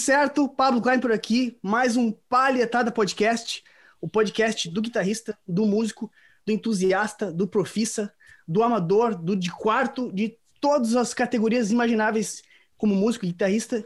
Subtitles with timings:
[0.00, 0.48] certo?
[0.48, 3.62] Pablo Klein por aqui, mais um Palhetada Podcast,
[4.00, 6.10] o podcast do guitarrista, do músico,
[6.46, 8.12] do entusiasta, do profissa,
[8.48, 12.42] do amador, do de quarto, de todas as categorias imagináveis
[12.78, 13.84] como músico, guitarrista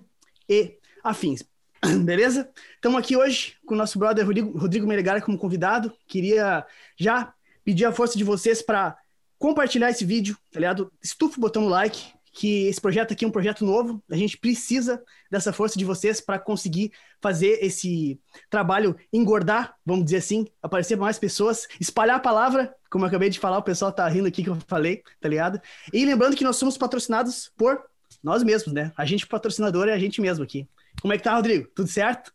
[0.48, 1.43] e afins.
[2.05, 2.49] Beleza?
[2.77, 4.87] Estamos aqui hoje com o nosso brother Rodrigo, Rodrigo
[5.24, 5.93] como convidado.
[6.07, 6.65] Queria
[6.96, 8.96] já pedir a força de vocês para
[9.37, 10.93] compartilhar esse vídeo, tá ligado?
[11.02, 15.01] Estufa o botão like, que esse projeto aqui é um projeto novo, a gente precisa
[15.30, 16.91] dessa força de vocês para conseguir
[17.23, 18.20] fazer esse
[18.51, 23.38] trabalho engordar, vamos dizer assim, aparecer mais pessoas, espalhar a palavra, como eu acabei de
[23.38, 25.60] falar, o pessoal tá rindo aqui que eu falei, tá ligado?
[25.93, 27.80] E lembrando que nós somos patrocinados por
[28.21, 28.90] nós mesmos, né?
[28.96, 30.68] A gente patrocinador é a gente mesmo aqui.
[31.01, 31.68] Como é que tá, Rodrigo?
[31.73, 32.32] Tudo certo?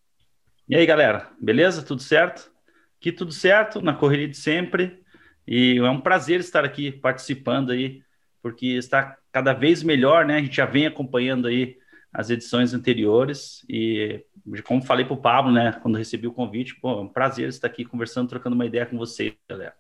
[0.68, 1.30] E aí, galera?
[1.42, 1.82] Beleza?
[1.82, 2.50] Tudo certo?
[2.98, 5.04] Aqui tudo certo, na correria de sempre.
[5.46, 8.02] E é um prazer estar aqui participando aí,
[8.42, 10.38] porque está cada vez melhor, né?
[10.38, 11.78] A gente já vem acompanhando aí
[12.12, 14.24] as edições anteriores e
[14.64, 17.68] como falei para o Pablo, né, quando recebi o convite, pô, é um prazer estar
[17.68, 19.74] aqui conversando, trocando uma ideia com você, galera.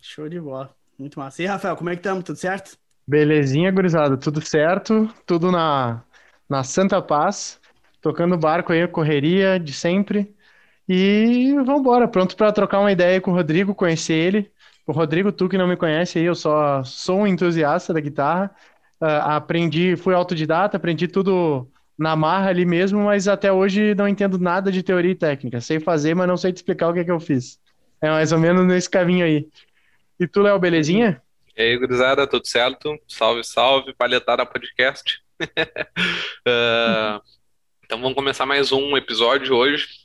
[0.00, 1.42] Show de bola, muito massa.
[1.42, 2.24] E Rafael, como é que estamos?
[2.24, 2.76] Tudo certo?
[3.06, 6.02] Belezinha, gurizada, tudo certo, tudo na,
[6.48, 7.60] na Santa Paz,
[8.00, 10.34] tocando barco aí, correria de sempre.
[10.88, 14.52] E vamos embora, pronto para trocar uma ideia com o Rodrigo, conhecer ele,
[14.92, 18.54] Rodrigo, tu que não me conhece aí, eu só sou um entusiasta da guitarra.
[19.00, 21.68] Uh, aprendi, fui autodidata, aprendi tudo
[21.98, 25.60] na marra ali mesmo, mas até hoje não entendo nada de teoria e técnica.
[25.60, 27.58] Sei fazer, mas não sei te explicar o que é que eu fiz.
[28.00, 29.48] É mais ou menos nesse caminho aí.
[30.18, 31.22] E tu, Léo, belezinha?
[31.56, 32.98] E aí, gurizada, tudo certo?
[33.08, 35.22] Salve, salve, palhetada podcast.
[35.40, 37.22] uh,
[37.84, 40.03] então vamos começar mais um episódio hoje.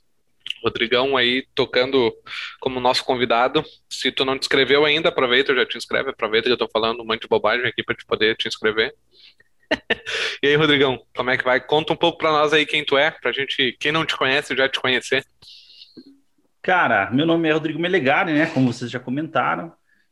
[0.64, 2.14] Rodrigão aí tocando
[2.60, 3.64] como nosso convidado.
[3.90, 7.02] Se tu não te inscreveu ainda, aproveita, já te inscreve, aproveita que eu tô falando
[7.02, 8.94] um monte de bobagem aqui para te poder te inscrever.
[10.44, 11.60] e aí, Rodrigão, como é que vai?
[11.60, 14.56] Conta um pouco para nós aí quem tu é, pra gente, quem não te conhece,
[14.56, 15.24] já te conhecer.
[16.62, 18.48] Cara, meu nome é Rodrigo Melegari, né?
[18.48, 19.72] Como vocês já comentaram.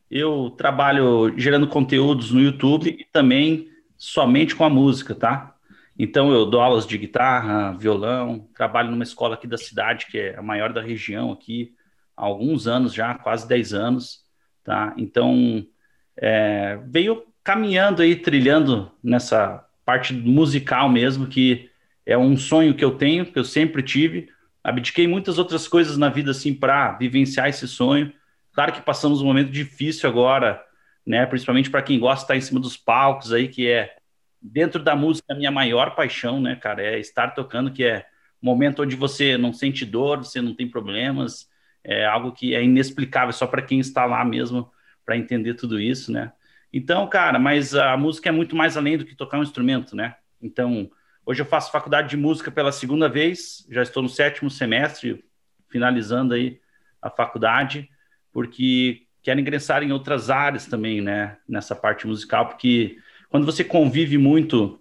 [0.09, 5.56] Eu trabalho gerando conteúdos no YouTube e também somente com a música, tá?
[5.99, 10.37] Então, eu dou aulas de guitarra, violão, trabalho numa escola aqui da cidade, que é
[10.37, 11.73] a maior da região aqui,
[12.15, 14.23] há alguns anos já, quase 10 anos,
[14.63, 14.93] tá?
[14.95, 15.65] Então,
[16.15, 21.69] é, veio caminhando aí, trilhando nessa parte musical mesmo, que
[22.05, 24.29] é um sonho que eu tenho, que eu sempre tive.
[24.63, 28.13] Abdiquei muitas outras coisas na vida, assim, para vivenciar esse sonho.
[28.53, 30.63] Claro que passamos um momento difícil agora,
[31.05, 31.25] né?
[31.25, 33.96] Principalmente para quem gosta de estar em cima dos palcos aí, que é
[34.51, 38.05] dentro da música, a minha maior paixão, né, cara, é estar tocando, que é
[38.41, 41.49] um momento onde você não sente dor, você não tem problemas,
[41.83, 44.71] é algo que é inexplicável só para quem está lá mesmo
[45.05, 46.33] para entender tudo isso, né?
[46.71, 50.15] Então, cara, mas a música é muito mais além do que tocar um instrumento, né?
[50.41, 50.91] Então,
[51.25, 55.23] hoje eu faço faculdade de música pela segunda vez, já estou no sétimo semestre,
[55.69, 56.59] finalizando aí
[57.01, 57.89] a faculdade,
[58.31, 62.97] porque quero ingressar em outras áreas também, né, nessa parte musical, porque
[63.37, 64.79] quando você convive muito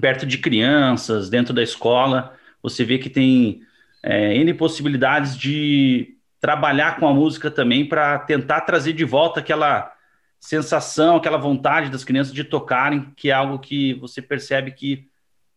[0.00, 3.62] perto de crianças, dentro da escola, você vê que tem
[4.00, 9.92] é, N possibilidades de trabalhar com a música também para tentar trazer de volta aquela
[10.38, 15.08] sensação, aquela vontade das crianças de tocarem, que é algo que você percebe que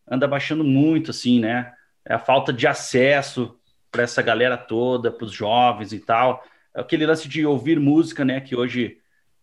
[0.09, 1.71] anda baixando muito, assim, né?
[2.03, 3.55] É a falta de acesso
[3.91, 6.43] para essa galera toda, para os jovens e tal.
[6.73, 8.41] É aquele lance de ouvir música, né?
[8.41, 8.97] Que hoje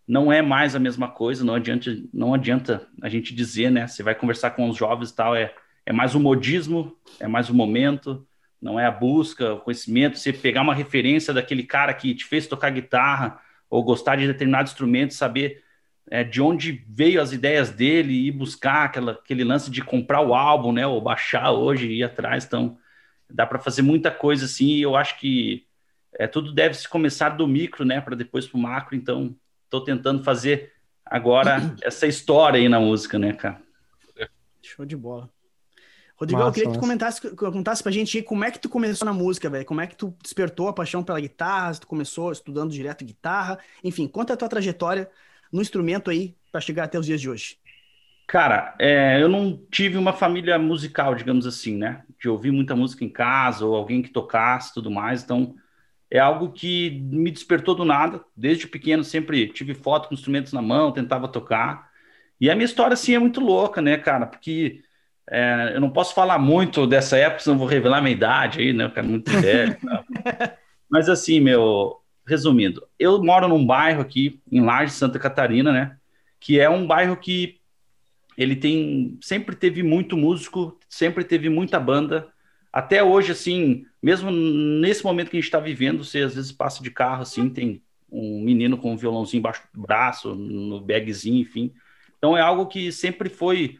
[0.07, 3.87] não é mais a mesma coisa, não adianta, não adianta a gente dizer, né?
[3.87, 5.55] Você vai conversar com os jovens e tal, é,
[5.87, 8.27] é mais o modismo, é mais o momento,
[8.61, 12.47] não é a busca, o conhecimento, você pegar uma referência daquele cara que te fez
[12.47, 15.63] tocar guitarra ou gostar de determinado instrumento, saber
[16.11, 20.35] é, de onde veio as ideias dele e buscar aquela, aquele lance de comprar o
[20.35, 20.87] álbum, né?
[20.87, 22.77] Ou baixar hoje e ir atrás, então
[23.31, 24.71] dá para fazer muita coisa assim.
[24.71, 25.65] E eu acho que
[26.19, 28.01] é, tudo deve se começar do micro, né?
[28.01, 28.97] Para depois para o macro.
[28.97, 29.37] Então
[29.71, 30.73] estou tentando fazer
[31.07, 33.63] agora essa história aí na música, né, cara?
[34.61, 35.31] Show de bola.
[36.17, 39.13] Rodrigo, eu queria que tu comentasse, contasse pra gente como é que tu começou na
[39.13, 39.65] música, velho.
[39.65, 43.59] Como é que tu despertou a paixão pela guitarra, se tu começou estudando direto guitarra.
[43.83, 45.09] Enfim, conta a tua trajetória
[45.51, 47.57] no instrumento aí para chegar até os dias de hoje.
[48.27, 52.03] Cara, é, eu não tive uma família musical, digamos assim, né?
[52.21, 55.23] De ouvir muita música em casa, ou alguém que tocasse tudo mais.
[55.23, 55.55] Então,
[56.11, 58.21] é algo que me despertou do nada.
[58.37, 61.91] Desde pequeno sempre tive foto com instrumentos na mão, tentava tocar.
[62.41, 64.27] E a minha história, assim, é muito louca, né, cara?
[64.27, 64.83] Porque
[65.31, 68.85] é, eu não posso falar muito dessa época, senão vou revelar minha idade aí, né?
[68.85, 69.77] Eu quero muito velho.
[70.91, 75.97] Mas assim, meu, resumindo, eu moro num bairro aqui, em Laje, Santa Catarina, né?
[76.41, 77.61] Que é um bairro que
[78.37, 82.29] ele tem sempre teve muito músico, sempre teve muita banda.
[82.73, 86.83] Até hoje, assim, mesmo nesse momento que a gente está vivendo, você às vezes passa
[86.83, 91.73] de carro, assim, tem um menino com um violãozinho embaixo do braço, no bagzinho, enfim.
[92.19, 93.79] Então é algo que sempre foi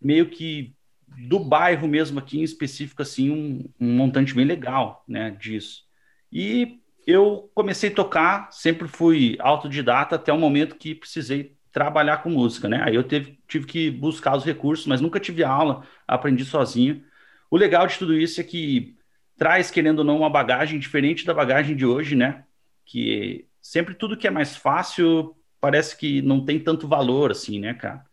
[0.00, 0.74] meio que
[1.06, 5.84] do bairro mesmo aqui em específico, assim, um, um montante bem legal, né, disso.
[6.30, 12.30] E eu comecei a tocar, sempre fui autodidata até o momento que precisei trabalhar com
[12.30, 12.82] música, né?
[12.84, 17.02] Aí eu teve, tive que buscar os recursos, mas nunca tive aula, aprendi sozinho.
[17.50, 18.96] O legal de tudo isso é que
[19.42, 22.44] traz, querendo ou não, uma bagagem diferente da bagagem de hoje, né?
[22.86, 27.74] Que sempre tudo que é mais fácil parece que não tem tanto valor, assim, né,
[27.74, 28.04] cara?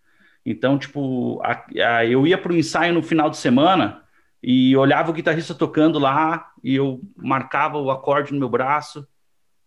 [0.44, 1.64] Então, tipo, a,
[1.98, 4.02] a, eu ia para o ensaio no final de semana
[4.42, 9.08] e olhava o guitarrista tocando lá e eu marcava o acorde no meu braço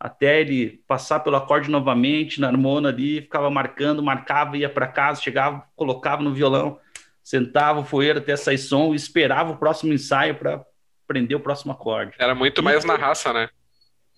[0.01, 5.23] até ele passar pelo acorde novamente na harmona ali, ficava marcando, marcava, ia para casa,
[5.23, 6.81] chegava, colocava no violão,
[7.23, 10.67] sentava o foeiro até sair som esperava o próximo ensaio para
[11.13, 12.15] aprender o próximo acorde.
[12.19, 13.51] Era muito e mais na raça, né?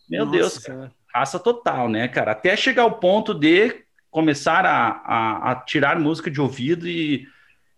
[0.09, 0.93] Meu Nossa, Deus, cara.
[1.13, 2.33] raça total, né, cara?
[2.33, 7.27] Até chegar ao ponto de começar a, a, a tirar música de ouvido e,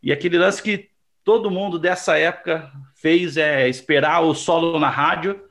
[0.02, 0.90] e aquele lance que
[1.24, 5.42] todo mundo dessa época fez é esperar o solo na rádio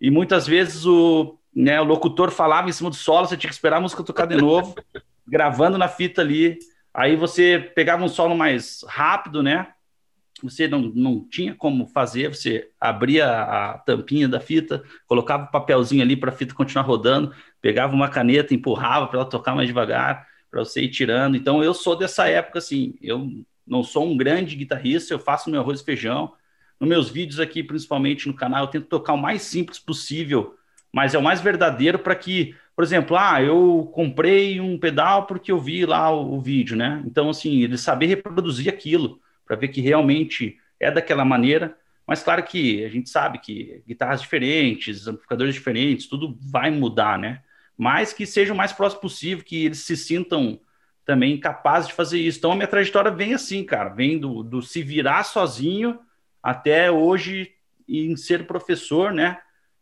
[0.00, 3.54] e muitas vezes o né, o locutor falava em cima do solo, você tinha que
[3.54, 4.76] esperar a música tocar de novo,
[5.26, 6.56] gravando na fita ali.
[6.94, 9.66] Aí você pegava um solo mais rápido, né?
[10.42, 16.02] Você não, não tinha como fazer, você abria a tampinha da fita, colocava o papelzinho
[16.02, 20.26] ali para a fita continuar rodando, pegava uma caneta, empurrava para ela tocar mais devagar,
[20.50, 21.36] para você ir tirando.
[21.36, 23.28] Então eu sou dessa época assim, eu
[23.66, 26.32] não sou um grande guitarrista, eu faço meu arroz e feijão.
[26.80, 30.58] Nos meus vídeos aqui, principalmente no canal, eu tento tocar o mais simples possível
[30.92, 35.52] mas é o mais verdadeiro para que, por exemplo, ah, eu comprei um pedal porque
[35.52, 37.02] eu vi lá o, o vídeo, né?
[37.06, 41.76] Então, assim, ele saber reproduzir aquilo para ver que realmente é daquela maneira.
[42.06, 47.42] Mas claro que a gente sabe que guitarras diferentes, amplificadores diferentes, tudo vai mudar, né?
[47.76, 50.60] Mas que seja o mais próximo possível, que eles se sintam
[51.04, 52.38] também capazes de fazer isso.
[52.38, 55.98] Então a minha trajetória vem assim, cara, vem do, do se virar sozinho
[56.42, 57.54] até hoje
[57.88, 59.38] em ser professor, né?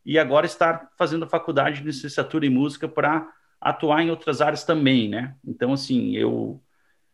[0.07, 3.29] e agora estar fazendo a faculdade de licenciatura em música para
[3.61, 5.35] atuar em outras áreas também, né?
[5.45, 6.63] Então, assim, eu,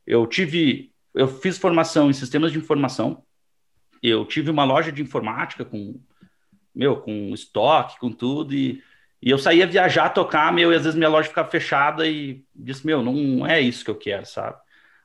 [0.07, 3.23] eu tive, eu fiz formação em sistemas de informação,
[4.03, 6.01] eu tive uma loja de informática com,
[6.75, 8.83] meu, com estoque, com tudo, e,
[9.23, 12.85] e eu saía viajar, tocar, meu, e às vezes minha loja ficava fechada e disse,
[12.85, 14.57] meu, não é isso que eu quero, sabe?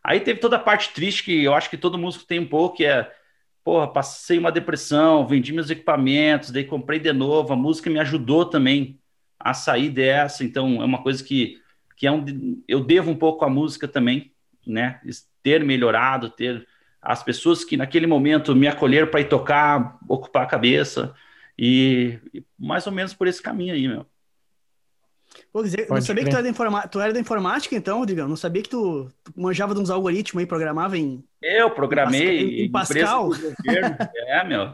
[0.03, 2.77] Aí teve toda a parte triste que eu acho que todo músico tem um pouco,
[2.77, 3.11] que é
[3.67, 8.45] porra, passei uma depressão, vendi meus equipamentos, daí comprei de novo, a música me ajudou
[8.45, 8.97] também
[9.37, 11.61] a sair dessa, então é uma coisa que,
[11.97, 14.31] que é um, eu devo um pouco à música também,
[14.65, 15.01] né,
[15.47, 16.67] ter melhorado, ter
[17.01, 21.13] as pessoas que naquele momento me acolheram para ir tocar, ocupar a cabeça,
[21.57, 24.05] e, e mais ou menos por esse caminho aí, meu.
[25.53, 26.25] Pô, dizer, não sabia crer.
[26.25, 26.87] que tu era, da informa...
[26.89, 28.27] tu era da informática, então, Rodrigão?
[28.27, 31.23] Não sabia que tu, tu manjava de uns algoritmos aí, programava em.
[31.41, 33.33] Eu programei em Pascal.
[33.33, 34.09] Em Pascal.
[34.27, 34.73] é, meu.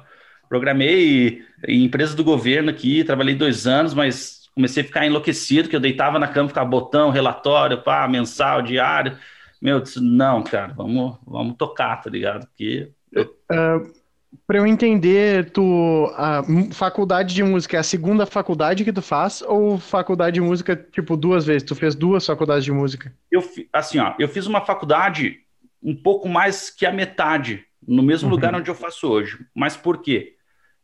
[0.50, 5.76] Programei em empresa do governo aqui, trabalhei dois anos, mas comecei a ficar enlouquecido, que
[5.76, 9.20] eu deitava na cama, ficava botão, relatório, pá, mensal, diário.
[9.64, 12.46] Meu, disse, não, cara, vamos, vamos tocar, tá ligado?
[12.48, 12.92] Porque.
[13.12, 13.24] Eu...
[13.50, 14.04] Uh
[14.48, 16.42] para eu entender, tu a
[16.72, 21.16] faculdade de música é a segunda faculdade que tu faz ou faculdade de música tipo
[21.16, 21.64] duas vezes?
[21.64, 23.14] Tu fez duas faculdades de música?
[23.32, 25.40] Eu assim, ó, eu fiz uma faculdade
[25.82, 28.36] um pouco mais que a metade no mesmo uhum.
[28.36, 29.46] lugar onde eu faço hoje.
[29.54, 30.36] Mas por quê?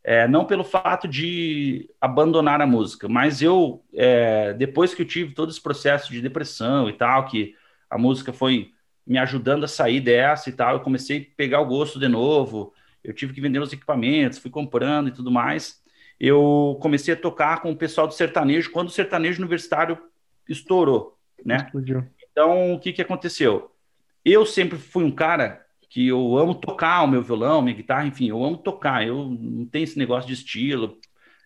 [0.03, 5.33] É, não pelo fato de abandonar a música, mas eu é, depois que eu tive
[5.33, 7.53] todo esse processo de depressão e tal, que
[7.89, 8.71] a música foi
[9.05, 12.73] me ajudando a sair dessa e tal, eu comecei a pegar o gosto de novo
[13.03, 15.81] eu tive que vender os equipamentos, fui comprando e tudo mais.
[16.19, 19.97] Eu comecei a tocar com o pessoal do sertanejo quando o sertanejo universitário
[20.47, 21.57] estourou, né?
[21.65, 22.05] Explodiu.
[22.31, 23.71] Então, o que, que aconteceu?
[24.23, 28.29] Eu sempre fui um cara que eu amo tocar o meu violão, minha guitarra, enfim,
[28.29, 29.07] eu amo tocar.
[29.07, 30.99] Eu não tenho esse negócio de estilo.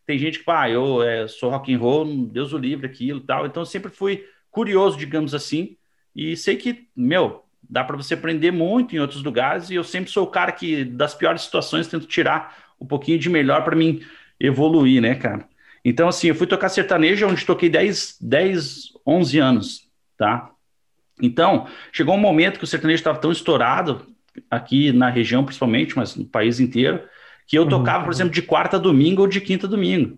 [0.05, 3.25] Tem gente que, pá, eu é, sou rock and roll, Deus o livre, aquilo e
[3.25, 3.45] tal.
[3.45, 5.77] Então, eu sempre fui curioso, digamos assim,
[6.15, 10.11] e sei que, meu, dá para você aprender muito em outros lugares e eu sempre
[10.11, 14.01] sou o cara que das piores situações tento tirar um pouquinho de melhor para mim
[14.39, 15.47] evoluir, né, cara?
[15.85, 19.81] Então, assim, eu fui tocar sertanejo onde toquei 10, 10 11 anos,
[20.17, 20.49] tá?
[21.21, 24.07] Então, chegou um momento que o sertanejo estava tão estourado,
[24.49, 27.01] aqui na região principalmente, mas no país inteiro,
[27.47, 27.69] que eu uhum.
[27.69, 30.17] tocava, por exemplo, de quarta a domingo ou de quinta a domingo.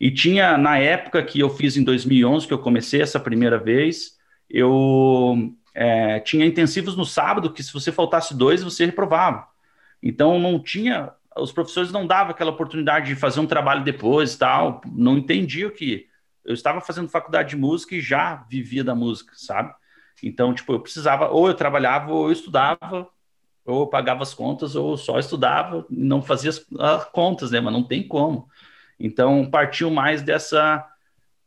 [0.00, 4.15] E tinha, na época que eu fiz em 2011, que eu comecei essa primeira vez,
[4.48, 9.46] eu é, tinha intensivos no sábado que se você faltasse dois, você reprovava.
[10.02, 14.80] Então não tinha, os professores não davam aquela oportunidade de fazer um trabalho depois tal,
[14.86, 16.06] não entendiam que
[16.44, 19.74] eu estava fazendo faculdade de música e já vivia da música, sabe?
[20.22, 23.08] Então, tipo, eu precisava, ou eu trabalhava, ou eu estudava,
[23.64, 27.60] ou eu pagava as contas, ou só estudava, não fazia as, as contas, né?
[27.60, 28.48] Mas não tem como.
[28.98, 30.86] Então, partiu mais dessa,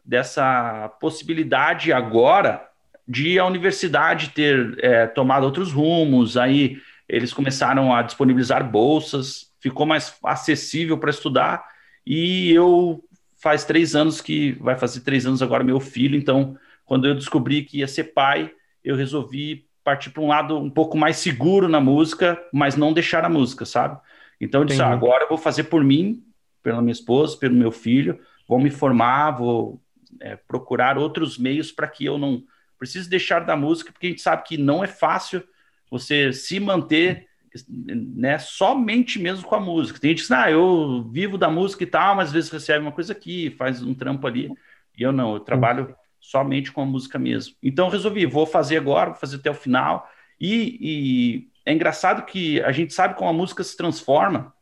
[0.06, 2.69] dessa possibilidade agora
[3.10, 9.84] de a universidade ter é, tomado outros rumos, aí eles começaram a disponibilizar bolsas, ficou
[9.84, 11.66] mais acessível para estudar,
[12.06, 13.04] e eu
[13.42, 17.64] faz três anos que vai fazer três anos agora meu filho, então quando eu descobri
[17.64, 18.52] que ia ser pai,
[18.84, 23.26] eu resolvi partir para um lado um pouco mais seguro na música, mas não deixar
[23.26, 24.00] a música, sabe?
[24.40, 26.24] Então eu disse, ah, agora eu vou fazer por mim,
[26.62, 29.82] pela minha esposa, pelo meu filho, vou me formar, vou
[30.20, 32.44] é, procurar outros meios para que eu não
[32.80, 35.44] precise deixar da música, porque a gente sabe que não é fácil
[35.92, 37.28] você se manter
[37.68, 40.00] né, somente mesmo com a música.
[40.00, 42.84] Tem gente que diz, ah, eu vivo da música e tal, mas às vezes recebe
[42.84, 44.50] uma coisa aqui, faz um trampo ali.
[44.98, 47.56] E eu não, eu trabalho somente com a música mesmo.
[47.62, 50.10] Então resolvi, vou fazer agora, vou fazer até o final.
[50.40, 54.54] E, e, é engraçado que a gente sabe como a música se transforma,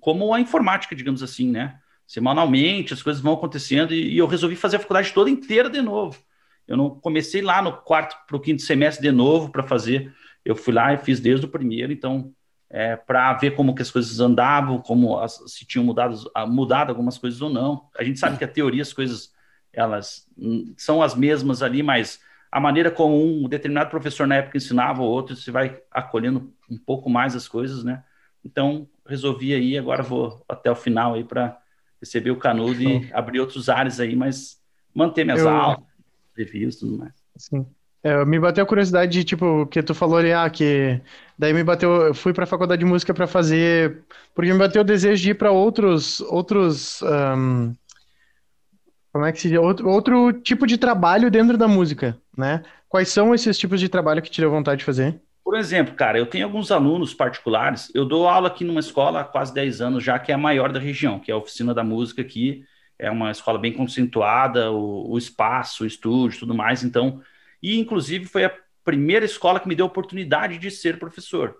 [0.00, 1.78] como a informática, digamos assim, né?
[2.06, 5.80] Semanalmente as coisas vão acontecendo e, e eu resolvi fazer a faculdade toda inteira de
[5.80, 6.18] novo.
[6.66, 10.12] Eu não comecei lá no quarto para o quinto semestre de novo para fazer
[10.46, 12.32] eu fui lá e fiz desde o primeiro, então,
[12.70, 17.18] é, para ver como que as coisas andavam, como as, se tinham mudado, mudado algumas
[17.18, 17.88] coisas ou não.
[17.98, 19.32] A gente sabe que a teoria, as coisas,
[19.72, 20.24] elas
[20.76, 22.20] são as mesmas ali, mas
[22.50, 26.78] a maneira como um determinado professor na época ensinava ou outro, você vai acolhendo um
[26.78, 28.04] pouco mais as coisas, né?
[28.44, 31.58] Então, resolvi aí, agora vou até o final aí para
[32.00, 34.62] receber o canudo e abrir outros áreas aí, mas
[34.94, 35.48] manter minhas eu...
[35.48, 35.84] aulas,
[36.36, 37.12] reviews e tudo mais.
[37.36, 37.66] Sim.
[38.02, 41.00] É, me bateu a curiosidade de, tipo, que tu falou ali, ah, que
[41.36, 44.82] daí me bateu, eu fui para a faculdade de música para fazer, porque me bateu
[44.82, 47.74] o desejo de ir para outros, outros, um,
[49.12, 52.62] como é que se diz, outro, outro tipo de trabalho dentro da música, né?
[52.88, 55.20] Quais são esses tipos de trabalho que te deu vontade de fazer?
[55.42, 59.24] Por exemplo, cara, eu tenho alguns alunos particulares, eu dou aula aqui numa escola há
[59.24, 61.82] quase 10 anos já, que é a maior da região, que é a Oficina da
[61.82, 62.64] Música aqui,
[62.98, 67.22] é uma escola bem conceituada, o, o espaço, o estúdio, tudo mais, então
[67.62, 71.56] e, inclusive, foi a primeira escola que me deu a oportunidade de ser professor.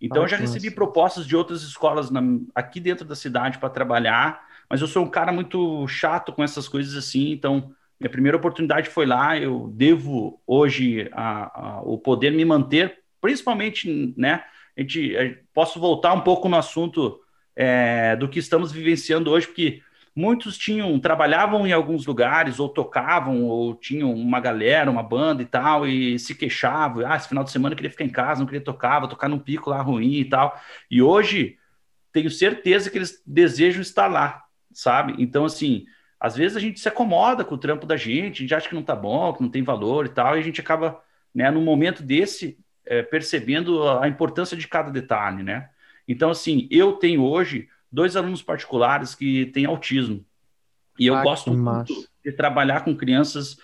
[0.00, 0.76] Então, ah, eu já recebi nossa.
[0.76, 2.20] propostas de outras escolas na,
[2.54, 6.68] aqui dentro da cidade para trabalhar, mas eu sou um cara muito chato com essas
[6.68, 9.38] coisas assim, então minha primeira oportunidade foi lá.
[9.38, 14.44] Eu devo hoje a, a, o poder me manter, principalmente, né?
[14.76, 17.20] A gente, a, posso voltar um pouco no assunto
[17.54, 19.82] é, do que estamos vivenciando hoje, porque
[20.14, 25.46] muitos tinham trabalhavam em alguns lugares ou tocavam ou tinham uma galera, uma banda e
[25.46, 28.46] tal e se queixavam, ah, esse final de semana eu queria ficar em casa, não
[28.46, 30.60] queria tocar, vou tocar num pico lá ruim e tal.
[30.90, 31.58] E hoje
[32.12, 35.14] tenho certeza que eles desejam estar lá, sabe?
[35.18, 35.86] Então assim,
[36.20, 38.74] às vezes a gente se acomoda com o trampo da gente, a gente acha que
[38.74, 41.00] não tá bom, que não tem valor e tal, e a gente acaba,
[41.34, 45.70] né, num momento desse, é, percebendo a importância de cada detalhe, né?
[46.06, 50.24] Então assim, eu tenho hoje dois alunos particulares que têm autismo.
[50.98, 51.92] E eu ah, gosto muito
[52.24, 53.56] de trabalhar com crianças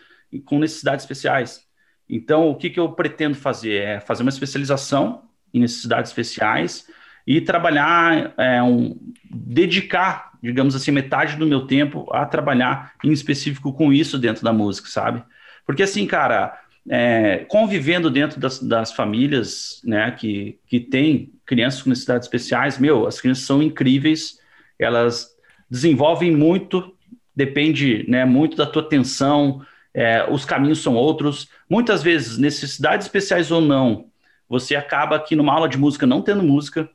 [0.44, 1.66] com necessidades especiais.
[2.08, 3.82] Então, o que, que eu pretendo fazer?
[3.82, 6.86] É fazer uma especialização em necessidades especiais
[7.26, 8.96] e trabalhar, é, um,
[9.30, 14.52] dedicar, digamos assim, metade do meu tempo a trabalhar em específico com isso dentro da
[14.52, 15.22] música, sabe?
[15.66, 16.58] Porque assim, cara,
[16.90, 23.06] é, convivendo dentro das, das, famílias, né, que, que tem crianças com necessidades especiais, meu,
[23.06, 24.38] as crianças são incríveis,
[24.78, 25.36] elas
[25.70, 26.94] desenvolvem muito,
[27.34, 33.50] depende, né, muito da tua atenção, é, os caminhos são outros, muitas vezes, necessidades especiais
[33.50, 34.06] ou não,
[34.48, 36.88] você acaba aqui numa aula de música não tendo música,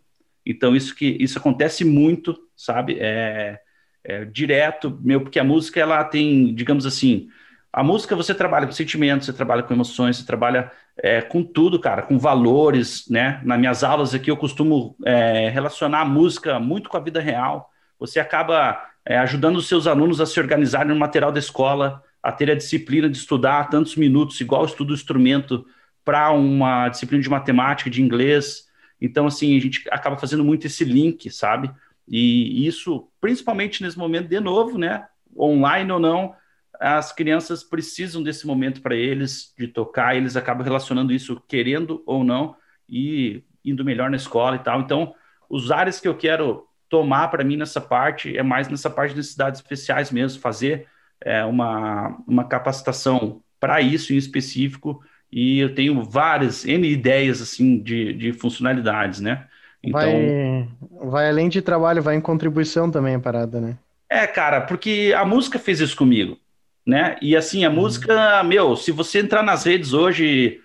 [0.46, 3.60] então isso que isso acontece muito, sabe, é,
[4.04, 7.30] é direto, meu, porque a música, ela tem, digamos assim,
[7.74, 11.80] a música você trabalha com sentimentos, você trabalha com emoções, você trabalha é, com tudo,
[11.80, 13.42] cara, com valores, né?
[13.44, 17.72] Nas minhas aulas aqui eu costumo é, relacionar a música muito com a vida real.
[17.98, 22.32] Você acaba é, ajudando os seus alunos a se organizarem no material da escola, a
[22.32, 25.66] ter a disciplina de estudar tantos minutos, igual estudo instrumento
[26.06, 28.68] para uma disciplina de matemática, de inglês.
[29.02, 31.72] Então, assim, a gente acaba fazendo muito esse link, sabe?
[32.08, 35.08] E isso, principalmente nesse momento, de novo, né?
[35.36, 36.36] Online ou não,
[36.80, 42.24] as crianças precisam desse momento para eles de tocar, eles acabam relacionando isso querendo ou
[42.24, 42.56] não
[42.90, 44.82] e indo melhor na escola e tal.
[44.82, 45.14] Então,
[45.50, 49.18] os áreas que eu quero tomar para mim nessa parte é mais nessa parte de
[49.18, 50.88] necessidades especiais mesmo, fazer
[51.22, 55.02] é, uma, uma capacitação para isso em específico
[55.32, 59.48] e eu tenho várias N ideias assim de, de funcionalidades, né?
[59.82, 63.78] Então, vai, vai além de trabalho, vai em contribuição também a parada, né?
[64.08, 66.38] É, cara, porque a música fez isso comigo,
[66.86, 67.18] né?
[67.22, 67.76] E assim, a uhum.
[67.76, 70.60] música, meu, se você entrar nas redes hoje,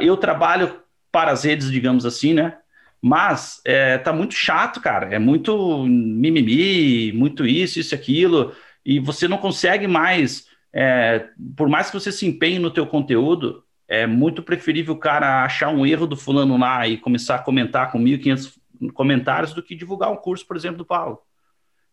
[0.00, 2.58] eu trabalho para as redes, digamos assim, né?
[3.00, 5.14] Mas é, tá muito chato, cara.
[5.14, 8.52] É muito mimimi, muito isso, isso, aquilo,
[8.84, 10.46] e você não consegue mais.
[10.72, 15.44] É, por mais que você se empenhe no teu conteúdo, é muito preferível o cara
[15.44, 18.58] achar um erro do fulano lá e começar a comentar com 1.500
[18.92, 21.20] comentários do que divulgar um curso, por exemplo, do Paulo.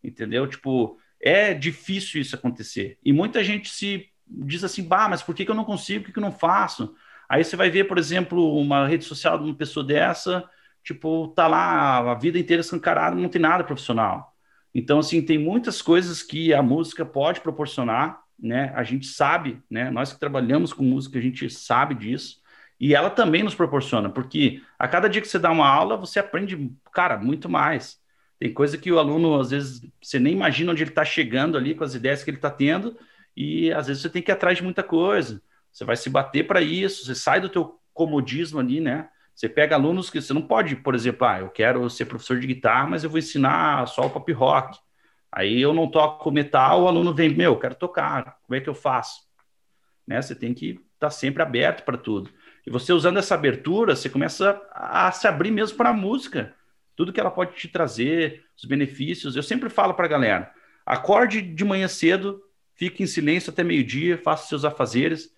[0.03, 0.47] Entendeu?
[0.47, 2.97] Tipo, é difícil isso acontecer.
[3.03, 6.07] E muita gente se diz assim, bah, mas por que, que eu não consigo, por
[6.07, 6.93] que, que eu não faço?
[7.29, 10.47] Aí você vai ver, por exemplo, uma rede social de uma pessoa dessa,
[10.83, 14.35] tipo, tá lá a vida inteira escancarada, não tem nada profissional.
[14.75, 18.73] Então, assim, tem muitas coisas que a música pode proporcionar, né?
[18.75, 19.89] A gente sabe, né?
[19.91, 22.41] Nós que trabalhamos com música, a gente sabe disso.
[22.79, 26.19] E ela também nos proporciona, porque a cada dia que você dá uma aula, você
[26.19, 28.02] aprende, cara, muito mais.
[28.43, 31.73] Tem coisa que o aluno, às vezes, você nem imagina onde ele está chegando ali
[31.73, 32.93] com as ideias que ele está tendo,
[33.37, 35.41] e às vezes você tem que ir atrás de muita coisa.
[35.71, 39.07] Você vai se bater para isso, você sai do teu comodismo ali, né?
[39.33, 42.45] Você pega alunos que você não pode, por exemplo, ah, eu quero ser professor de
[42.45, 44.77] guitarra, mas eu vou ensinar só o pop rock.
[45.31, 48.67] Aí eu não toco metal, o aluno vem, meu, eu quero tocar, como é que
[48.67, 49.21] eu faço?
[50.05, 50.21] Né?
[50.21, 52.29] Você tem que estar tá sempre aberto para tudo.
[52.67, 56.53] E você usando essa abertura, você começa a, se abrir mesmo para a música.
[56.95, 59.35] Tudo que ela pode te trazer, os benefícios.
[59.35, 60.51] Eu sempre falo para a galera:
[60.85, 62.41] acorde de manhã cedo,
[62.75, 65.33] fique em silêncio até meio-dia, faça seus afazeres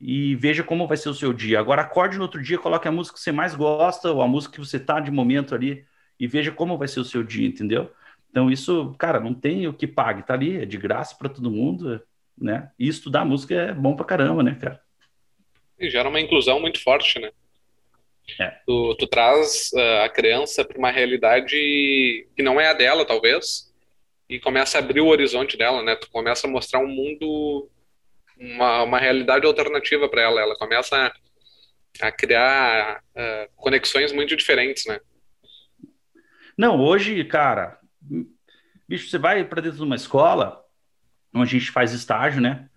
[0.00, 1.58] e veja como vai ser o seu dia.
[1.58, 4.54] Agora, acorde no outro dia, coloque a música que você mais gosta, ou a música
[4.54, 5.84] que você está de momento ali,
[6.18, 7.90] e veja como vai ser o seu dia, entendeu?
[8.30, 11.50] Então, isso, cara, não tem o que pague, tá ali, é de graça para todo
[11.50, 12.02] mundo,
[12.36, 12.70] né?
[12.78, 14.80] E estudar música é bom pra caramba, né, cara?
[15.78, 17.30] E gera uma inclusão muito forte, né?
[18.40, 18.50] É.
[18.66, 21.56] Tu, tu traz uh, a criança para uma realidade
[22.36, 23.72] que não é a dela, talvez,
[24.28, 25.94] e começa a abrir o horizonte dela, né?
[25.96, 27.68] Tu começa a mostrar um mundo,
[28.38, 30.40] uma, uma realidade alternativa para ela.
[30.40, 34.98] Ela começa a, a criar uh, conexões muito diferentes, né?
[36.56, 37.78] Não, hoje, cara,
[38.88, 40.64] bicho, você vai para dentro de uma escola,
[41.34, 42.68] onde a gente faz estágio, né?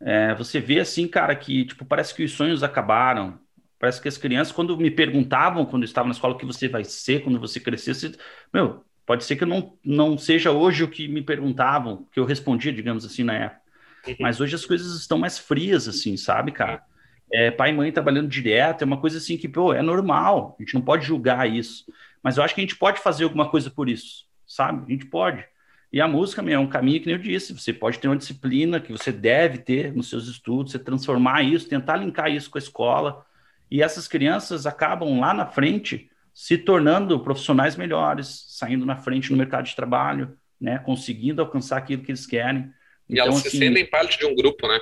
[0.00, 3.40] É, você vê assim, cara, que tipo, parece que os sonhos acabaram.
[3.82, 6.68] Parece que as crianças, quando me perguntavam, quando eu estava na escola, o que você
[6.68, 8.12] vai ser quando você crescer, você...
[8.54, 12.72] meu, pode ser que não, não seja hoje o que me perguntavam, que eu respondia,
[12.72, 13.62] digamos assim, na época.
[14.06, 14.16] Uhum.
[14.20, 16.84] Mas hoje as coisas estão mais frias, assim, sabe, cara?
[17.32, 20.62] É, pai e mãe trabalhando direto, é uma coisa assim que, pô, é normal, a
[20.62, 21.84] gente não pode julgar isso.
[22.22, 24.84] Mas eu acho que a gente pode fazer alguma coisa por isso sabe?
[24.86, 25.44] A gente pode.
[25.92, 28.16] E a música meu, é um caminho que nem eu disse, você pode ter uma
[28.16, 32.58] disciplina que você deve ter nos seus estudos, você transformar isso, tentar linkar isso com
[32.58, 33.24] a escola.
[33.72, 39.38] E essas crianças acabam lá na frente se tornando profissionais melhores, saindo na frente no
[39.38, 42.70] mercado de trabalho, né, conseguindo alcançar aquilo que eles querem.
[43.08, 44.78] E então, elas assim, se sentem parte de um grupo, né?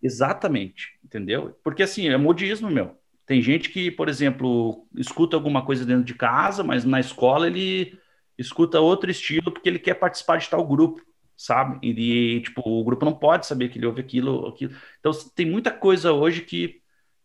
[0.00, 1.58] Exatamente, entendeu?
[1.64, 2.96] Porque assim, é modismo, meu.
[3.26, 7.98] Tem gente que, por exemplo, escuta alguma coisa dentro de casa, mas na escola ele
[8.38, 11.02] escuta outro estilo porque ele quer participar de tal grupo,
[11.36, 11.80] sabe?
[11.82, 14.72] E, tipo, o grupo não pode saber que ele ouve aquilo, aquilo.
[15.00, 16.81] Então, tem muita coisa hoje que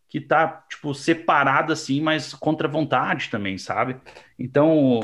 [0.09, 3.97] que tá, tipo, separada assim, mas contra vontade também, sabe?
[4.39, 5.01] Então,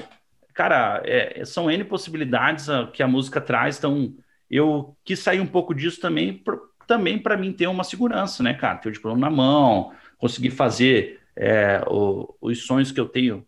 [0.53, 4.15] cara, é, são N possibilidades que a música traz, então
[4.49, 6.41] eu quis sair um pouco disso também,
[6.87, 8.77] também para mim ter uma segurança, né, cara?
[8.77, 13.45] Ter o diploma na mão, conseguir fazer é, o, os sonhos que eu tenho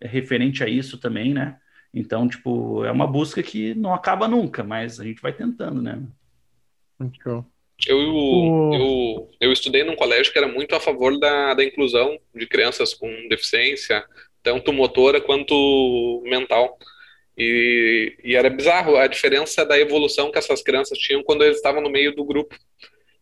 [0.00, 1.58] referente a isso também, né?
[1.94, 6.02] Então, tipo, é uma busca que não acaba nunca, mas a gente vai tentando, né?
[6.98, 7.18] Muito
[7.86, 7.98] Eu,
[8.72, 12.94] eu, eu estudei num colégio que era muito a favor da, da inclusão de crianças
[12.94, 14.04] com deficiência,
[14.42, 16.78] tanto motora quanto mental.
[17.36, 21.80] E, e, era bizarro a diferença da evolução que essas crianças tinham quando eles estavam
[21.80, 22.56] no meio do grupo.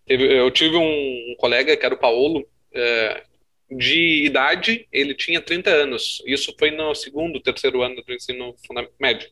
[0.06, 3.22] Eu tive um, colega, que era o Paulo, é,
[3.70, 6.20] de idade, ele tinha 30 anos.
[6.26, 8.54] Isso foi no segundo, terceiro ano do ensino
[8.98, 9.30] médio.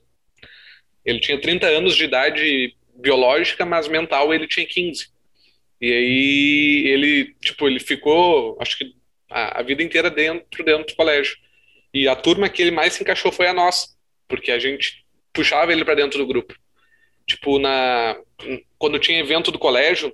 [1.04, 5.08] Ele tinha 30 anos de idade biológica, mas mental ele tinha 15.
[5.80, 8.94] E aí ele, tipo, ele ficou, acho que
[9.30, 11.36] a, a vida inteira dentro dentro do colégio.
[11.94, 13.88] E a turma que ele mais se encaixou foi a nossa,
[14.26, 16.54] porque a gente puxava ele para dentro do grupo.
[17.26, 18.16] Tipo, na
[18.78, 20.12] quando tinha evento do colégio,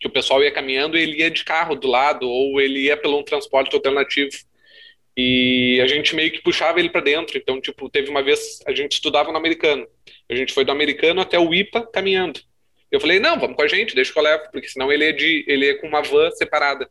[0.00, 3.18] que o pessoal ia caminhando ele ia de carro do lado, ou ele ia pelo
[3.18, 4.30] um transporte alternativo.
[5.20, 7.36] E a gente meio que puxava ele para dentro.
[7.36, 9.84] Então, tipo, teve uma vez, a gente estudava no americano.
[10.30, 12.38] A gente foi do americano até o IPA caminhando.
[12.88, 15.10] Eu falei, não, vamos com a gente, deixa que eu levo, porque senão ele é,
[15.10, 16.88] de, ele é com uma van separada.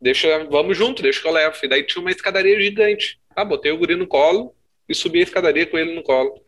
[0.00, 1.56] deixa, vamos junto, deixa que eu levo.
[1.60, 3.18] E daí tinha uma escadaria gigante.
[3.34, 4.54] Ah, botei o guri no colo
[4.88, 6.40] e subi a escadaria com ele no colo.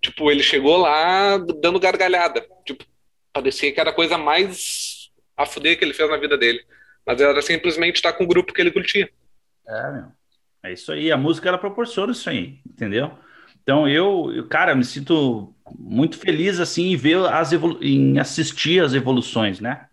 [0.00, 2.46] Tipo, ele chegou lá dando gargalhada.
[2.64, 2.84] Tipo,
[3.32, 6.64] parecia que era a coisa mais a fuder que ele fez na vida dele.
[7.04, 9.10] Mas era simplesmente estar com o grupo que ele curtia.
[9.66, 10.21] É, meu.
[10.62, 11.10] É isso aí.
[11.10, 13.12] A música, ela proporciona isso aí, entendeu?
[13.62, 18.94] Então, eu, eu cara, me sinto muito feliz, assim, em ver as em assistir as
[18.94, 19.86] evoluções, né?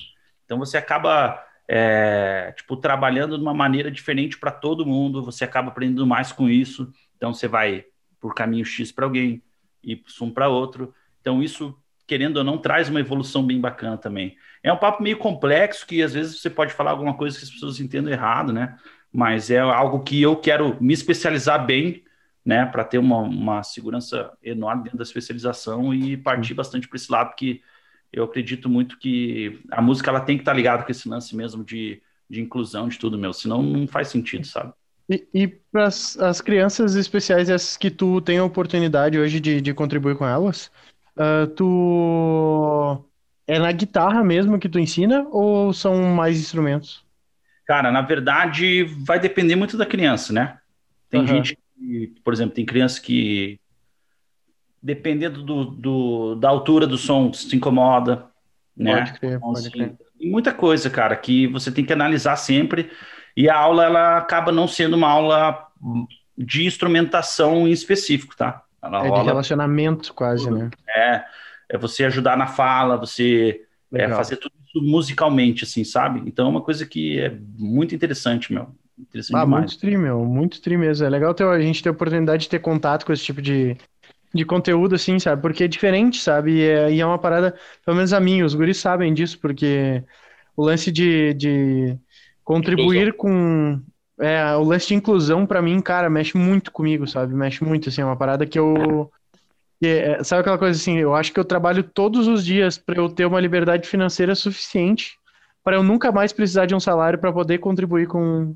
[0.45, 5.69] Então, você acaba, é, tipo, trabalhando de uma maneira diferente para todo mundo, você acaba
[5.69, 6.91] aprendendo mais com isso.
[7.15, 7.86] Então, você vai
[8.19, 9.41] por caminho X para alguém,
[9.84, 10.93] Y para outro.
[11.21, 11.77] Então, isso
[12.10, 14.36] querendo ou não, traz uma evolução bem bacana também.
[14.63, 17.51] É um papo meio complexo que às vezes você pode falar alguma coisa que as
[17.51, 18.75] pessoas entendam errado, né?
[19.11, 22.03] Mas é algo que eu quero me especializar bem,
[22.45, 22.65] né?
[22.65, 27.29] Para ter uma, uma segurança enorme dentro da especialização e partir bastante para esse lado,
[27.29, 27.61] porque
[28.11, 31.35] eu acredito muito que a música ela tem que estar tá ligada com esse lance
[31.35, 33.33] mesmo de, de inclusão de tudo, meu.
[33.33, 34.73] Senão não faz sentido, sabe?
[35.09, 39.73] E, e para as crianças especiais, essas que tu tem a oportunidade hoje de, de
[39.73, 40.71] contribuir com elas,
[41.19, 43.05] Uh, tu
[43.45, 47.05] é na guitarra mesmo que tu ensina ou são mais instrumentos?
[47.69, 50.58] Cara, na verdade, vai depender muito da criança, né?
[51.08, 51.27] Tem uhum.
[51.27, 53.60] gente que, por exemplo, tem criança que,
[54.82, 58.25] dependendo do, do, da altura do som, se incomoda,
[58.75, 58.95] né?
[58.95, 59.95] Pode crer, então, pode assim, crer.
[60.17, 62.89] Tem muita coisa, cara, que você tem que analisar sempre.
[63.38, 65.67] E a aula, ela acaba não sendo uma aula
[66.36, 68.63] de instrumentação em específico, tá?
[68.82, 69.21] Ela é rola...
[69.21, 70.71] de relacionamento quase, né?
[70.89, 71.23] É,
[71.69, 76.21] é você ajudar na fala, você é, fazer tudo musicalmente, assim, sabe?
[76.25, 78.67] Então é uma coisa que é muito interessante, meu.
[78.97, 79.62] Interessante ah, demais.
[79.62, 81.05] muito stream, meu, muito stream mesmo.
[81.05, 83.77] É legal ter, a gente ter a oportunidade de ter contato com esse tipo de,
[84.34, 85.41] de conteúdo, assim, sabe?
[85.41, 86.53] Porque é diferente, sabe?
[86.53, 87.55] E é, e é uma parada,
[87.86, 90.03] pelo menos a mim, os guris sabem disso, porque
[90.55, 91.97] o lance de, de
[92.43, 93.82] contribuir com
[94.19, 97.34] é, o lance de inclusão, para mim, cara, mexe muito comigo, sabe?
[97.34, 99.10] Mexe muito, assim, é uma parada que eu.
[99.81, 100.97] É, sabe aquela coisa assim?
[100.97, 105.19] Eu acho que eu trabalho todos os dias para eu ter uma liberdade financeira suficiente
[105.63, 108.55] para eu nunca mais precisar de um salário para poder contribuir com,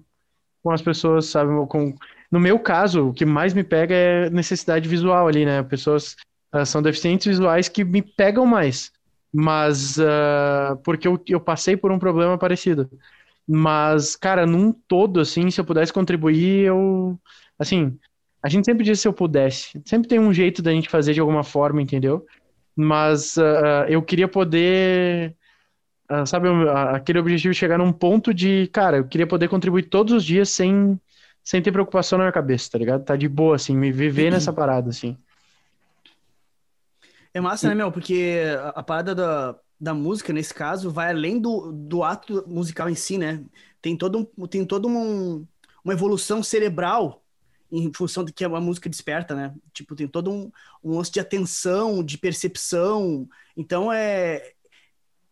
[0.64, 1.52] com as pessoas, sabe?
[1.68, 1.94] Com,
[2.32, 5.62] no meu caso, o que mais me pega é necessidade visual ali, né?
[5.64, 6.16] Pessoas
[6.56, 8.92] uh, são deficientes visuais que me pegam mais,
[9.32, 12.90] mas uh, porque eu, eu passei por um problema parecido.
[13.48, 17.20] Mas, cara, num todo, assim, se eu pudesse contribuir, eu.
[17.60, 17.98] Assim,
[18.44, 19.82] a gente sempre diz se eu pudesse.
[19.86, 22.26] Sempre tem um jeito da gente fazer de alguma forma, entendeu?
[22.76, 25.34] Mas uh, eu queria poder.
[26.12, 26.50] Uh, sabe,
[26.94, 30.50] aquele objetivo de chegar num ponto de, cara, eu queria poder contribuir todos os dias
[30.50, 31.00] sem,
[31.42, 33.06] sem ter preocupação na minha cabeça, tá ligado?
[33.06, 35.18] Tá de boa, assim, me viver nessa parada, assim.
[37.34, 37.92] É massa, né, meu?
[37.92, 38.42] Porque
[38.76, 43.18] a, parada da, da música, nesse caso, vai além do, do ato musical em si,
[43.18, 43.42] né?
[43.82, 45.48] Tem todo um, tem todo um,
[45.84, 47.23] uma evolução cerebral
[47.74, 49.54] em função do que a música desperta, né?
[49.74, 50.52] Tipo, tem todo um,
[50.84, 53.28] um lance de atenção, de percepção.
[53.58, 54.54] Então é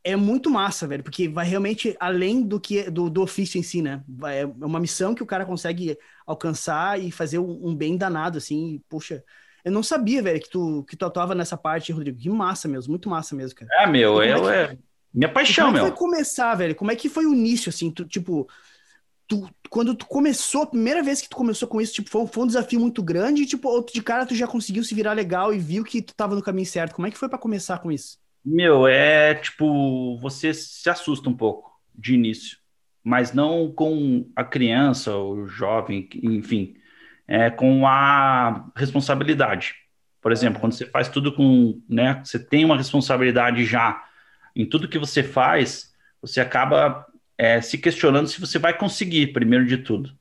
[0.03, 3.83] é muito massa, velho, porque vai realmente além do que do, do ofício em si,
[3.83, 4.03] né?
[4.33, 8.73] É uma missão que o cara consegue alcançar e fazer um, um bem danado, assim.
[8.73, 9.23] E, puxa,
[9.63, 12.17] eu não sabia, velho, que tu, que tu atuava nessa parte, Rodrigo.
[12.17, 13.71] Que massa mesmo, muito massa mesmo, cara.
[13.75, 14.73] É, meu, eu, é, que...
[14.73, 14.77] é
[15.13, 15.81] minha paixão, como meu.
[15.81, 16.75] Como é que foi começar, velho?
[16.75, 17.91] Como é que foi o início, assim?
[17.91, 18.49] Tu, tipo,
[19.31, 22.43] tu, quando tu começou, a primeira vez que tu começou com isso, tipo, foi, foi
[22.43, 25.83] um desafio muito grande, tipo, de cara tu já conseguiu se virar legal e viu
[25.83, 26.95] que tu tava no caminho certo.
[26.95, 28.17] Como é que foi para começar com isso?
[28.43, 32.57] Meu, é tipo, você se assusta um pouco de início,
[33.03, 36.75] mas não com a criança o jovem, enfim
[37.31, 39.73] é, com a responsabilidade.
[40.21, 44.03] Por exemplo, quando você faz tudo com, né, você tem uma responsabilidade já
[44.53, 47.05] em tudo que você faz, você acaba
[47.41, 50.15] é, se questionando se você vai conseguir, primeiro de tudo.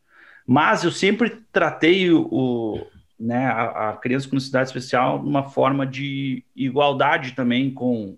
[0.47, 2.87] Mas eu sempre tratei o,
[3.19, 8.17] né, a, a criança com necessidade especial de uma forma de igualdade também com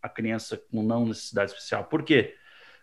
[0.00, 1.82] a criança com não necessidade especial.
[1.86, 2.36] Por quê?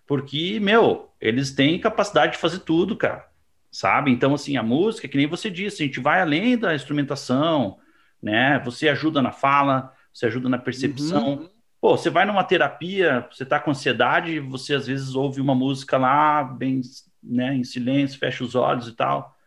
[0.06, 3.26] Porque, meu, eles têm capacidade de fazer tudo, cara
[3.72, 4.10] sabe?
[4.10, 7.78] Então, assim, a música, que nem você disse, a gente vai além da instrumentação,
[8.24, 8.58] né?
[8.64, 11.34] Você ajuda na fala, você ajuda na percepção.
[11.34, 11.50] Uhum.
[11.86, 16.00] Pô, você vai numa terapia, você tá com ansiedade, você às vezes ouve uma música
[16.00, 16.82] lá, bem,
[17.22, 19.38] né, em silêncio, fecha os olhos e tal.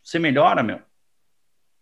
[0.00, 0.78] Você melhora, meu.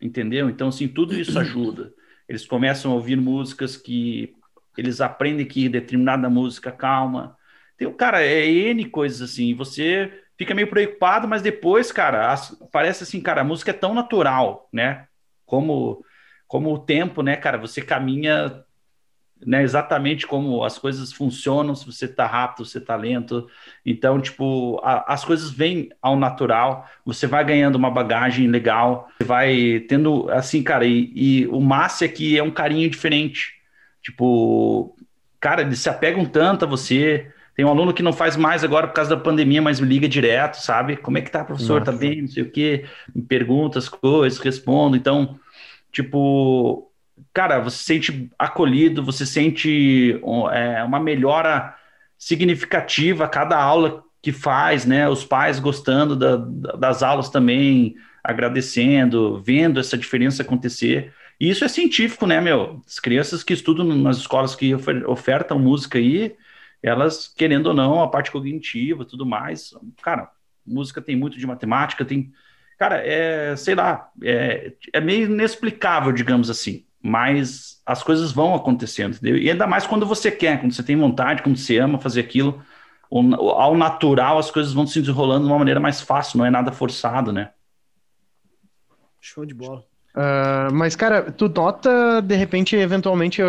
[0.00, 0.48] Entendeu?
[0.48, 1.92] Então, assim, tudo isso ajuda.
[2.26, 4.34] Eles começam a ouvir músicas que
[4.74, 7.36] eles aprendem que determinada música calma.
[7.76, 9.54] Tem, cara, é N coisas assim.
[9.54, 13.92] Você fica meio preocupado, mas depois, cara, as, parece assim, cara, a música é tão
[13.92, 15.06] natural, né?
[15.44, 16.02] Como,
[16.46, 17.58] como o tempo, né, cara?
[17.58, 18.64] Você caminha
[19.44, 23.48] né, exatamente como as coisas funcionam, se você está rápido, se você está lento.
[23.84, 29.24] Então, tipo, a, as coisas vêm ao natural, você vai ganhando uma bagagem legal, você
[29.24, 33.54] vai tendo, assim, cara, e, e o massa é que é um carinho diferente.
[34.02, 34.96] Tipo,
[35.40, 37.30] cara, eles se apegam tanto a você.
[37.54, 40.08] Tem um aluno que não faz mais agora por causa da pandemia, mas me liga
[40.08, 40.96] direto, sabe?
[40.96, 41.82] Como é que tá, professor?
[41.82, 42.04] Tá Nossa.
[42.04, 42.22] Tá bem?
[42.22, 42.84] Não sei o quê.
[43.14, 44.96] Me pergunta as coisas, respondo.
[44.96, 45.38] Então,
[45.92, 46.87] tipo,
[47.32, 50.20] cara, você se sente acolhido, você sente
[50.52, 51.74] é, uma melhora
[52.18, 55.08] significativa a cada aula que faz, né?
[55.08, 56.36] Os pais gostando da,
[56.76, 61.12] das aulas também, agradecendo, vendo essa diferença acontecer.
[61.40, 62.82] E isso é científico, né, meu?
[62.86, 64.74] As crianças que estudam nas escolas que
[65.06, 66.36] ofertam música aí,
[66.82, 70.30] elas, querendo ou não, a parte cognitiva tudo mais, cara,
[70.66, 72.32] música tem muito de matemática, tem.
[72.78, 79.14] Cara, é, sei lá, é, é meio inexplicável, digamos assim, mas as coisas vão acontecendo,
[79.14, 79.38] entendeu?
[79.38, 82.62] E ainda mais quando você quer, quando você tem vontade, quando você ama fazer aquilo,
[83.10, 86.72] ao natural as coisas vão se desenrolando de uma maneira mais fácil, não é nada
[86.72, 87.50] forçado, né?
[89.20, 89.84] Show de bola.
[90.14, 93.40] Uh, mas, cara, tu nota, de repente, eventualmente,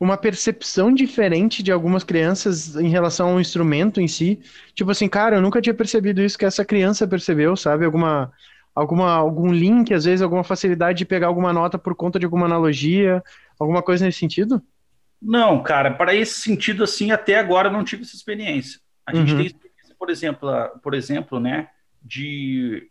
[0.00, 4.40] uma percepção diferente de algumas crianças em relação ao instrumento em si?
[4.74, 7.84] Tipo assim, cara, eu nunca tinha percebido isso que essa criança percebeu, sabe?
[7.84, 8.32] Alguma,
[8.76, 12.44] alguma, algum link, às vezes, alguma facilidade de pegar alguma nota por conta de alguma
[12.44, 13.24] analogia,
[13.58, 14.62] alguma coisa nesse sentido?
[15.20, 18.78] Não, cara, para esse sentido, assim, até agora eu não tive essa experiência.
[19.06, 19.38] A gente uhum.
[19.38, 20.50] tem experiência, por exemplo,
[20.82, 21.68] por exemplo, né,
[22.02, 22.90] de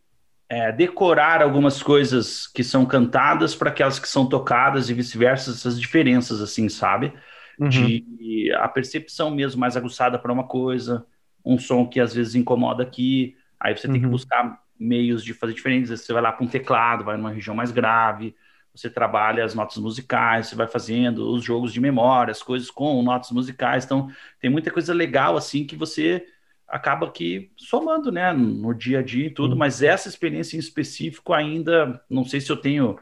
[0.49, 5.79] é, decorar algumas coisas que são cantadas para aquelas que são tocadas e vice-versa, essas
[5.79, 7.13] diferenças, assim, sabe?
[7.59, 7.69] Uhum.
[7.69, 11.05] De a percepção mesmo mais aguçada para uma coisa,
[11.45, 13.93] um som que às vezes incomoda aqui, aí você uhum.
[13.93, 14.11] tem que uhum.
[14.11, 15.89] buscar meios de fazer diferentes.
[15.89, 18.35] Você vai lá para um teclado, vai numa região mais grave,
[18.73, 23.01] você trabalha as notas musicais, você vai fazendo os jogos de memória, as coisas com
[23.01, 23.85] notas musicais.
[23.85, 26.25] Então, tem muita coisa legal assim que você
[26.67, 29.57] acaba aqui somando, né, no dia a dia e tudo, uhum.
[29.57, 32.97] mas essa experiência em específico ainda não sei se eu tenho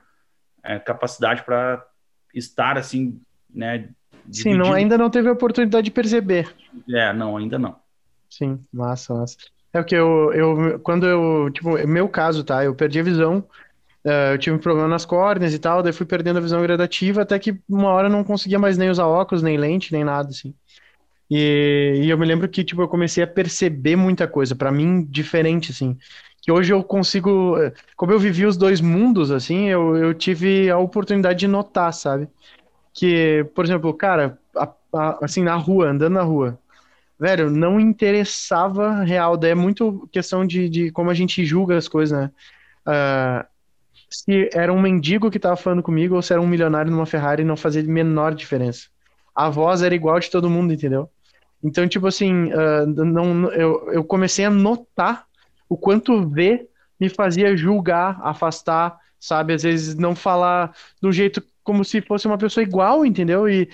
[0.61, 1.83] é, capacidade para
[2.33, 3.89] estar assim, né?
[4.31, 6.53] Sim, não, ainda não teve a oportunidade de perceber.
[6.89, 7.75] É, não, ainda não.
[8.29, 9.37] Sim, massa, massa.
[9.73, 12.63] É o que eu, eu, quando eu, tipo, meu caso, tá?
[12.63, 13.39] Eu perdi a visão,
[14.05, 17.23] uh, eu tive um problema nas córneas e tal, daí fui perdendo a visão gradativa
[17.23, 20.29] até que uma hora eu não conseguia mais nem usar óculos, nem lente, nem nada,
[20.29, 20.53] assim.
[21.29, 25.03] E, e eu me lembro que, tipo, eu comecei a perceber muita coisa, para mim,
[25.05, 25.97] diferente, assim.
[26.41, 27.55] Que hoje eu consigo,
[27.95, 32.27] como eu vivi os dois mundos, assim, eu, eu tive a oportunidade de notar, sabe?
[32.93, 36.59] Que, por exemplo, cara, a, a, assim, na rua, andando na rua,
[37.19, 41.87] velho, não interessava real, daí é muito questão de, de como a gente julga as
[41.87, 42.31] coisas, né?
[42.85, 43.45] Uh,
[44.09, 47.43] se era um mendigo que tava falando comigo ou se era um milionário numa Ferrari,
[47.43, 48.93] não fazia menor diferença
[49.35, 51.09] a voz era igual de todo mundo, entendeu?
[51.63, 55.25] Então, tipo assim, uh, não, eu, eu comecei a notar
[55.67, 59.53] o quanto ver me fazia julgar, afastar, sabe?
[59.53, 63.47] Às vezes não falar do jeito como se fosse uma pessoa igual, entendeu?
[63.47, 63.69] E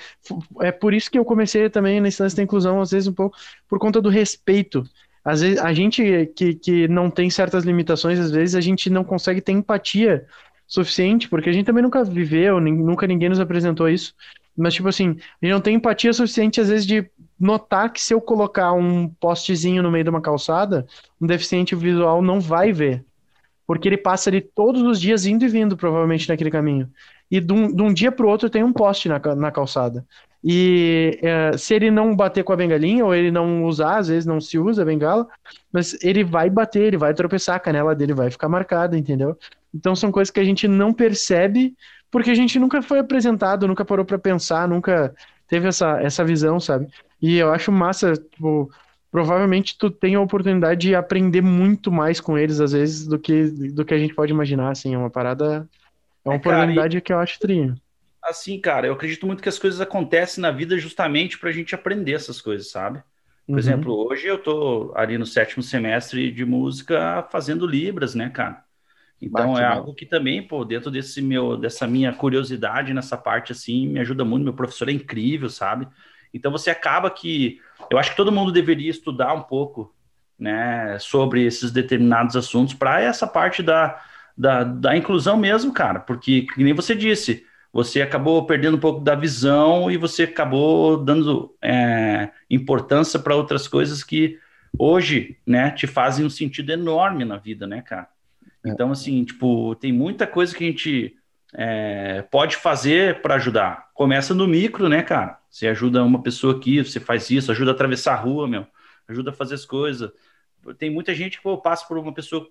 [0.62, 3.38] é por isso que eu comecei também na instância da inclusão, às vezes um pouco
[3.68, 4.84] por conta do respeito.
[5.24, 9.04] Às vezes a gente que, que não tem certas limitações, às vezes a gente não
[9.04, 10.26] consegue ter empatia
[10.66, 14.14] suficiente, porque a gente também nunca viveu, nunca ninguém nos apresentou isso.
[14.56, 18.14] Mas, tipo assim, a gente não tem empatia suficiente, às vezes, de notar que se
[18.14, 20.86] eu colocar um postezinho no meio de uma calçada,
[21.20, 23.04] um deficiente visual não vai ver.
[23.66, 26.92] Porque ele passa ali todos os dias indo e vindo, provavelmente, naquele caminho.
[27.32, 30.06] E de um, de um dia para o outro tem um poste na, na calçada.
[30.44, 34.26] E é, se ele não bater com a bengalinha, ou ele não usar, às vezes
[34.26, 35.28] não se usa a bengala,
[35.72, 39.38] mas ele vai bater, ele vai tropeçar, a canela dele vai ficar marcada, entendeu?
[39.74, 41.76] Então são coisas que a gente não percebe
[42.12, 45.14] porque a gente nunca foi apresentado, nunca parou para pensar, nunca
[45.48, 46.88] teve essa, essa visão, sabe?
[47.22, 48.72] E eu acho massa, tipo,
[49.12, 53.46] provavelmente tu tem a oportunidade de aprender muito mais com eles, às vezes, do que,
[53.72, 55.68] do que a gente pode imaginar, assim, é uma parada,
[56.30, 57.02] uma é, oportunidade e...
[57.02, 57.76] que eu acho trinho.
[58.22, 61.74] Assim, cara, eu acredito muito que as coisas acontecem na vida justamente para a gente
[61.74, 63.02] aprender essas coisas, sabe?
[63.46, 63.60] Por uhum.
[63.60, 68.64] exemplo, hoje eu tô ali no sétimo semestre de música fazendo Libras, né, cara?
[69.22, 73.52] Então Bate, é algo que também, pô, dentro desse meu, dessa minha curiosidade nessa parte
[73.52, 74.44] assim, me ajuda muito.
[74.44, 75.88] Meu professor é incrível, sabe?
[76.34, 79.94] Então você acaba que eu acho que todo mundo deveria estudar um pouco,
[80.38, 84.00] né, sobre esses determinados assuntos para essa parte da,
[84.40, 89.02] da, da inclusão mesmo, cara, porque que nem você disse, você acabou perdendo um pouco
[89.02, 94.40] da visão e você acabou dando é, importância para outras coisas que
[94.78, 98.08] hoje, né, te fazem um sentido enorme na vida, né, cara?
[98.64, 98.70] É.
[98.70, 101.18] Então, assim, tipo, tem muita coisa que a gente
[101.54, 103.90] é, pode fazer para ajudar.
[103.94, 105.38] Começa no micro, né, cara?
[105.50, 108.66] Você ajuda uma pessoa aqui, você faz isso, ajuda a atravessar a rua, meu,
[109.06, 110.10] ajuda a fazer as coisas.
[110.78, 112.48] Tem muita gente que pô, passa por uma pessoa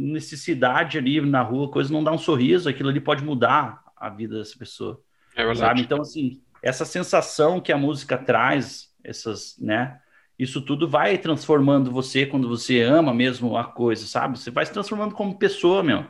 [0.00, 4.38] necessidade ali na rua, coisa não dá um sorriso, aquilo ali pode mudar a vida
[4.38, 5.00] dessa pessoa.
[5.34, 5.58] É verdade.
[5.58, 5.80] Sabe?
[5.82, 9.98] Então, assim, essa sensação que a música traz, essas, né?
[10.38, 14.38] Isso tudo vai transformando você quando você ama mesmo a coisa, sabe?
[14.38, 16.06] Você vai se transformando como pessoa, meu.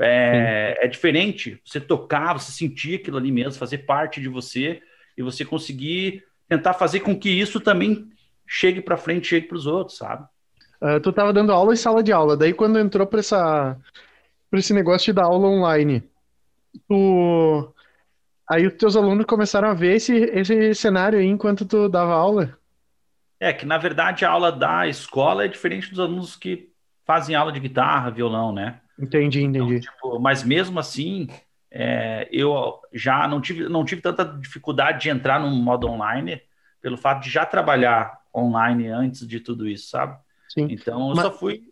[0.00, 4.80] É, é diferente você tocar, você sentir aquilo ali mesmo, fazer parte de você
[5.18, 8.08] e você conseguir tentar fazer com que isso também
[8.46, 10.26] chegue para frente, chegue para os outros, sabe?
[10.82, 13.78] Uh, tu estava dando aula em sala de aula, daí quando entrou para essa
[14.50, 16.02] para esse negócio de dar aula online,
[16.88, 17.72] tu
[18.50, 22.58] aí os teus alunos começaram a ver esse, esse cenário aí enquanto tu dava aula?
[23.38, 26.72] É que na verdade a aula da escola é diferente dos alunos que
[27.06, 28.80] fazem aula de guitarra, violão, né?
[28.98, 29.76] Entendi, entendi.
[29.76, 31.28] Então, tipo, mas mesmo assim,
[31.70, 36.42] é, eu já não tive, não tive tanta dificuldade de entrar no modo online
[36.80, 40.18] pelo fato de já trabalhar online antes de tudo isso, sabe?
[40.52, 40.68] Sim.
[40.70, 41.24] Então eu mas...
[41.24, 41.62] só fui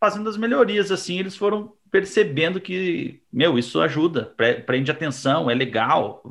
[0.00, 4.34] fazendo as melhorias assim, eles foram percebendo que, meu, isso ajuda,
[4.66, 6.22] prende atenção, é legal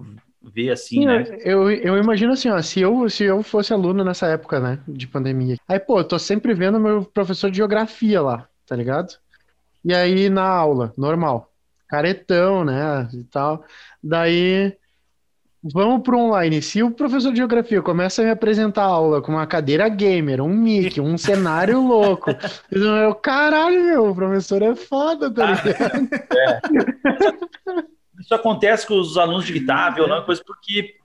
[0.42, 1.24] ver assim, Sim, né?
[1.40, 5.08] Eu, eu imagino assim, ó, se eu, se eu fosse aluno nessa época, né, de
[5.08, 9.18] pandemia, aí, pô, eu tô sempre vendo meu professor de geografia lá, tá ligado?
[9.86, 11.50] E aí na aula, normal,
[11.88, 13.64] caretão, né, e tal.
[14.04, 14.76] Daí
[15.64, 16.62] vamos pro online.
[16.62, 20.42] Se o professor de geografia começa a me apresentar a aula com uma cadeira gamer,
[20.42, 22.32] um mic, um cenário louco,
[22.72, 26.10] eu, caralho, meu, o professor é foda, tá ah, ligado?
[26.34, 27.94] É.
[28.20, 30.96] Isso acontece com os alunos de guitarra, violão, coisa porque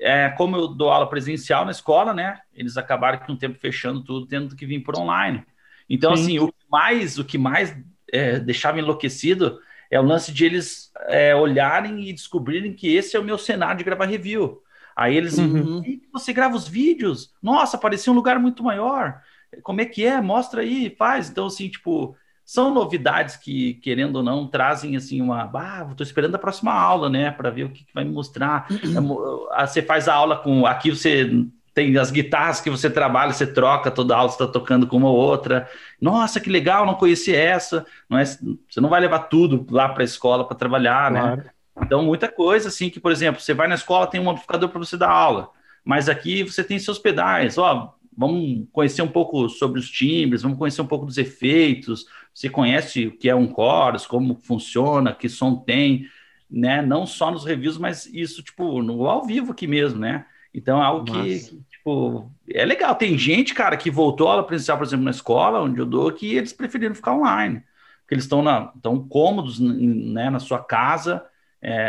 [0.00, 2.38] é, como eu dou aula presencial na escola, né?
[2.54, 5.44] Eles acabaram com o tempo fechando tudo, tendo que vir por online.
[5.88, 6.22] Então, Sim.
[6.22, 7.76] assim, o que mais, o que mais
[8.12, 9.58] é, deixava enlouquecido
[9.90, 13.78] é o lance de eles é, olharem e descobrirem que esse é o meu cenário
[13.78, 14.62] de gravar review.
[14.94, 15.82] Aí eles, uhum.
[16.12, 17.32] você grava os vídeos?
[17.42, 19.20] Nossa, parecia um lugar muito maior.
[19.62, 20.20] Como é que é?
[20.20, 21.30] Mostra aí, faz.
[21.30, 25.50] Então, assim, tipo, são novidades que, querendo ou não, trazem assim uma.
[25.54, 27.30] Ah, estou esperando a próxima aula, né?
[27.30, 28.66] Para ver o que, que vai me mostrar.
[28.98, 29.46] Uhum.
[29.60, 30.66] Você faz a aula com.
[30.66, 31.30] Aqui você
[31.78, 35.08] tem as guitarras que você trabalha, você troca toda aula, você está tocando com uma
[35.08, 35.68] ou outra.
[36.00, 37.86] Nossa, que legal, não conheci essa.
[38.10, 41.20] Não é, você não vai levar tudo lá para a escola para trabalhar, né?
[41.20, 41.36] claro.
[41.36, 41.50] né?
[41.80, 44.80] Então, muita coisa, assim, que, por exemplo, você vai na escola, tem um amplificador para
[44.80, 45.50] você dar aula,
[45.84, 50.58] mas aqui você tem seus pedais, ó, vamos conhecer um pouco sobre os timbres, vamos
[50.58, 55.28] conhecer um pouco dos efeitos, você conhece o que é um chorus, como funciona, que
[55.28, 56.08] som tem,
[56.50, 56.82] né?
[56.82, 60.26] Não só nos reviews, mas isso, tipo, no ao vivo aqui mesmo, né?
[60.52, 62.94] Então é algo que, tipo, é legal.
[62.94, 66.12] Tem gente, cara, que voltou à aula presencial, por exemplo, na escola, onde eu dou,
[66.12, 67.62] que eles preferiram ficar online.
[68.00, 68.44] Porque eles estão
[68.82, 71.24] tão cômodos né, na sua casa,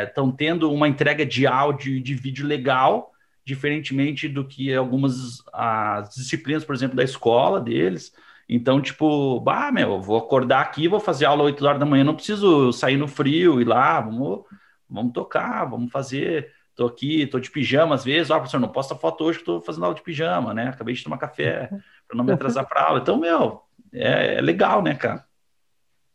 [0.07, 3.13] estão é, tendo uma entrega de áudio e de vídeo legal,
[3.45, 8.13] diferentemente do que algumas as disciplinas, por exemplo, da escola deles.
[8.47, 12.15] Então, tipo, bah, meu, vou acordar aqui, vou fazer aula 8 horas da manhã, não
[12.15, 14.43] preciso sair no frio, ir lá, vamos,
[14.89, 18.69] vamos tocar, vamos fazer tô aqui, tô de pijama às vezes, ó, oh, professor, não
[18.69, 20.69] posta foto hoje que tô fazendo aula de pijama, né?
[20.69, 21.67] Acabei de tomar café
[22.07, 22.99] para não me atrasar para aula.
[23.01, 23.61] Então, meu,
[23.91, 25.25] é, é, legal, né, cara?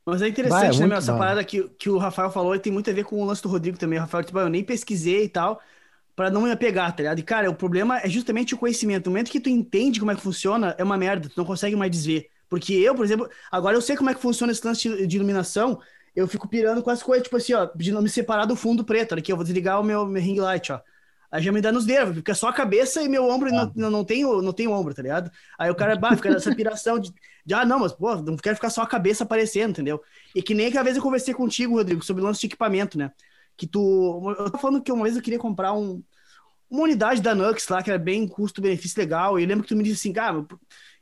[0.07, 0.97] Mas é interessante, Vai, é né, meu?
[0.97, 3.43] Essa parada que, que o Rafael falou e tem muito a ver com o lance
[3.43, 3.99] do Rodrigo também.
[3.99, 5.61] O Rafael, tipo, eu nem pesquisei e tal,
[6.17, 7.19] para não me apegar, tá ligado?
[7.19, 9.07] E, cara, o problema é justamente o conhecimento.
[9.07, 11.77] No momento que tu entende como é que funciona, é uma merda, tu não consegue
[11.77, 12.31] mais desver.
[12.49, 15.81] Porque eu, por exemplo, agora eu sei como é que funciona esse lance de iluminação,
[16.15, 18.85] eu fico pirando com as coisas, tipo assim, ó, de não me separar do fundo
[18.85, 19.15] preto.
[19.15, 20.81] Aqui, eu vou desligar o meu, meu ring light, ó.
[21.35, 23.73] Aí já me dá nos dedos, fica só a cabeça e meu ombro ah.
[23.75, 25.33] não, não, tem, não tem ombro, tá ligado?
[25.59, 27.13] Aí o cara bah, fica nessa piração de,
[27.45, 30.01] de, ah, não, mas pô, não quero ficar só a cabeça aparecendo, entendeu?
[30.33, 33.11] E que nem aquela vez eu conversei contigo, Rodrigo, sobre o lance de equipamento, né?
[33.57, 34.33] Que tu.
[34.39, 36.01] Eu tô falando que uma vez eu queria comprar um,
[36.71, 39.77] uma unidade da Nux lá, que era bem custo-benefício legal, e eu lembro que tu
[39.77, 40.47] me disse assim, cara,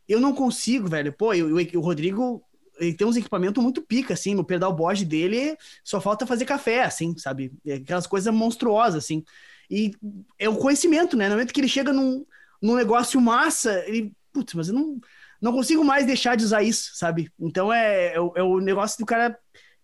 [0.08, 1.12] eu não consigo, velho.
[1.12, 2.42] Pô, eu, eu, o Rodrigo
[2.82, 6.82] ele tem uns equipamentos muito pica, assim, no pedal board dele só falta fazer café,
[6.82, 7.52] assim, sabe?
[7.64, 9.24] É aquelas coisas monstruosas, assim.
[9.70, 9.92] E
[10.38, 11.26] é o conhecimento, né?
[11.28, 12.26] No momento que ele chega num,
[12.60, 15.00] num negócio massa, ele, putz, mas eu não,
[15.40, 17.30] não consigo mais deixar de usar isso, sabe?
[17.38, 19.38] Então é, é, o, é o negócio do cara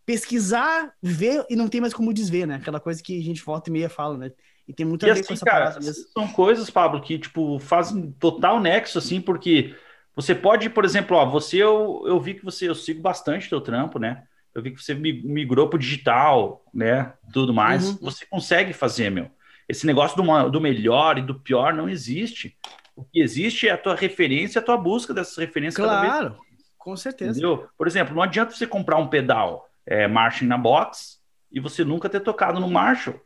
[0.04, 2.56] pesquisar, ver e não tem mais como desver, né?
[2.56, 4.32] Aquela coisa que a gente volta e meia fala, né?
[4.66, 6.04] E tem muito a e assim, com essa cara, mesmo.
[6.12, 9.74] São coisas, Pablo, que, tipo, fazem total nexo, assim, porque
[10.18, 13.60] você pode, por exemplo, ó, você eu, eu vi que você, eu sigo bastante teu
[13.60, 14.24] trampo, né?
[14.52, 17.12] Eu vi que você migrou para digital, né?
[17.32, 17.90] Tudo mais.
[17.90, 17.98] Uhum.
[18.00, 19.30] Você consegue fazer, meu.
[19.68, 22.58] Esse negócio do, do melhor e do pior não existe.
[22.96, 26.36] O que existe é a tua referência, a tua busca dessas referências claro,
[26.76, 27.38] com certeza.
[27.38, 27.68] Entendeu?
[27.78, 31.20] Por exemplo, não adianta você comprar um pedal é, Marshall na box
[31.52, 33.20] e você nunca ter tocado no Marshall.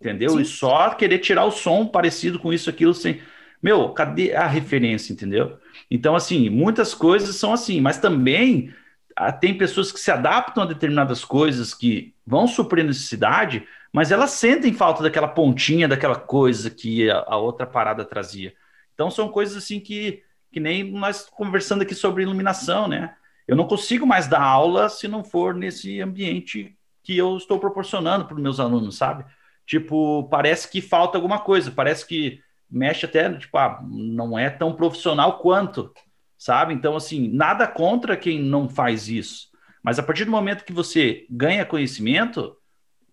[0.00, 0.30] entendeu?
[0.30, 0.40] Sim.
[0.40, 3.22] E só querer tirar o som parecido com isso, aquilo, sem.
[3.62, 5.62] Meu, cadê a referência, entendeu?
[5.90, 8.74] Então, assim, muitas coisas são assim, mas também
[9.16, 14.30] ah, tem pessoas que se adaptam a determinadas coisas que vão suprir necessidade, mas elas
[14.30, 18.54] sentem falta daquela pontinha, daquela coisa que a, a outra parada trazia.
[18.92, 20.22] Então, são coisas assim que,
[20.52, 23.14] que nem nós conversando aqui sobre iluminação, né?
[23.46, 28.24] Eu não consigo mais dar aula se não for nesse ambiente que eu estou proporcionando
[28.24, 29.24] para os meus alunos, sabe?
[29.66, 32.40] Tipo, parece que falta alguma coisa, parece que
[32.74, 35.92] mexe até, tipo, ah, não é tão profissional quanto,
[36.36, 36.74] sabe?
[36.74, 39.48] Então, assim, nada contra quem não faz isso.
[39.82, 42.56] Mas a partir do momento que você ganha conhecimento,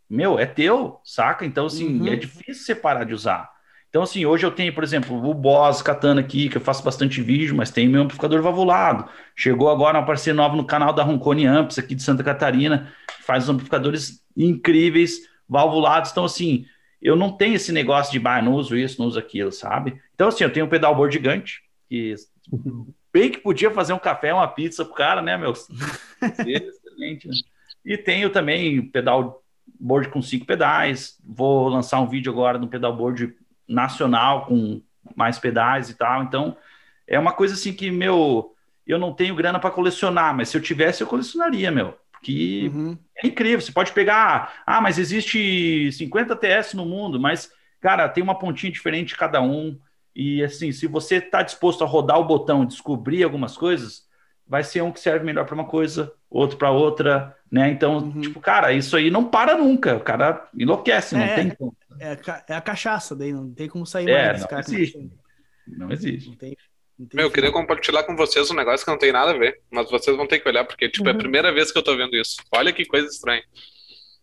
[0.09, 1.45] meu, é teu, saca?
[1.45, 2.07] Então, assim, Uhum.
[2.07, 3.49] é difícil você parar de usar.
[3.89, 7.21] Então, assim, hoje eu tenho, por exemplo, o Boss Katana aqui, que eu faço bastante
[7.21, 9.05] vídeo, mas tem meu amplificador valvulado.
[9.35, 12.91] Chegou agora uma parceria nova no canal da Roncone Amps, aqui de Santa Catarina,
[13.25, 16.11] faz amplificadores incríveis, valvulados.
[16.11, 16.65] Então, assim,
[17.01, 19.99] eu não tenho esse negócio de, bah, não uso isso, não uso aquilo, sabe?
[20.13, 22.15] Então, assim, eu tenho um pedalboard gigante, que
[23.11, 25.51] bem que podia fazer um café, uma pizza pro cara, né, meu?
[26.21, 27.33] Excelente, né?
[27.83, 31.19] E tenho também pedalboard com cinco pedais.
[31.25, 33.33] Vou lançar um vídeo agora no pedalboard
[33.67, 34.81] nacional com
[35.15, 36.23] mais pedais e tal.
[36.23, 36.55] Então,
[37.07, 40.61] é uma coisa assim que, meu, eu não tenho grana para colecionar, mas se eu
[40.61, 41.97] tivesse, eu colecionaria, meu.
[42.21, 42.97] Porque Uhum.
[43.17, 43.61] é incrível.
[43.61, 48.71] Você pode pegar, ah, mas existe 50 TS no mundo, mas, cara, tem uma pontinha
[48.71, 49.79] diferente de cada um.
[50.15, 54.05] E assim, se você está disposto a rodar o botão e descobrir algumas coisas,
[54.47, 57.69] vai ser um que serve melhor para uma coisa, outro para outra, né?
[57.71, 58.21] Então, Uhum.
[58.21, 59.95] tipo, cara, isso aí não para nunca.
[59.97, 61.35] O cara enlouquece, não É.
[61.35, 61.75] tem como.
[61.99, 64.61] É, a é a cachaça, daí não tem como sair É, mais não cara.
[64.61, 65.11] existe.
[65.67, 66.29] Não existe.
[66.29, 66.57] Não tem,
[67.13, 69.89] Meu, eu queria compartilhar com vocês um negócio que não tem nada a ver, mas
[69.89, 72.15] vocês vão ter que olhar, porque, tipo, é a primeira vez que eu tô vendo
[72.15, 72.35] isso.
[72.51, 73.43] Olha que coisa estranha.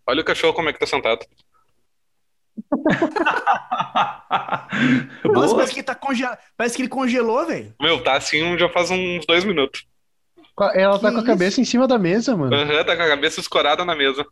[0.06, 1.24] Olha o cachorro como é que tá sentado.
[5.24, 6.38] Nossa, parece que, tá congelado.
[6.56, 7.74] parece que ele congelou, velho.
[7.80, 9.86] Meu, tá assim já faz uns dois minutos.
[10.74, 11.26] Ela tá Que com a isso?
[11.26, 12.54] cabeça em cima da mesa, mano.
[12.54, 14.24] Aham, tá com a cabeça escorada na mesa.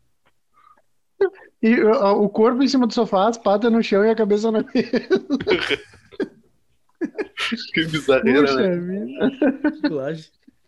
[1.62, 4.62] E o corpo em cima do sofá, as patas no chão e a cabeça na
[4.62, 4.72] mesa.
[7.72, 10.16] Que bizarreira, Puxa né?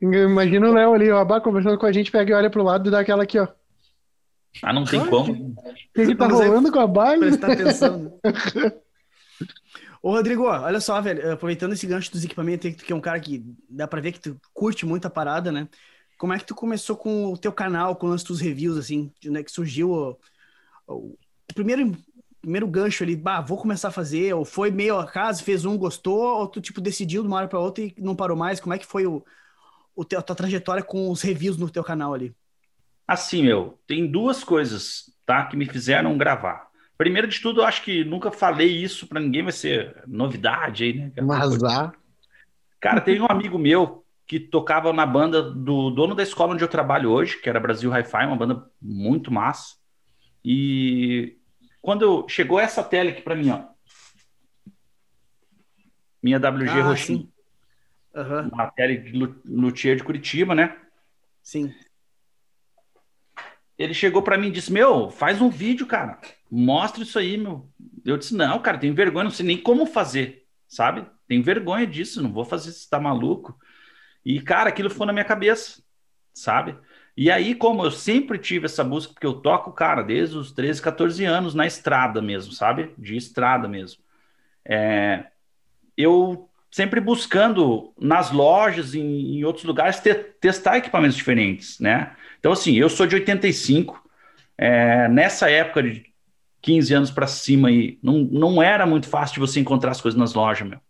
[0.00, 2.88] Imagina o Léo ali, ó, abá, conversando com a gente, pega e olha pro lado
[2.88, 3.44] e dá aquela aqui, ó.
[3.44, 3.48] O
[4.62, 5.54] Ah, não tem como.
[5.94, 7.16] que, que tá consegue rolando com a Bá?
[7.18, 7.98] Prestar atenção.
[7.98, 8.10] Né?
[10.00, 12.96] Ô, Rodrigo, olha só, velho, aproveitando esse gancho dos equipamentos aí, que tu que é
[12.96, 15.68] um cara que dá pra ver que tu curte muito a parada, né?
[16.16, 19.12] Como é que tu começou com o teu canal, com o lance dos reviews, assim?
[19.20, 20.18] De onde é que surgiu o,
[20.86, 21.16] o
[21.54, 21.96] primeiro,
[22.40, 26.38] primeiro gancho ali, bah, vou começar a fazer, ou foi meio acaso, fez um, gostou,
[26.38, 28.60] ou tu, tipo, decidiu de uma hora pra outra e não parou mais?
[28.60, 29.24] Como é que foi o,
[29.94, 32.34] o teu, a tua trajetória com os reviews no teu canal ali?
[33.06, 36.68] Assim, meu, tem duas coisas, tá, que me fizeram gravar.
[36.96, 40.92] Primeiro de tudo, eu acho que nunca falei isso pra ninguém, vai ser novidade aí,
[40.94, 41.12] né?
[41.22, 41.92] Mas ah,
[42.80, 46.68] Cara, teve um amigo meu que tocava na banda do dono da escola onde eu
[46.68, 49.76] trabalho hoje, que era Brasil Hi-Fi, uma banda muito massa.
[50.44, 51.37] E
[51.80, 53.64] quando chegou essa tela aqui pra mim, ó,
[56.22, 57.32] minha WG Ah, roxinha, sim.
[58.14, 60.76] Aham, uma tele de lu- luthier de Curitiba, né?
[61.42, 61.72] sim.
[63.78, 66.20] Ele chegou pra mim e disse: Meu, faz um vídeo, cara.
[66.50, 67.70] Mostra isso aí, meu.
[68.04, 71.06] Eu disse: Não, cara, tenho vergonha, não sei nem como fazer, sabe?
[71.28, 73.56] Tenho vergonha disso, não vou fazer isso, tá maluco.
[74.24, 75.80] E, cara, aquilo ficou na minha cabeça,
[76.34, 76.76] sabe?
[77.20, 80.80] E aí, como eu sempre tive essa música, porque eu toco, cara, desde os 13,
[80.80, 82.94] 14 anos, na estrada mesmo, sabe?
[82.96, 84.00] De estrada mesmo.
[84.64, 85.26] É,
[85.96, 92.16] eu sempre buscando nas lojas, em, em outros lugares, te- testar equipamentos diferentes, né?
[92.40, 94.02] Então, assim, eu sou de 85,
[94.58, 96.06] é, nessa época de
[96.62, 100.18] 15 anos para cima aí, não, não era muito fácil de você encontrar as coisas
[100.18, 100.80] nas lojas, meu.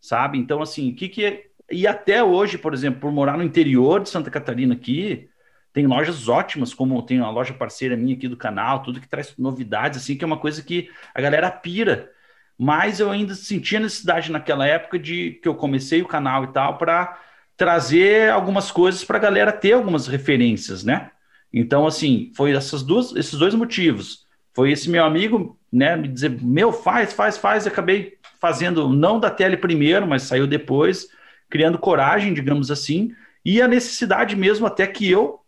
[0.00, 0.38] Sabe?
[0.38, 1.24] Então, assim, o que que.
[1.24, 5.29] é- E até hoje, por exemplo, por morar no interior de Santa Catarina aqui,
[5.72, 9.34] tem lojas ótimas, como tem uma loja parceira minha aqui do canal, tudo que traz
[9.38, 12.10] novidades, assim, que é uma coisa que a galera pira.
[12.58, 16.76] Mas eu ainda sentia necessidade naquela época de que eu comecei o canal e tal,
[16.76, 17.18] para
[17.56, 21.10] trazer algumas coisas para a galera ter algumas referências, né?
[21.52, 24.26] Então, assim, foi essas duas, esses dois motivos.
[24.54, 27.64] Foi esse meu amigo, né, me dizer, meu, faz, faz, faz.
[27.66, 31.08] Eu acabei fazendo, não da tele primeiro, mas saiu depois,
[31.48, 33.14] criando coragem, digamos assim,
[33.44, 35.40] e a necessidade mesmo até que eu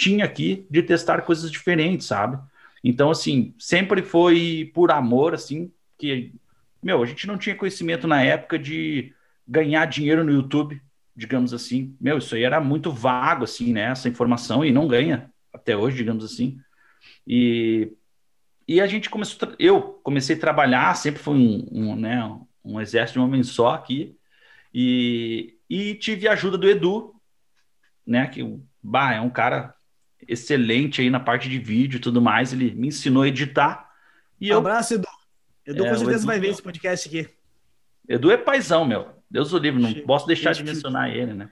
[0.00, 2.38] tinha aqui de testar coisas diferentes, sabe?
[2.82, 6.32] Então, assim, sempre foi por amor, assim, que,
[6.82, 9.12] meu, a gente não tinha conhecimento na época de
[9.46, 10.80] ganhar dinheiro no YouTube,
[11.14, 11.94] digamos assim.
[12.00, 13.90] Meu, isso aí era muito vago, assim, né?
[13.90, 16.58] Essa informação, e não ganha até hoje, digamos assim.
[17.26, 17.92] E,
[18.66, 23.18] e a gente começou, eu comecei a trabalhar, sempre foi um, um, né, um exército
[23.18, 24.16] de um homem só aqui,
[24.72, 27.14] e, e tive a ajuda do Edu,
[28.06, 28.42] né, que
[28.82, 29.74] bah, é um cara
[30.26, 33.90] excelente aí na parte de vídeo e tudo mais, ele me ensinou a editar.
[34.40, 35.08] E um abraço, Edu.
[35.66, 37.28] Edu é, com certeza Edu, vai ver esse podcast aqui.
[38.08, 39.08] Edu é paizão, meu.
[39.30, 41.50] Deus o livre, não posso deixar de mencionar ele, né?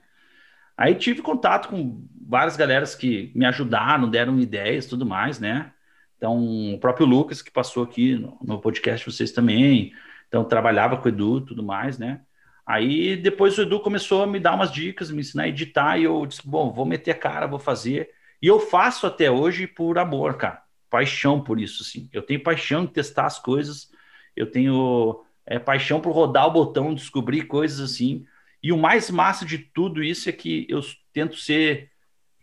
[0.77, 5.71] Aí tive contato com várias galeras que me ajudaram, deram ideias tudo mais, né?
[6.17, 9.93] Então, o próprio Lucas, que passou aqui no, no podcast, vocês também.
[10.27, 12.21] Então, trabalhava com o Edu tudo mais, né?
[12.65, 16.03] Aí, depois o Edu começou a me dar umas dicas, me ensinar a editar, e
[16.03, 18.09] eu disse, bom, vou meter a cara, vou fazer.
[18.41, 20.61] E eu faço até hoje por amor, cara.
[20.89, 22.09] Paixão por isso, assim.
[22.11, 23.89] Eu tenho paixão de testar as coisas,
[24.35, 28.25] eu tenho é, paixão por rodar o botão, descobrir coisas assim.
[28.61, 30.81] E o mais massa de tudo isso é que eu
[31.13, 31.91] tento ser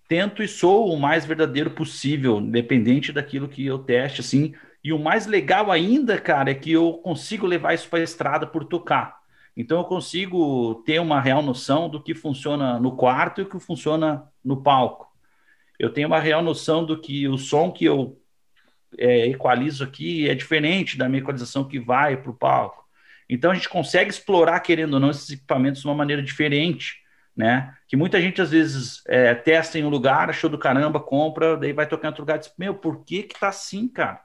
[0.09, 4.55] tento e sou o mais verdadeiro possível, independente daquilo que eu teste, assim.
[4.83, 8.47] E o mais legal ainda, cara, é que eu consigo levar isso para a estrada
[8.47, 9.17] por tocar.
[9.57, 13.59] Então eu consigo ter uma real noção do que funciona no quarto e o que
[13.59, 15.09] funciona no palco.
[15.79, 18.21] Eu tenho uma real noção do que o som que eu
[18.99, 22.85] é, equalizo aqui é diferente da minha equalização que vai para o palco.
[23.29, 27.05] Então a gente consegue explorar, querendo ou não, esses equipamentos de uma maneira diferente
[27.37, 27.75] né?
[27.87, 31.73] Que muita gente às vezes é, testa em um lugar, achou do caramba, compra, daí
[31.73, 34.21] vai tocar em outro lugar e diz, meu, por que que tá assim, cara?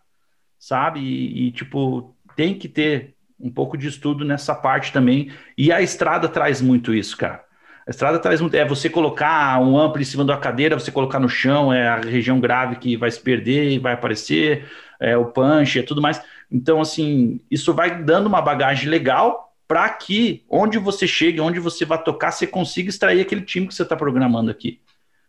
[0.58, 1.02] Sabe?
[1.02, 5.32] E, e, tipo, tem que ter um pouco de estudo nessa parte também.
[5.58, 7.44] E a estrada traz muito isso, cara.
[7.88, 8.42] A estrada traz.
[8.54, 11.98] É você colocar um amplo em cima da cadeira, você colocar no chão, é a
[11.98, 14.66] região grave que vai se perder e vai aparecer,
[15.00, 16.22] é o punch, é tudo mais.
[16.52, 21.86] Então, assim, isso vai dando uma bagagem legal para que onde você chegue, onde você
[21.86, 24.82] vai tocar, você consiga extrair aquele time que você está programando aqui.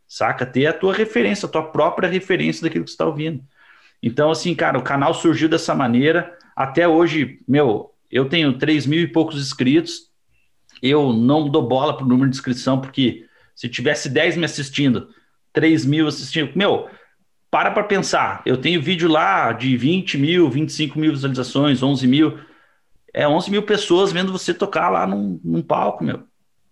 [0.07, 0.45] Saca?
[0.45, 3.43] Ter a tua referência, a tua própria referência daquilo que você está ouvindo.
[4.03, 6.37] Então, assim, cara, o canal surgiu dessa maneira.
[6.57, 10.12] Até hoje, meu, eu tenho 3 mil e poucos inscritos.
[10.83, 15.09] Eu não dou bola pro número de inscrição, porque se tivesse 10 me assistindo,
[15.53, 16.89] 3 mil assistindo, meu,
[17.51, 18.43] para para pensar.
[18.45, 22.39] Eu tenho vídeo lá de 20 mil, 25 mil visualizações, 11 mil
[23.13, 26.23] é 11 mil pessoas vendo você tocar lá num, num palco, meu.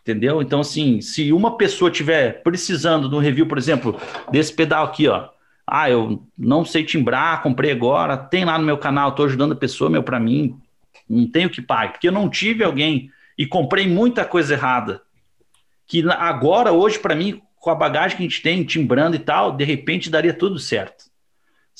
[0.00, 0.40] Entendeu?
[0.40, 4.00] Então, assim, se uma pessoa tiver precisando de um review, por exemplo,
[4.32, 5.28] desse pedal aqui, ó.
[5.66, 9.56] Ah, eu não sei timbrar, comprei agora, tem lá no meu canal, tô ajudando a
[9.56, 10.58] pessoa, meu, para mim,
[11.08, 13.10] não tenho que pagar, porque eu não tive alguém
[13.40, 15.00] e comprei muita coisa errada.
[15.86, 19.56] Que agora, hoje, para mim, com a bagagem que a gente tem, timbrando e tal,
[19.56, 21.10] de repente daria tudo certo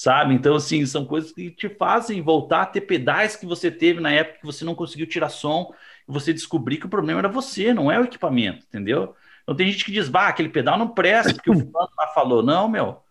[0.01, 0.33] sabe?
[0.33, 4.11] Então, assim, são coisas que te fazem voltar a ter pedais que você teve na
[4.11, 5.75] época que você não conseguiu tirar som
[6.09, 9.15] e você descobrir que o problema era você, não é o equipamento, entendeu?
[9.43, 12.43] Então tem gente que diz, bah, aquele pedal não presta porque o fulano lá falou.
[12.43, 13.03] Não, meu.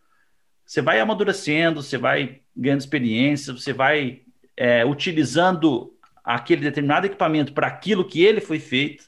[0.65, 4.23] Você vai amadurecendo, você vai ganhando experiência, você vai
[4.57, 5.93] é, utilizando
[6.23, 9.05] aquele determinado equipamento para aquilo que ele foi feito,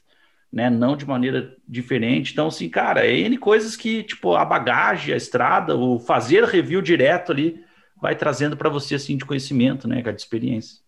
[0.52, 0.68] né?
[0.68, 2.32] Não de maneira diferente.
[2.32, 6.82] Então, assim, cara, é N coisas que, tipo, a bagagem, a estrada, o fazer review
[6.82, 7.64] direto ali,
[7.96, 10.80] vai trazendo para você assim de conhecimento, né, cara, de experiência.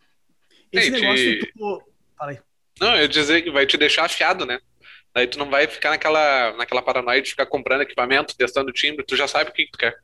[0.72, 1.82] Esse negócio tu...
[2.16, 2.38] Fala aí.
[2.80, 4.58] Não, eu dizer que vai te deixar afiado, né?
[5.14, 9.16] Daí tu não vai ficar naquela, naquela paranoia de ficar comprando equipamento, testando timbre, tu
[9.16, 9.96] já sabe o que, que tu quer.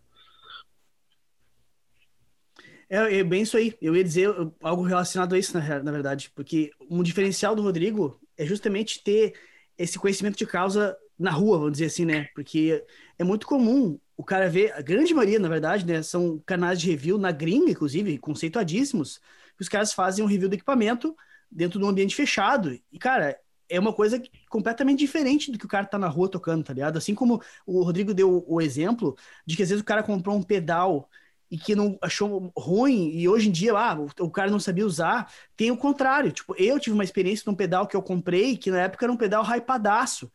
[2.91, 3.77] É, é, bem isso aí.
[3.81, 4.29] Eu ia dizer
[4.61, 6.31] algo relacionado a isso, na, na verdade.
[6.35, 9.35] Porque um diferencial do Rodrigo é justamente ter
[9.79, 12.29] esse conhecimento de causa na rua, vamos dizer assim, né?
[12.35, 12.85] Porque
[13.19, 16.91] é muito comum o cara ver, a grande maioria, na verdade, né, são canais de
[16.91, 19.19] review na gringa, inclusive, conceituadíssimos,
[19.57, 21.17] que os caras fazem um review do equipamento
[21.51, 22.79] dentro de um ambiente fechado.
[22.93, 23.39] E, cara,
[23.69, 26.99] é uma coisa completamente diferente do que o cara tá na rua tocando, tá ligado?
[26.99, 29.17] Assim como o Rodrigo deu o exemplo
[29.47, 31.09] de que às vezes o cara comprou um pedal
[31.51, 35.33] e que não achou ruim e hoje em dia ah, o, cara não sabia usar,
[35.57, 36.31] tem o contrário.
[36.31, 39.13] Tipo, eu tive uma experiência de um pedal que eu comprei que na época era
[39.13, 40.31] um pedal hypadaço.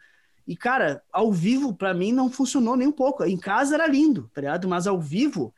[0.46, 3.24] E, cara, ao vivo, para mim, não funcionou nem um pouco.
[3.24, 4.68] Em casa era lindo, tá ligado?
[4.68, 5.54] Mas ao vivo,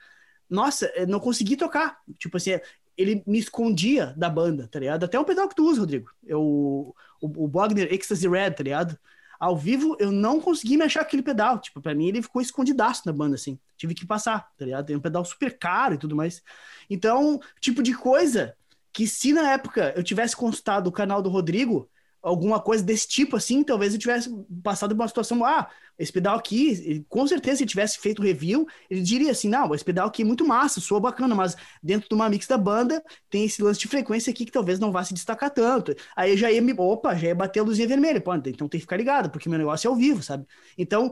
[0.50, 1.98] nossa, não consegui tocar.
[2.18, 2.52] Tipo assim,
[2.96, 5.04] ele me escondia da banda, tá ligado?
[5.04, 6.12] Até um pedal que tu usa, Rodrigo.
[6.24, 8.98] Eu, o, o Bogner Ecstasy Red, tá ligado?
[9.40, 11.60] Ao vivo, eu não consegui me achar aquele pedal.
[11.60, 13.60] Tipo, pra mim, ele ficou escondidaço na banda, assim.
[13.78, 14.86] Tive que passar, tá ligado?
[14.86, 16.42] Tem um pedal super caro e tudo mais.
[16.90, 18.56] Então, tipo de coisa
[18.92, 21.90] que se na época eu tivesse consultado o canal do Rodrigo,
[22.28, 24.30] alguma coisa desse tipo assim, talvez eu tivesse
[24.64, 28.68] passado por uma situação, ah, esse pedal aqui, com certeza se ele tivesse feito review,
[28.90, 32.14] ele diria assim, não, esse pedal aqui é muito massa, soa bacana, mas dentro de
[32.14, 35.14] uma mix da banda tem esse lance de frequência aqui que talvez não vá se
[35.14, 35.96] destacar tanto.
[36.16, 38.80] Aí eu já ia me, opa, já ia bater a luzinha vermelha, pô, então tem
[38.80, 40.46] que ficar ligado, porque meu negócio é ao vivo, sabe?
[40.78, 41.12] Então,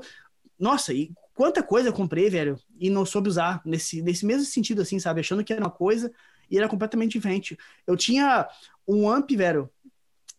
[0.60, 4.82] nossa, e quanta coisa eu comprei, velho, e não soube usar nesse, nesse mesmo sentido,
[4.82, 5.22] assim, sabe?
[5.22, 6.12] Achando que era uma coisa
[6.50, 7.58] e era completamente diferente.
[7.88, 8.48] Eu tinha
[8.88, 9.70] um amp, velho,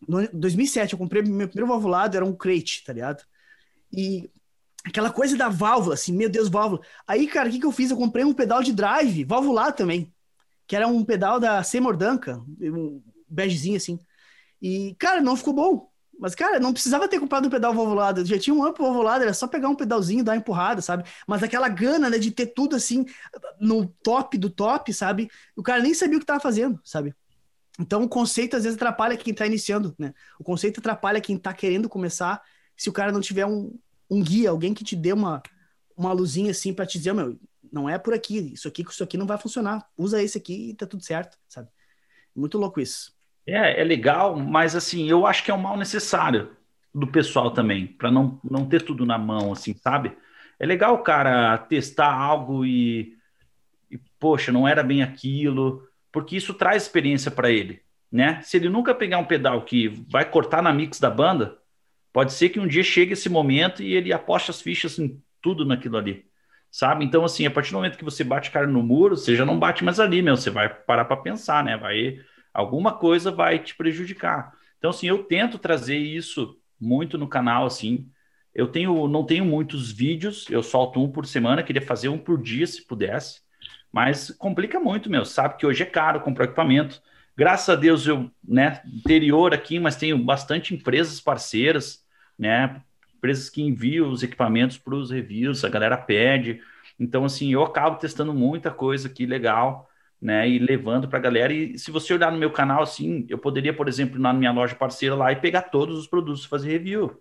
[0.07, 3.25] no 2007, eu comprei meu primeiro valvulado, era um crate, tá ligado?
[3.93, 4.31] E
[4.85, 6.83] aquela coisa da válvula, assim, meu Deus, válvula.
[7.07, 7.91] Aí, cara, o que, que eu fiz?
[7.91, 10.13] Eu comprei um pedal de drive, valvulado também,
[10.67, 13.99] que era um pedal da Seymour Duncan, um begezinho assim.
[14.61, 15.91] E, cara, não ficou bom.
[16.19, 18.25] Mas, cara, não precisava ter comprado um pedal valvulado.
[18.25, 21.05] Já tinha um amplo valvulado, era só pegar um pedalzinho dar uma empurrada, sabe?
[21.27, 23.05] Mas aquela gana, né, de ter tudo assim,
[23.61, 25.31] no top do top, sabe?
[25.55, 27.15] O cara nem sabia o que estava fazendo, sabe?
[27.79, 30.15] Então, o conceito às vezes atrapalha quem está iniciando, né?
[30.39, 32.43] O conceito atrapalha quem está querendo começar
[32.77, 33.79] se o cara não tiver um,
[34.11, 35.43] um guia, alguém que te dê uma,
[35.97, 37.39] uma luzinha assim para te dizer, meu,
[37.73, 39.87] não é por aqui, isso aqui, isso aqui não vai funcionar.
[39.97, 41.69] Usa esse aqui e tá tudo certo, sabe?
[42.35, 43.15] Muito louco isso.
[43.47, 46.57] É, é legal, mas assim, eu acho que é um mal necessário
[46.95, 50.17] do pessoal também, para não, não ter tudo na mão, assim, sabe?
[50.59, 53.17] É legal o cara testar algo e,
[53.91, 55.87] e poxa, não era bem aquilo,
[56.17, 58.41] porque isso traz experiência para ele, né?
[58.41, 61.59] Se ele nunca pegar um pedal que vai cortar na mix da banda,
[62.11, 65.67] pode ser que um dia chegue esse momento e ele aposte as fichas em tudo
[65.67, 66.25] naquilo ali,
[66.71, 67.05] sabe?
[67.05, 69.59] Então, assim, a partir do momento que você bate cara no muro, você já não
[69.59, 71.77] bate mais ali, meu, você vai parar para pensar, né?
[71.77, 72.19] Vai
[72.51, 74.55] alguma coisa vai te prejudicar.
[74.79, 78.09] Então, assim, eu tento trazer isso muito no canal, assim.
[78.55, 82.41] Eu tenho, não tenho muitos vídeos, eu solto um por semana, queria fazer um por
[82.41, 83.43] dia, se pudesse,
[83.97, 85.25] mas complica muito, meu.
[85.25, 87.01] Sabe que hoje é caro comprar equipamento.
[87.35, 92.05] Graças a Deus, eu, né, interior aqui, mas tenho bastante empresas parceiras,
[92.39, 92.83] né,
[93.17, 96.61] empresas que enviam os equipamentos para os reviews, a galera pede.
[97.01, 99.89] Então, assim, eu acabo testando muita coisa aqui legal
[100.21, 101.51] né, e levando para a galera.
[101.51, 104.75] E se você olhar no meu canal, assim, eu poderia, por exemplo, na minha loja
[104.75, 107.19] parceira lá e pegar todos os produtos e fazer review.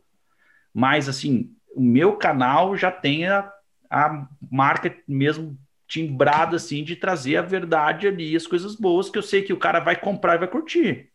[0.74, 3.50] Mas, assim, o meu canal já tem a,
[3.90, 5.58] a marca mesmo
[5.96, 9.58] timbrada, assim, de trazer a verdade ali, as coisas boas que eu sei que o
[9.58, 11.10] cara vai comprar e vai curtir,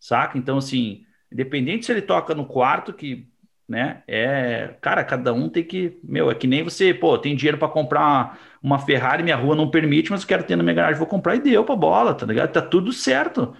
[0.00, 0.38] saca?
[0.38, 3.28] Então, assim, independente se ele toca no quarto, que
[3.68, 4.04] né?
[4.06, 7.68] É, cara, cada um tem que, meu, é que nem você, pô, tem dinheiro para
[7.68, 10.98] comprar uma, uma, Ferrari, minha rua não permite, mas eu quero ter na minha garagem,
[10.98, 12.52] vou comprar e deu pra bola, tá ligado?
[12.52, 13.56] Tá tudo certo,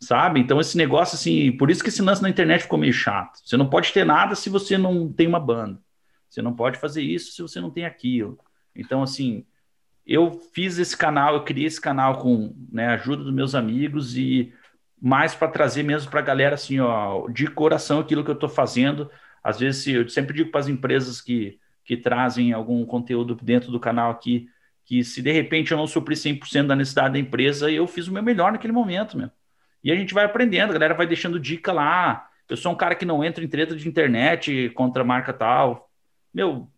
[0.00, 0.40] sabe?
[0.40, 3.38] Então esse negócio assim, por isso que esse lance na internet ficou meio chato.
[3.44, 5.80] Você não pode ter nada se você não tem uma banda.
[6.28, 8.38] Você não pode fazer isso se você não tem aquilo.
[8.74, 9.46] Então assim,
[10.06, 14.16] eu fiz esse canal, eu criei esse canal com né, a ajuda dos meus amigos
[14.16, 14.52] e
[15.00, 18.48] mais para trazer mesmo para a galera assim, ó, de coração aquilo que eu estou
[18.48, 19.10] fazendo
[19.44, 23.78] às vezes, eu sempre digo para as empresas que, que trazem algum conteúdo dentro do
[23.78, 24.48] canal aqui,
[24.86, 28.12] que se de repente eu não suprir 100% da necessidade da empresa, eu fiz o
[28.12, 29.30] meu melhor naquele momento, meu.
[29.82, 32.26] E a gente vai aprendendo, a galera vai deixando dica lá.
[32.48, 35.90] Eu sou um cara que não entra em treta de internet contra marca tal.
[36.32, 36.70] Meu,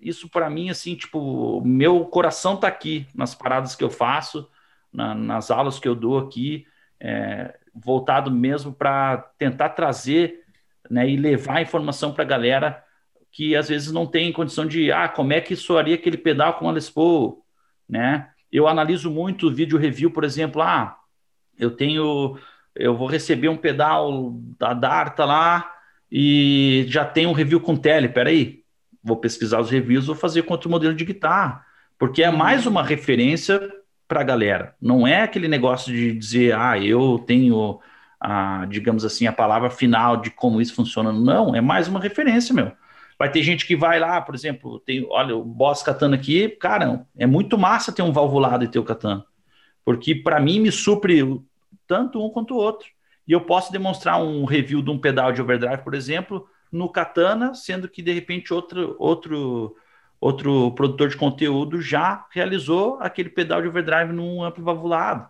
[0.00, 4.48] isso para mim, assim, tipo, meu coração tá aqui nas paradas que eu faço,
[4.92, 6.66] na, nas aulas que eu dou aqui,
[7.00, 10.44] é, voltado mesmo para tentar trazer
[10.90, 12.84] né, e levar informação para a galera
[13.30, 16.68] que às vezes não tem condição de, ah, como é que soaria aquele pedal com
[16.68, 17.44] a Les Paul,
[17.88, 18.30] né?
[18.50, 20.96] Eu analiso muito vídeo review, por exemplo, ah,
[21.58, 22.38] eu tenho,
[22.74, 25.70] eu vou receber um pedal da Darta lá
[26.10, 28.64] e já tem um review com tele, peraí,
[29.02, 31.64] vou pesquisar os reviews, vou fazer com outro modelo de guitarra,
[31.98, 33.60] porque é mais uma referência
[34.06, 37.80] para a galera, não é aquele negócio de dizer, ah, eu tenho
[38.68, 41.12] digamos assim, a palavra final de como isso funciona.
[41.12, 42.72] Não, é mais uma referência, meu.
[43.18, 47.04] Vai ter gente que vai lá, por exemplo, tem, olha, o Boss Katana aqui, cara,
[47.16, 49.24] é muito massa ter um valvulado e ter o Katana.
[49.84, 51.22] Porque para mim me supre
[51.86, 52.88] tanto um quanto o outro.
[53.26, 57.54] E eu posso demonstrar um review de um pedal de overdrive, por exemplo, no Katana,
[57.54, 59.76] sendo que de repente outro, outro,
[60.20, 65.28] outro produtor de conteúdo já realizou aquele pedal de overdrive num amplo valvulado.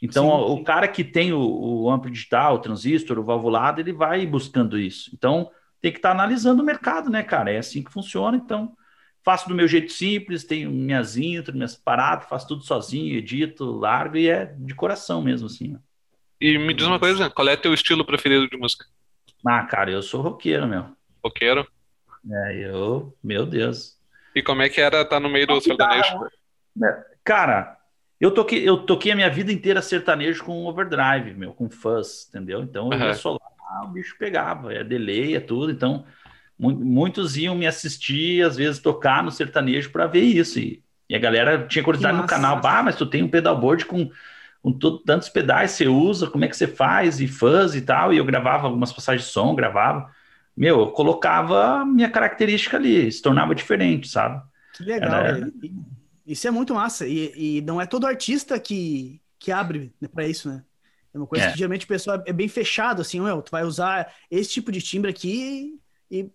[0.00, 0.60] Então, sim, sim.
[0.60, 4.78] o cara que tem o, o amplo digital, o transistor, o valvulado, ele vai buscando
[4.78, 5.10] isso.
[5.14, 7.50] Então, tem que estar tá analisando o mercado, né, cara?
[7.50, 8.36] É assim que funciona.
[8.36, 8.76] Então,
[9.24, 14.16] faço do meu jeito simples, tenho minhas intros, minhas paradas, faço tudo sozinho, edito, largo
[14.16, 15.76] e é de coração mesmo, assim.
[16.40, 18.86] E me diz uma coisa, qual é teu estilo preferido de música?
[19.46, 20.86] Ah, cara, eu sou roqueiro, meu.
[21.24, 21.66] Roqueiro?
[22.30, 23.96] É, eu, meu Deus.
[24.34, 26.18] E como é que era estar tá no meio do sertanejo?
[27.24, 27.78] Cara,
[28.20, 32.62] eu toquei, eu toquei a minha vida inteira sertanejo com overdrive, meu, com fuzz, entendeu?
[32.62, 33.06] Então eu uhum.
[33.06, 33.40] ia solar,
[33.84, 35.70] o bicho pegava, é delay, é tudo.
[35.70, 36.04] Então
[36.58, 40.58] muitos iam me assistir, às vezes tocar no sertanejo para ver isso.
[40.58, 44.10] E, e, a galera tinha curiosidade no canal, bah, mas tu tem um pedalboard com,
[44.72, 47.20] com tantos pedais, você usa, como é que você faz?
[47.20, 48.12] E fuzz e tal.
[48.12, 50.10] E eu gravava algumas passagens de som, gravava.
[50.56, 54.42] Meu, eu colocava a minha característica ali, se tornava diferente, sabe?
[54.72, 55.52] Que legal, Era...
[56.26, 57.06] Isso é muito massa.
[57.06, 60.64] E, e não é todo artista que, que abre né, para isso, né?
[61.14, 61.52] É uma coisa É.
[61.52, 64.82] que geralmente o pessoal é bem fechado, assim, meu, tu vai usar esse tipo de
[64.82, 66.30] timbre aqui e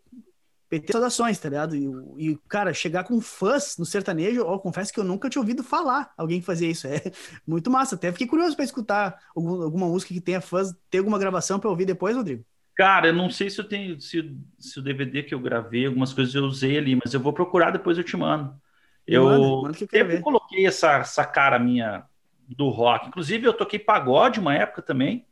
[0.71, 1.75] PT saudações, tá ligado?
[1.75, 5.63] E, e, cara, chegar com fãs no sertanejo, eu confesso que eu nunca tinha ouvido
[5.63, 6.87] falar alguém que fazia isso.
[6.89, 7.11] É
[7.47, 7.95] muito massa.
[7.95, 11.69] Até fiquei curioso pra escutar algum- alguma música que tenha fãs, ter alguma gravação pra
[11.69, 12.45] ouvir depois, Rodrigo.
[12.75, 16.13] Cara, eu não sei se eu tenho, se, se o DVD que eu gravei, algumas
[16.13, 18.59] coisas eu usei ali, mas eu vou procurar depois eu te mando.
[19.05, 20.21] Eu Manda, manda que eu quero sempre ver.
[20.21, 22.05] coloquei essa, essa cara minha
[22.47, 23.07] do rock.
[23.07, 25.25] Inclusive, eu toquei pagode uma época também.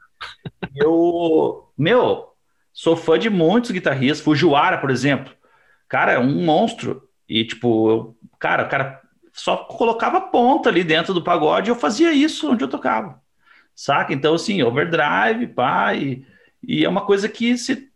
[0.75, 2.35] Eu, meu,
[2.73, 4.21] sou fã de muitos guitarristas.
[4.21, 5.33] Fujiwara, por exemplo.
[5.87, 7.09] Cara, é um monstro.
[7.27, 9.01] E, tipo, eu, cara, o cara
[9.33, 13.21] só colocava ponta ali dentro do pagode e eu fazia isso onde eu tocava.
[13.75, 14.13] Saca?
[14.13, 16.25] Então, assim, overdrive, pá, e,
[16.61, 17.89] e é uma coisa que se,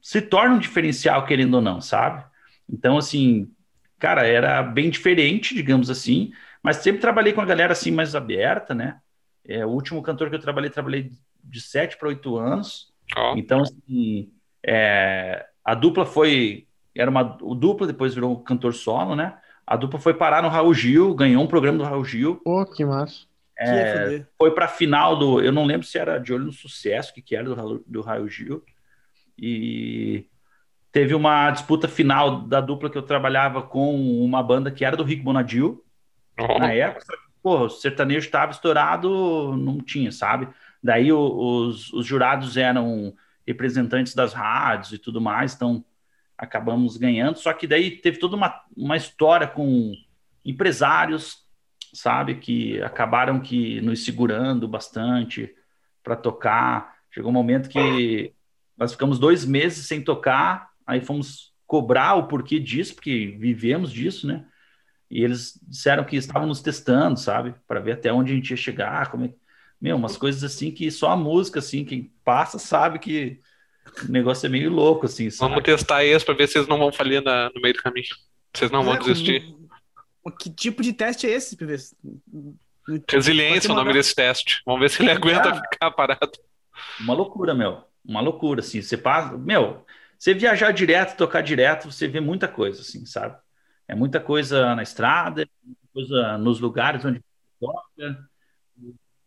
[0.00, 2.24] se torna um diferencial, querendo ou não, sabe?
[2.68, 3.50] Então, assim,
[3.98, 8.74] cara, era bem diferente, digamos assim, mas sempre trabalhei com a galera assim mais aberta,
[8.74, 8.98] né?
[9.44, 11.12] É, o último cantor que eu trabalhei, trabalhei
[11.44, 12.92] de 7 para 8 anos.
[13.16, 14.30] Ó, Então, assim,
[14.64, 16.66] é, a dupla foi.
[16.94, 19.36] Era uma o dupla, depois virou um cantor solo, né?
[19.66, 22.84] A dupla foi parar no Raul Gil, ganhou um programa do Raul Gil, Pô, que
[22.84, 23.26] massa.
[23.58, 24.28] Que ia foder.
[24.38, 25.40] foi para a final do.
[25.40, 27.82] Eu não lembro se era de olho no sucesso, o que, que era do, Raul-
[27.86, 28.62] do Raul Gil.
[29.38, 30.26] E
[30.92, 33.94] teve uma disputa final da dupla que eu trabalhava com
[34.24, 35.82] uma banda que era do Rick Bonadil
[36.38, 37.06] ó, na época.
[37.42, 40.48] Pô, o sertanejo estava estourado, não tinha, sabe?
[40.86, 43.12] Daí os, os jurados eram
[43.44, 45.84] representantes das rádios e tudo mais, então
[46.38, 47.38] acabamos ganhando.
[47.38, 49.92] Só que daí teve toda uma, uma história com
[50.44, 51.44] empresários,
[51.92, 55.52] sabe, que acabaram que nos segurando bastante
[56.04, 56.94] para tocar.
[57.10, 58.32] Chegou um momento que
[58.76, 64.24] nós ficamos dois meses sem tocar, aí fomos cobrar o porquê disso, porque vivemos disso,
[64.24, 64.44] né?
[65.10, 67.56] E eles disseram que estavam nos testando, sabe?
[67.66, 69.34] Para ver até onde a gente ia chegar, como é...
[69.80, 73.40] Meu, umas coisas assim que só a música, assim, quem passa sabe que
[74.08, 75.50] o negócio é meio louco, assim, sabe?
[75.50, 78.06] Vamos testar esse pra ver se vocês não vão falir na- no meio do caminho.
[78.54, 79.42] Vocês não vão É, desistir.
[80.22, 81.76] com- Que tipo de teste é esse, PV?
[83.08, 84.62] Resiliência é o nome desse teste.
[84.64, 85.62] Vamos ver se ele aguenta Ah.
[85.70, 86.32] ficar parado.
[87.00, 87.82] Uma loucura, meu.
[88.04, 88.80] Uma loucura, assim.
[88.82, 89.36] Você passa...
[89.36, 89.84] Meu,
[90.18, 93.36] você viajar direto, tocar direto, você vê muita coisa, assim, sabe?
[93.88, 97.20] É muita coisa na estrada, muita coisa nos lugares onde
[97.60, 98.28] toca.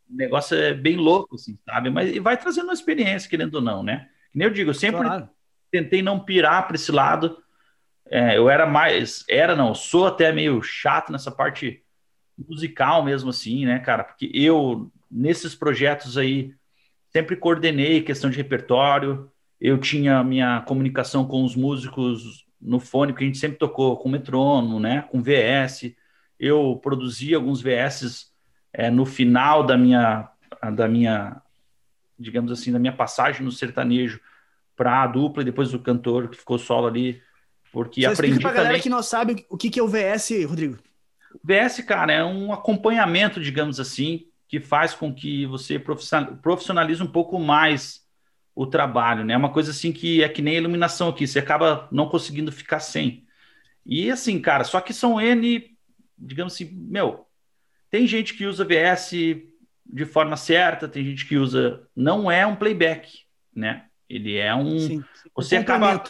[0.10, 1.90] O negócio é bem louco, assim, sabe?
[1.90, 4.10] Mas e vai trazendo uma experiência, querendo ou não, né?
[4.32, 5.30] Que nem eu digo, eu sempre Claro.
[5.72, 7.38] tentei não pirar para esse lado.
[8.10, 11.84] É, eu era mais, era não, sou até meio chato nessa parte
[12.48, 14.04] musical mesmo assim, né, cara?
[14.04, 16.54] Porque eu nesses projetos aí
[17.12, 19.32] sempre coordenei questão de repertório.
[19.60, 24.10] Eu tinha minha comunicação com os músicos no fone, que a gente sempre tocou com
[24.10, 25.96] metrônomo, né, com VS.
[26.40, 28.29] Eu produzi alguns VS
[28.74, 30.30] é, no final da minha
[30.76, 31.42] da minha
[32.18, 34.20] digamos assim, da minha passagem no sertanejo
[34.76, 37.22] para a dupla e depois o cantor que ficou solo ali,
[37.72, 38.82] porque Só aprendi pra galera também.
[38.82, 40.78] que não sabe o que, que é o VS, Rodrigo.
[41.44, 47.08] VS, cara, é um acompanhamento, digamos assim, que faz com que você profissional- profissionalize um
[47.08, 48.06] pouco mais
[48.56, 49.34] o trabalho, né?
[49.34, 52.52] É uma coisa assim que é que nem a iluminação aqui, você acaba não conseguindo
[52.52, 53.26] ficar sem.
[53.86, 55.78] E assim, cara, só que são N,
[56.18, 57.26] digamos assim, meu,
[57.90, 59.12] tem gente que usa VS
[59.92, 61.88] de forma certa, tem gente que usa.
[61.96, 63.22] Não é um playback,
[63.56, 63.86] né?
[64.10, 64.80] Ele é um.
[64.80, 65.04] Sim.
[65.36, 66.04] Você acaba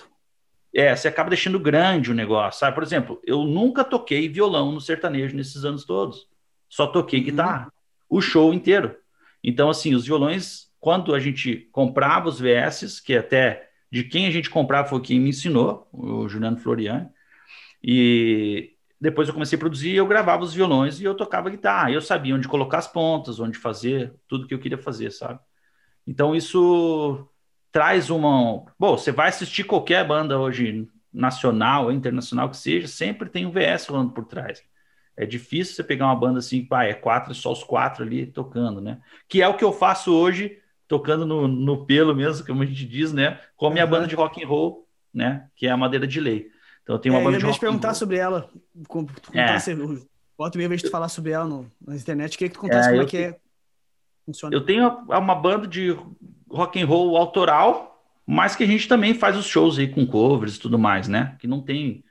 [0.74, 2.76] é, você acaba deixando grande o negócio, sabe?
[2.76, 6.28] Por exemplo, eu nunca toquei violão no sertanejo nesses anos todos.
[6.68, 7.26] Só toquei Uhum.
[7.26, 7.74] guitarra,
[8.08, 8.96] o show inteiro.
[9.44, 14.32] Então, assim, os violões, quando a gente comprava os VS, que até de quem a
[14.32, 17.10] gente comprava foi quem me ensinou, o Juliano Floriani,
[17.84, 21.92] e depois eu comecei a produzir, eu gravava os violões e eu tocava guitarra.
[21.92, 25.40] Eu sabia onde colocar as pontas, onde fazer, tudo que eu queria fazer, sabe?
[26.08, 27.28] Então, isso
[27.72, 28.66] traz uma.
[28.80, 33.52] Bom, você vai assistir qualquer banda hoje, nacional ou internacional que seja, sempre tem um
[33.52, 34.64] VS rolando por trás.
[35.16, 38.80] É difícil você pegar uma banda assim, pá, é quatro, só os quatro ali tocando,
[38.82, 39.02] né?
[39.28, 42.86] Que é o que eu faço hoje, tocando no, no pelo mesmo, como a gente
[42.86, 43.40] diz, né?
[43.58, 43.92] Com a minha Uhum.
[43.92, 45.50] banda de rock and roll, né?
[45.56, 46.50] Que é a Madeira de Lei.
[46.90, 48.50] Então eu tenho É, uma eu banda ia de rock perguntar sobre ela.
[48.88, 49.56] Com, É.
[49.76, 52.36] o- e meia eu vejo tu falar sobre ela no, na internet.
[52.36, 53.40] Queria que tu contasse É, como é eu que é.
[54.26, 54.56] Funciona.
[54.56, 55.96] Eu tenho uma banda de
[56.50, 60.56] rock and roll autoral, mas que a gente também faz os shows aí com covers
[60.56, 61.36] e tudo mais, né?
[61.40, 62.04] Que não tem,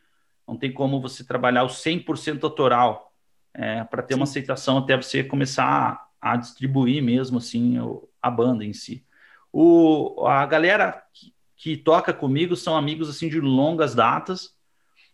[0.46, 3.12] não tem como você trabalhar o 100% autoral
[3.52, 4.30] é, para ter uma Sim.
[4.32, 9.04] aceitação até você começar a, a distribuir mesmo assim o- a banda em si.
[9.52, 14.56] O, a galera que, que toca comigo são amigos assim de longas datas.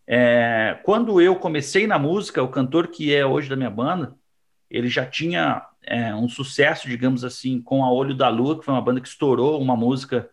[0.07, 4.14] É, quando eu comecei na música, o cantor que é hoje da minha banda,
[4.70, 8.74] ele já tinha é, um sucesso, digamos assim, com a Olho da Lua, que foi
[8.74, 10.28] uma banda que estourou uma música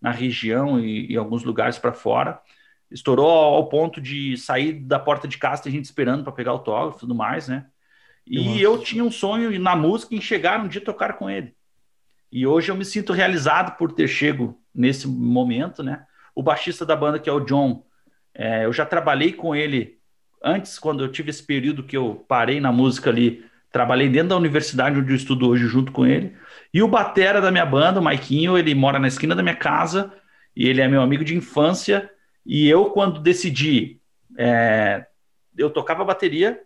[0.00, 2.40] na região e, e alguns lugares para fora.
[2.90, 6.98] Estourou ao ponto de sair da porta de casa, tem gente esperando para pegar autógrafo
[6.98, 7.66] e tudo mais, né?
[8.26, 11.54] E eu tinha um sonho na música em chegar um dia tocar com ele.
[12.32, 16.06] E hoje eu me sinto realizado por ter chego nesse momento, né?
[16.34, 17.84] O baixista da banda, que é o John,
[18.34, 19.98] é, eu já trabalhei com ele
[20.42, 24.36] antes, quando eu tive esse período que eu parei na música ali, trabalhei dentro da
[24.36, 26.36] universidade onde eu estudo hoje junto com ele.
[26.72, 30.12] E o batera da minha banda, o Maiquinho, ele mora na esquina da minha casa
[30.54, 32.10] e ele é meu amigo de infância.
[32.44, 34.00] E eu, quando decidi,
[34.36, 35.06] é,
[35.56, 36.60] eu tocava bateria,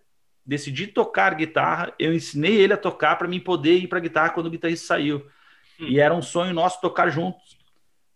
[0.45, 4.47] decidi tocar guitarra, eu ensinei ele a tocar para mim poder ir para guitarra quando
[4.47, 5.19] o guitarrista saiu.
[5.79, 5.87] Hum.
[5.89, 7.58] E era um sonho nosso tocar juntos,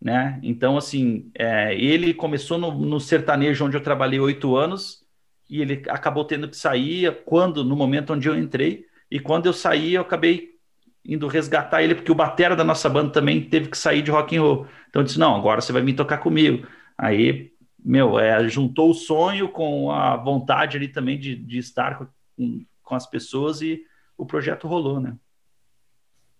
[0.02, 0.40] né?
[0.42, 5.06] Então, assim, é, ele começou no, no, sertanejo onde eu trabalhei oito anos
[5.48, 8.84] e ele acabou tendo que sair quando, no momento onde eu entrei.
[9.08, 10.58] E quando eu saí, eu acabei
[11.04, 14.36] indo resgatar ele porque o batera da nossa banda também teve que sair de rock
[14.36, 14.66] and roll.
[14.88, 16.66] Então eu disse: "Não, agora você vai vir tocar comigo".
[16.98, 22.06] Aí, meu, é, juntou o sonho com a vontade ali também de, de estar com,
[22.36, 23.84] com, com as pessoas e
[24.16, 25.16] o projeto rolou, né?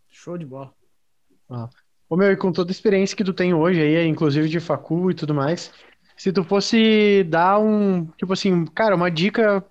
[0.08, 0.74] Show de bola.
[1.48, 1.68] Ah.
[2.12, 5.10] Ô meu, e com toda a experiência que tu tem hoje aí, inclusive de facu
[5.10, 5.72] e tudo mais,
[6.14, 9.64] se tu fosse dar um, tipo assim, cara, uma dica uh,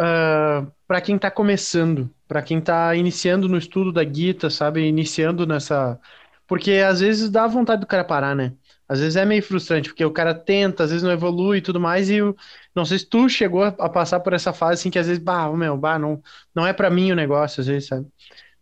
[0.00, 5.46] ah, para quem tá começando, para quem tá iniciando no estudo da guita, sabe, iniciando
[5.46, 6.00] nessa,
[6.48, 8.52] porque às vezes dá vontade do cara parar, né?
[8.88, 11.78] Às vezes é meio frustrante, porque o cara tenta, às vezes não evolui e tudo
[11.78, 12.34] mais, e eu,
[12.74, 15.48] não sei se tu chegou a passar por essa fase assim que às vezes, bah,
[15.52, 16.20] meu, bah, não,
[16.52, 18.04] não é para mim o negócio, às vezes, sabe?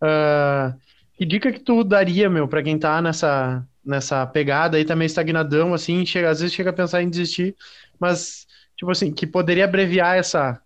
[0.03, 0.79] Uh,
[1.17, 5.73] que dica que tu daria, meu, para quem tá nessa, nessa pegada aí, também estagnadão,
[5.73, 7.57] assim, chega, às vezes chega a pensar em desistir,
[7.99, 8.47] mas,
[8.77, 10.61] tipo assim, que poderia abreviar essa,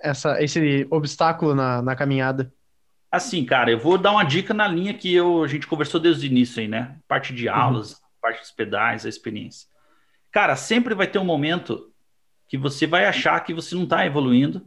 [0.00, 2.52] essa, esse obstáculo na, na caminhada?
[3.10, 6.26] Assim, cara, eu vou dar uma dica na linha que eu, a gente conversou desde
[6.26, 6.96] o início aí, né?
[7.06, 7.54] Parte de uhum.
[7.54, 7.98] aulas, uhum.
[8.20, 9.68] parte dos pedais, a experiência.
[10.32, 11.92] Cara, sempre vai ter um momento
[12.48, 14.66] que você vai achar que você não está evoluindo,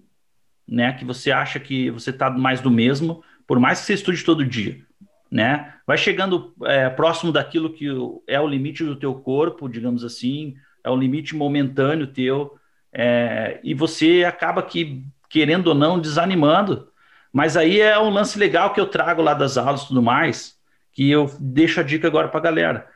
[0.65, 0.93] né?
[0.93, 4.45] Que você acha que você está mais do mesmo, por mais que você estude todo
[4.45, 4.86] dia,
[5.31, 5.73] né?
[5.85, 7.87] Vai chegando é, próximo daquilo que
[8.27, 12.57] é o limite do teu corpo, digamos assim, é o limite momentâneo teu,
[12.91, 16.89] é, e você acaba que, querendo ou não, desanimando.
[17.31, 20.57] Mas aí é um lance legal que eu trago lá das aulas e tudo mais,
[20.91, 22.87] que eu deixo a dica agora para a galera.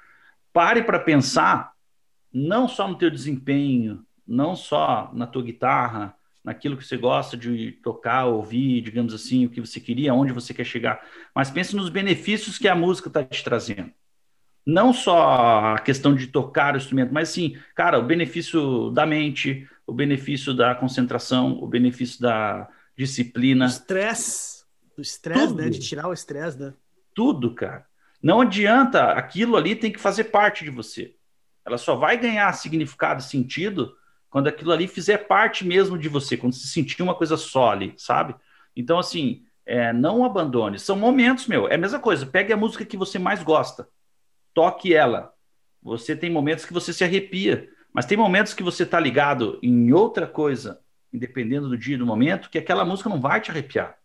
[0.53, 1.71] Pare para pensar
[2.33, 7.73] não só no teu desempenho, não só na tua guitarra, naquilo que você gosta de
[7.83, 11.89] tocar, ouvir, digamos assim, o que você queria, onde você quer chegar, mas pense nos
[11.89, 13.91] benefícios que a música está te trazendo.
[14.65, 19.67] Não só a questão de tocar o instrumento, mas sim, cara, o benefício da mente,
[19.87, 23.65] o benefício da concentração, o benefício da disciplina.
[23.65, 24.63] O estresse,
[24.97, 25.69] o estresse, né?
[25.69, 26.73] De tirar o estresse, né?
[27.15, 27.85] Tudo, cara.
[28.21, 31.15] Não adianta, aquilo ali tem que fazer parte de você.
[31.65, 33.95] Ela só vai ganhar significado, sentido,
[34.31, 37.93] quando aquilo ali fizer parte mesmo de você, quando se sentir uma coisa só ali,
[37.97, 38.33] sabe?
[38.73, 40.79] Então, assim, é, não abandone.
[40.79, 41.67] São momentos, meu.
[41.67, 42.25] É a mesma coisa.
[42.25, 43.89] Pegue a música que você mais gosta,
[44.53, 45.33] toque ela.
[45.83, 49.91] Você tem momentos que você se arrepia, mas tem momentos que você está ligado em
[49.91, 50.79] outra coisa,
[51.11, 53.97] independendo do dia e do momento, que aquela música não vai te arrepiar.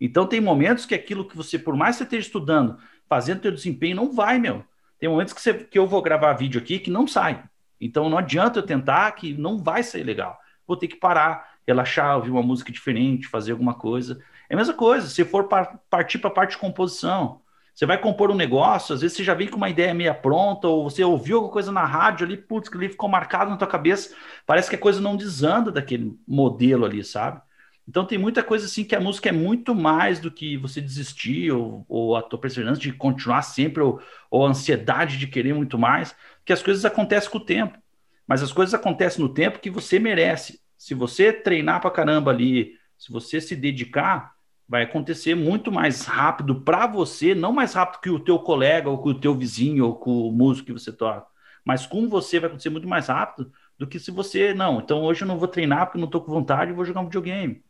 [0.00, 3.50] Então, tem momentos que aquilo que você, por mais que você esteja estudando, fazendo teu
[3.50, 4.64] desempenho, não vai, meu.
[5.00, 7.42] Tem momentos que, você, que eu vou gravar vídeo aqui que não sai.
[7.80, 10.38] Então não adianta eu tentar que não vai sair legal.
[10.66, 14.18] Vou ter que parar, relaxar, ouvir uma música diferente, fazer alguma coisa.
[14.48, 17.40] É a mesma coisa, se for par partir para a parte de composição.
[17.74, 20.68] Você vai compor um negócio, às vezes você já vem com uma ideia meia pronta,
[20.68, 23.66] ou você ouviu alguma coisa na rádio ali, putz, que ali ficou marcado na tua
[23.66, 24.14] cabeça,
[24.46, 27.42] parece que a coisa não desanda daquele modelo ali, sabe?
[27.86, 31.50] Então tem muita coisa assim que a música é muito mais do que você desistir,
[31.50, 34.00] ou, ou a tua perseverança de continuar sempre, ou,
[34.30, 36.14] ou a ansiedade de querer muito mais
[36.44, 37.78] que as coisas acontecem com o tempo.
[38.26, 40.60] Mas as coisas acontecem no tempo que você merece.
[40.76, 44.34] Se você treinar pra caramba ali, se você se dedicar,
[44.68, 48.98] vai acontecer muito mais rápido para você, não mais rápido que o teu colega, ou
[48.98, 51.26] com o teu vizinho, ou com o músico que você toca.
[51.64, 55.22] Mas com você vai acontecer muito mais rápido do que se você, não, então hoje
[55.22, 57.62] eu não vou treinar porque não estou com vontade e vou jogar um videogame.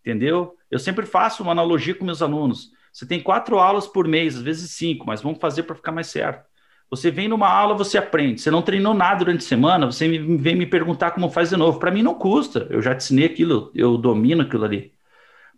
[0.00, 0.56] Entendeu?
[0.70, 2.70] Eu sempre faço uma analogia com meus alunos.
[2.92, 6.08] Você tem quatro aulas por mês, às vezes cinco, mas vamos fazer para ficar mais
[6.08, 6.46] certo.
[6.90, 8.40] Você vem numa aula, você aprende.
[8.40, 11.78] Você não treinou nada durante a semana, você vem me perguntar como faz de novo.
[11.78, 12.66] Para mim não custa.
[12.70, 14.94] Eu já te ensinei aquilo, eu domino aquilo ali.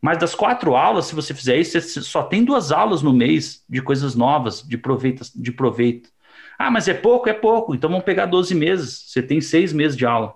[0.00, 3.64] Mas das quatro aulas, se você fizer isso, você só tem duas aulas no mês
[3.68, 5.24] de coisas novas, de proveito.
[5.34, 6.10] De proveito.
[6.58, 7.28] Ah, mas é pouco?
[7.28, 7.74] É pouco.
[7.74, 9.04] Então vamos pegar 12 meses.
[9.06, 10.34] Você tem seis meses de aula.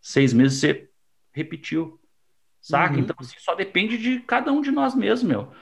[0.00, 0.88] Seis meses você
[1.32, 1.98] repetiu.
[2.60, 2.94] saca?
[2.94, 3.00] Uhum.
[3.00, 5.52] Então, assim, só depende de cada um de nós mesmos, meu.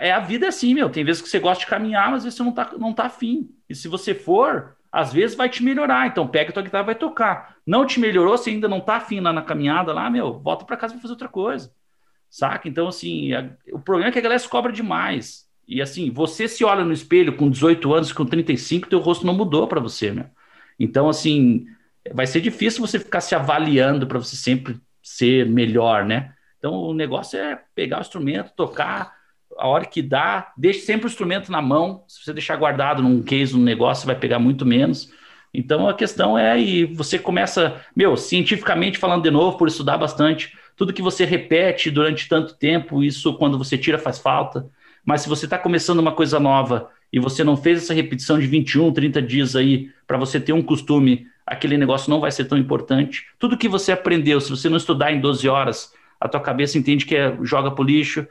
[0.00, 0.90] É a vida é assim, meu.
[0.90, 3.04] Tem vezes que você gosta de caminhar, mas às vezes você não tá, não tá
[3.06, 3.50] afim.
[3.68, 6.06] E se você for, às vezes vai te melhorar.
[6.06, 7.56] Então, pega tua guitarra vai tocar.
[7.66, 10.76] Não te melhorou, você ainda não tá afim lá na caminhada, lá, meu, volta para
[10.76, 11.72] casa para fazer outra coisa.
[12.30, 12.68] Saca?
[12.68, 15.46] Então, assim, a, o problema é que a galera se cobra demais.
[15.66, 19.34] E assim, você se olha no espelho com 18 anos, com 35, teu rosto não
[19.34, 20.26] mudou para você, meu.
[20.78, 21.66] Então, assim,
[22.12, 26.34] vai ser difícil você ficar se avaliando para você sempre ser melhor, né?
[26.58, 29.15] Então, o negócio é pegar o instrumento, tocar
[29.58, 32.04] a hora que dá, deixe sempre o instrumento na mão.
[32.08, 35.10] Se você deixar guardado num case, num negócio, vai pegar muito menos.
[35.52, 40.56] Então, a questão é, e você começa, meu, cientificamente falando de novo, por estudar bastante,
[40.76, 44.68] tudo que você repete durante tanto tempo, isso quando você tira faz falta.
[45.04, 48.46] Mas se você está começando uma coisa nova e você não fez essa repetição de
[48.46, 52.58] 21, 30 dias aí para você ter um costume, aquele negócio não vai ser tão
[52.58, 53.24] importante.
[53.38, 57.06] Tudo que você aprendeu, se você não estudar em 12 horas, a tua cabeça entende
[57.06, 58.26] que é joga pro lixo,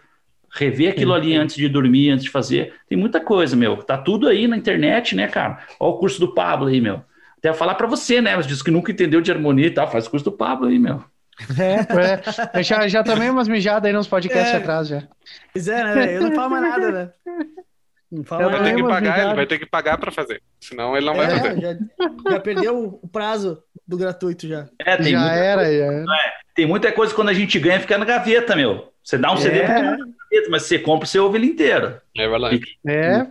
[0.56, 1.38] rever aquilo sim, ali sim.
[1.38, 2.74] antes de dormir, antes de fazer.
[2.88, 3.78] Tem muita coisa, meu.
[3.78, 5.60] Tá tudo aí na internet, né, cara?
[5.80, 7.04] Olha o curso do Pablo aí, meu.
[7.38, 8.36] Até falar para você, né?
[8.36, 9.92] Mas diz que nunca entendeu de harmonia e tal.
[9.92, 11.04] Faz o curso do Pablo aí, meu.
[11.60, 12.64] É, é.
[12.64, 14.58] já, já tomei umas mijadas aí nos podcasts é.
[14.58, 15.04] atrás já.
[15.52, 16.16] Pois é, né?
[16.16, 17.12] Eu não falo mais nada, né?
[18.12, 20.42] Não fala vai ter que pagar, ele vai ter que pagar para fazer.
[20.62, 21.62] Senão ele não vai é, fazer.
[21.62, 24.70] Já, já, perdeu o prazo do gratuito já.
[24.80, 25.94] É, tem já era, coisa, já.
[25.94, 26.06] É,
[26.56, 28.92] tem muita coisa quando a gente ganha fica na gaveta, meu.
[29.04, 29.66] Você dá um CD é.
[29.66, 32.02] pra gaveta, mas você compra, você ouve ele inteiro.
[32.18, 32.62] É verdade.
[32.88, 33.28] É.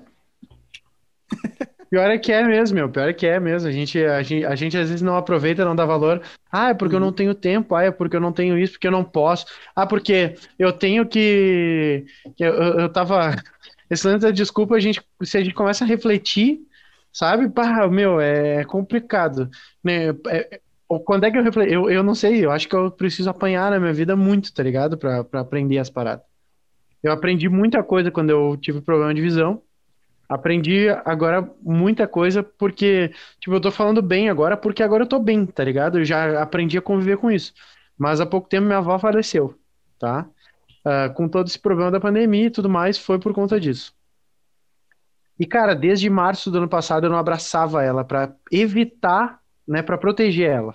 [1.91, 2.89] Pior é que é mesmo, meu.
[2.89, 3.69] Pior é que é mesmo.
[3.69, 6.21] A gente, a gente, a gente às vezes não aproveita, não dá valor.
[6.53, 6.99] Ah, é porque uhum.
[6.99, 7.15] eu não uhum.
[7.15, 7.75] tenho tempo.
[7.75, 9.47] Ah, é porque eu não tenho isso, porque eu não posso.
[9.75, 12.05] Ah, porque eu tenho que.
[12.39, 13.35] Eu, eu, eu tava.
[13.89, 16.61] Esse lance da desculpa, a gente, se a gente começa a refletir,
[17.13, 17.49] sabe?
[17.49, 19.49] Pá, meu, é complicado.
[19.83, 20.09] Né?
[20.27, 20.61] É,
[21.01, 21.73] quando é que eu refleti?
[21.73, 24.63] Eu, eu não sei, eu acho que eu preciso apanhar na minha vida muito, tá
[24.63, 24.97] ligado?
[24.99, 26.25] Pra, pra aprender as paradas.
[27.03, 29.63] Eu aprendi muita coisa quando eu tive problema de visão.
[30.29, 35.19] Aprendi agora muita coisa porque, tipo, eu tô falando bem agora porque agora eu tô
[35.19, 35.99] bem, tá ligado?
[35.99, 37.53] Eu já aprendi a conviver com isso.
[37.97, 39.55] Mas há pouco tempo minha avó faleceu,
[39.99, 40.27] tá?
[40.85, 43.95] Uh, com todo esse problema da pandemia e tudo mais, foi por conta disso.
[45.39, 49.99] E, cara, desde março do ano passado eu não abraçava ela para evitar, né, para
[49.99, 50.75] proteger ela.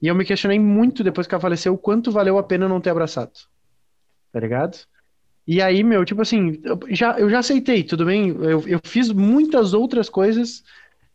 [0.00, 2.80] E eu me questionei muito depois que ela faleceu o quanto valeu a pena não
[2.80, 3.32] ter abraçado.
[4.32, 4.78] Tá ligado?
[5.46, 8.28] E aí, meu, tipo assim, eu já, eu já aceitei, tudo bem?
[8.28, 10.64] Eu, eu fiz muitas outras coisas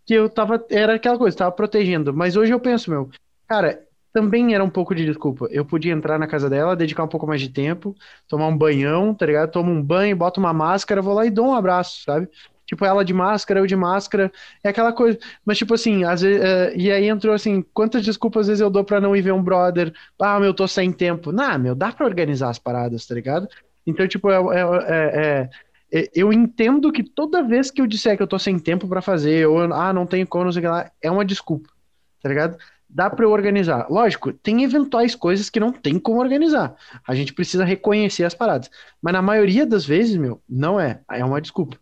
[0.06, 0.66] que eu tava.
[0.70, 2.14] Era aquela coisa, tava protegendo.
[2.14, 3.10] Mas hoje eu penso, meu,
[3.48, 3.84] cara,
[4.14, 5.48] também era um pouco de desculpa.
[5.52, 7.96] Eu podia entrar na casa dela, dedicar um pouco mais de tempo,
[8.28, 9.52] tomar um banhão, tá ligado?
[9.52, 12.30] Tomo um banho, boto uma máscara, vou lá e dou um abraço, sabe?
[12.72, 14.32] Tipo, ela de máscara, eu de máscara,
[14.64, 15.20] é aquela coisa.
[15.46, 16.42] Mas, tipo assim, às vezes.
[16.42, 19.34] Uh, e aí entrou assim, quantas desculpas às vezes eu dou pra não ir ver
[19.34, 19.92] um brother?
[20.18, 21.34] Ah, meu, tô sem tempo.
[21.34, 23.46] Não, meu, dá pra organizar as paradas, tá ligado?
[23.86, 25.50] Então, tipo, é, é, é,
[25.92, 29.02] é, eu entendo que toda vez que eu disser que eu tô sem tempo para
[29.02, 31.68] fazer, ou ah, não tenho como, não sei o que lá, é uma desculpa,
[32.24, 32.58] tá ligado?
[32.90, 33.88] Dá para eu organizar.
[33.90, 36.74] Lógico, tem eventuais coisas que não tem como organizar.
[37.06, 38.72] A gente precisa reconhecer as paradas.
[39.02, 41.02] Mas na maioria das vezes, meu, não é.
[41.12, 41.78] É uma desculpa.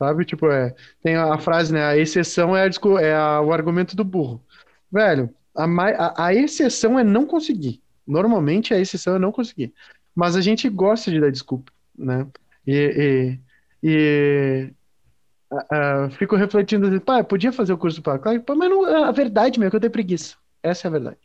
[0.00, 0.24] Sabe?
[0.24, 1.84] Tipo, é, tem a frase, né?
[1.84, 4.42] A exceção é, a, é a, o argumento do burro.
[4.90, 7.82] Velho, a, a, a exceção é não conseguir.
[8.06, 9.74] Normalmente a exceção é não conseguir.
[10.14, 12.26] Mas a gente gosta de dar desculpa, né?
[12.66, 13.38] E,
[13.82, 14.72] e, e
[15.52, 19.60] uh, fico refletindo, assim, pá, podia fazer o curso para claro, mas não, a verdade,
[19.60, 20.36] meu, é que eu tenho preguiça.
[20.62, 21.18] Essa é a verdade.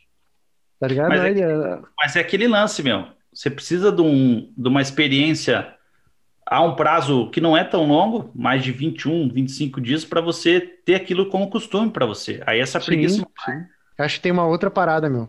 [0.78, 1.08] Tá ligado?
[1.08, 3.06] Mas é, é, mas é aquele lance, meu.
[3.32, 5.75] Você precisa de, um, de uma experiência
[6.46, 10.60] a um prazo que não é tão longo, mais de 21, 25 dias, para você
[10.60, 12.40] ter aquilo como costume para você.
[12.46, 13.16] Aí essa preguiça.
[13.16, 13.64] Sim, sim.
[13.98, 15.24] Acho que tem uma outra parada, meu.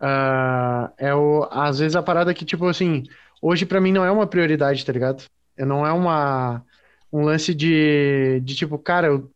[0.00, 3.04] Uh, é o, às vezes a parada que, tipo assim,
[3.40, 5.24] hoje para mim não é uma prioridade, tá ligado?
[5.56, 6.62] Não é uma,
[7.12, 9.30] um lance de, de tipo, cara, eu,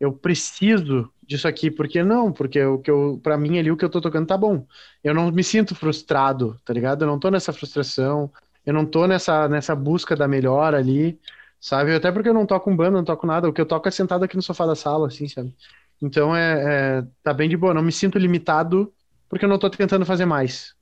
[0.00, 3.84] eu preciso disso aqui, porque não, porque o que eu, pra mim ali o que
[3.84, 4.66] eu tô tocando tá bom.
[5.02, 7.02] Eu não me sinto frustrado, tá ligado?
[7.02, 8.30] Eu não tô nessa frustração,
[8.64, 11.18] eu não tô nessa, nessa busca da melhor ali,
[11.60, 11.94] sabe?
[11.94, 13.90] Até porque eu não toco um banda, não toco nada, o que eu toco é
[13.90, 15.54] sentado aqui no sofá da sala, assim, sabe?
[16.00, 18.92] Então é, é tá bem de boa, não me sinto limitado
[19.32, 20.74] porque eu não tô tentando fazer mais.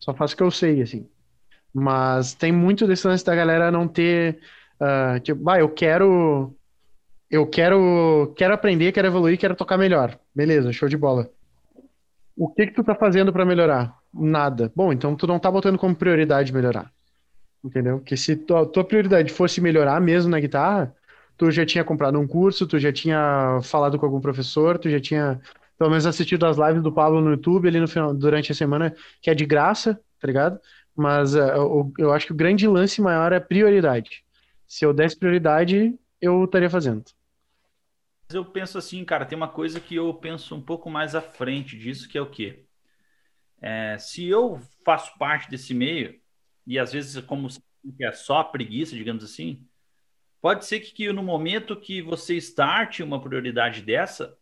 [0.00, 1.08] Só faço o que eu sei, assim.
[1.72, 4.40] Mas tem muito desse lance da galera não ter.
[4.80, 6.52] Uh, tipo, bah, eu quero.
[7.30, 8.34] Eu quero.
[8.36, 10.18] Quero aprender, quero evoluir, quero tocar melhor.
[10.34, 11.30] Beleza, show de bola.
[12.36, 13.96] O que que tu tá fazendo para melhorar?
[14.12, 14.72] Nada.
[14.74, 16.90] Bom, então tu não tá botando como prioridade melhorar.
[17.64, 18.00] Entendeu?
[18.00, 20.94] Que se tua, tua prioridade fosse melhorar mesmo na guitarra,
[21.36, 25.00] tu já tinha comprado um curso, tu já tinha falado com algum professor, tu já
[25.00, 25.40] tinha
[25.78, 28.94] pelo menos assistido as lives do Pablo no YouTube ali no final, durante a semana,
[29.20, 30.60] que é de graça, tá ligado?
[30.94, 34.24] Mas uh, eu acho que o grande lance maior é prioridade.
[34.66, 37.04] Se eu desse prioridade, eu estaria fazendo.
[38.32, 41.76] Eu penso assim, cara, tem uma coisa que eu penso um pouco mais à frente
[41.76, 42.64] disso, que é o quê?
[43.60, 46.14] É, se eu faço parte desse meio,
[46.66, 47.48] e às vezes como
[48.00, 49.66] é só preguiça, digamos assim,
[50.40, 54.36] pode ser que, que no momento que você starte uma prioridade dessa,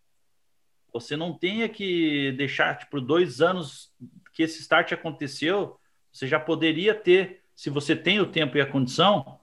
[0.92, 3.92] você não tenha que deixar, tipo, dois anos
[4.32, 5.78] que esse start aconteceu,
[6.12, 9.38] você já poderia ter, se você tem o tempo e a condição,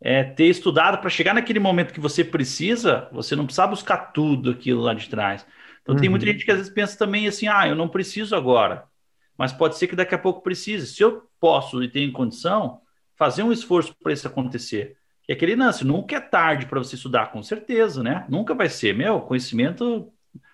[0.00, 4.50] é, ter estudado para chegar naquele momento que você precisa, você não precisa buscar tudo
[4.50, 5.46] aquilo lá de trás.
[5.80, 6.00] Então, uhum.
[6.00, 6.32] tem muita uhum.
[6.32, 8.84] gente que às vezes pensa também assim: ah, eu não preciso agora,
[9.42, 10.86] mas pode ser que daqui a pouco precise.
[10.86, 12.80] Se eu posso e tenho condição,
[13.16, 14.96] fazer um esforço para isso acontecer.
[15.28, 18.24] E aquele lance, nunca é tarde para você estudar, com certeza, né?
[18.28, 18.94] Nunca vai ser.
[18.94, 20.12] Meu, conhecimento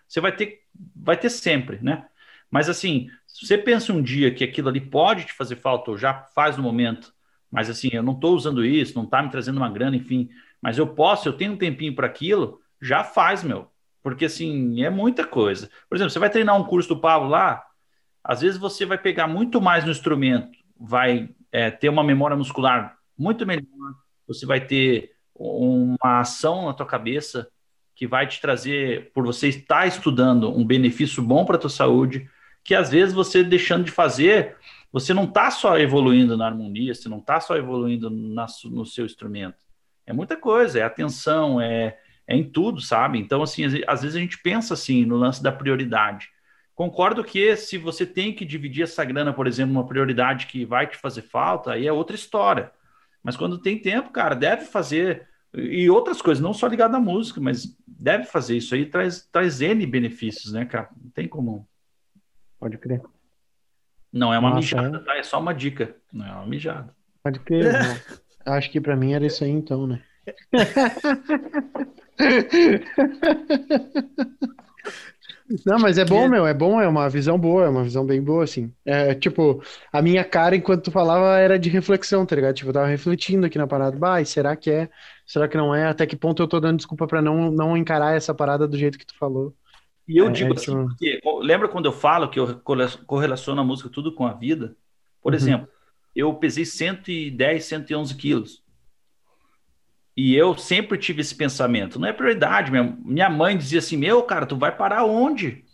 [0.08, 0.62] você vai ter,
[0.96, 2.06] vai ter sempre, né?
[2.50, 5.98] Mas assim, se você pensa um dia que aquilo ali pode te fazer falta, ou
[5.98, 7.12] já faz no momento,
[7.50, 10.30] mas assim, eu não estou usando isso, não está me trazendo uma grana, enfim,
[10.62, 13.70] mas eu posso, eu tenho um tempinho para aquilo, já faz, meu.
[14.02, 15.68] Porque assim, é muita coisa.
[15.90, 17.67] Por exemplo, você vai treinar um curso do Pablo lá,
[18.28, 22.98] às vezes você vai pegar muito mais no instrumento, vai é, ter uma memória muscular
[23.16, 23.64] muito melhor,
[24.26, 27.48] você vai ter uma ação na tua cabeça
[27.94, 32.28] que vai te trazer, por você estar estudando, um benefício bom para a tua saúde,
[32.62, 34.56] que às vezes você deixando de fazer,
[34.92, 39.06] você não está só evoluindo na harmonia, você não está só evoluindo na, no seu
[39.06, 39.56] instrumento.
[40.06, 43.18] É muita coisa, é atenção, é, é em tudo, sabe?
[43.18, 46.28] Então, assim, às vezes a gente pensa assim no lance da prioridade.
[46.78, 50.86] Concordo que se você tem que dividir essa grana, por exemplo, uma prioridade que vai
[50.86, 52.70] te fazer falta, aí é outra história.
[53.20, 57.40] Mas quando tem tempo, cara, deve fazer e outras coisas, não só ligado à música,
[57.40, 60.88] mas deve fazer isso aí, traz, traz N benefícios, né, cara?
[61.02, 61.68] Não tem como.
[62.60, 63.02] Pode crer.
[64.12, 65.00] Não é uma Nossa, mijada, é?
[65.00, 65.16] tá?
[65.16, 65.96] É só uma dica.
[66.12, 66.94] Não é uma mijada.
[67.24, 67.74] Pode crer.
[68.46, 70.00] Acho que para mim era isso aí então, né?
[75.64, 78.22] Não, mas é bom, meu, é bom, é uma visão boa, é uma visão bem
[78.22, 78.72] boa, assim.
[78.84, 82.54] É, tipo, a minha cara, enquanto tu falava, era de reflexão, tá ligado?
[82.54, 84.90] Tipo, eu tava refletindo aqui na parada, bah, será que é?
[85.26, 85.86] Será que não é?
[85.86, 88.98] Até que ponto eu tô dando desculpa para não, não encarar essa parada do jeito
[88.98, 89.54] que tu falou?
[90.06, 90.88] E eu é, digo assim, tipo...
[90.88, 92.60] porque, lembra quando eu falo que eu
[93.06, 94.76] correlaciono a música tudo com a vida?
[95.22, 95.36] Por uhum.
[95.36, 95.68] exemplo,
[96.14, 98.62] eu pesei 110, 111 quilos.
[100.20, 102.72] E eu sempre tive esse pensamento, não é prioridade.
[102.72, 105.64] Minha, minha mãe dizia assim: Meu, cara, tu vai parar onde?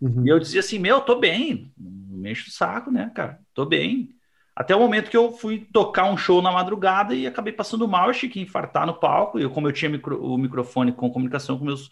[0.00, 0.26] Uhum.
[0.26, 1.72] E eu dizia assim: Meu, tô bem.
[1.78, 3.38] Me enche o saco, né, cara?
[3.54, 4.08] Tô bem.
[4.56, 8.10] Até o momento que eu fui tocar um show na madrugada e acabei passando mal,
[8.10, 9.38] achei que infartar no palco.
[9.38, 11.88] E como eu tinha micro, o microfone com comunicação com meus,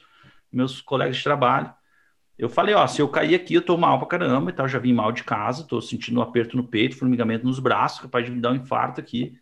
[0.53, 1.73] meus colegas de trabalho,
[2.37, 4.67] eu falei: Ó, se eu cair aqui, eu tô mal pra caramba e tal.
[4.67, 8.25] Já vim mal de casa, tô sentindo um aperto no peito, formigamento nos braços, capaz
[8.25, 9.39] de me dar um infarto aqui.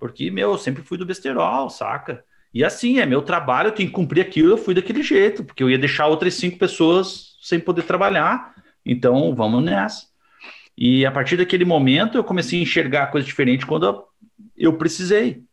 [0.00, 2.24] Porque, meu, eu sempre fui do besterol, saca?
[2.52, 5.62] E assim, é meu trabalho, eu tenho que cumprir aquilo, eu fui daquele jeito, porque
[5.62, 8.54] eu ia deixar outras cinco pessoas sem poder trabalhar.
[8.84, 10.06] Então, vamos nessa.
[10.76, 14.04] E a partir daquele momento, eu comecei a enxergar coisa diferente quando
[14.56, 15.44] eu precisei.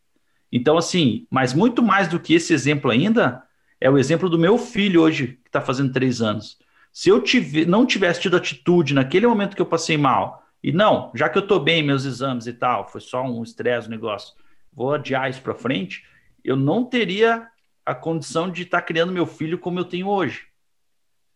[0.52, 3.44] Então, assim, mas muito mais do que esse exemplo ainda,
[3.80, 6.58] é o exemplo do meu filho hoje, que está fazendo três anos.
[6.92, 11.12] Se eu tive, não tivesse tido atitude naquele momento que eu passei mal, e não,
[11.14, 14.34] já que eu estou bem meus exames e tal, foi só um estresse, um negócio,
[14.78, 16.06] vou adiar isso para frente,
[16.44, 17.48] eu não teria
[17.84, 20.46] a condição de estar tá criando meu filho como eu tenho hoje.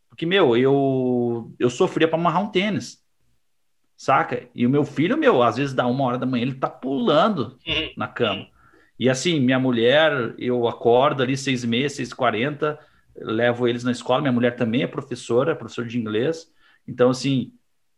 [0.08, 3.04] Porque, meu, eu, eu sofria para amarrar um tênis,
[3.98, 4.48] saca?
[4.54, 7.58] E o meu filho, meu, às vezes dá uma hora da manhã, ele tá pulando
[7.66, 7.94] uhum.
[7.98, 8.48] na cama.
[9.00, 12.78] E assim, minha mulher, eu acordo ali seis meia, seis quarenta,
[13.16, 16.54] levo eles na escola, minha mulher também é professora, professora de inglês.
[16.88, 17.54] Então, assim,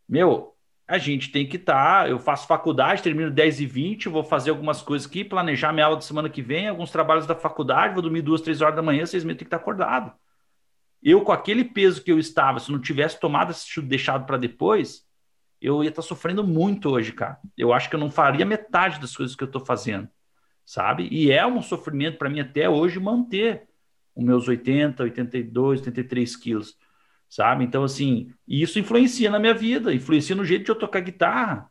[0.08, 0.53] meu,
[0.86, 2.04] a gente tem que estar.
[2.04, 5.86] Tá, eu faço faculdade, termino 10 e 20, vou fazer algumas coisas aqui, planejar minha
[5.86, 8.82] aula de semana que vem, alguns trabalhos da faculdade, vou dormir duas, três horas da
[8.82, 10.12] manhã, seis meses tem que estar acordado.
[11.02, 15.06] Eu, com aquele peso que eu estava, se não tivesse tomado esse deixado para depois,
[15.60, 17.38] eu ia estar sofrendo muito hoje, cara.
[17.56, 20.08] Eu acho que eu não faria metade das coisas que eu estou fazendo,
[20.64, 21.08] sabe?
[21.10, 23.66] E é um sofrimento para mim até hoje manter
[24.14, 26.76] os meus 80, 82, 83 quilos
[27.34, 27.64] sabe?
[27.64, 31.68] Então, assim, isso influencia na minha vida, influencia no jeito de eu tocar guitarra,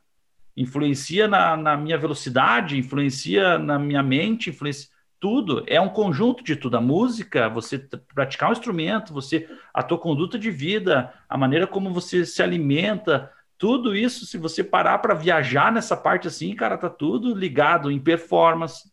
[0.57, 4.89] influencia na, na minha velocidade, influencia na minha mente, influencia
[5.21, 5.63] tudo.
[5.65, 6.75] É um conjunto de tudo.
[6.75, 7.79] A música, você
[8.13, 13.31] praticar um instrumento, você a tua conduta de vida, a maneira como você se alimenta,
[13.57, 18.01] tudo isso, se você parar para viajar nessa parte assim, cara, tá tudo ligado em
[18.01, 18.91] performance,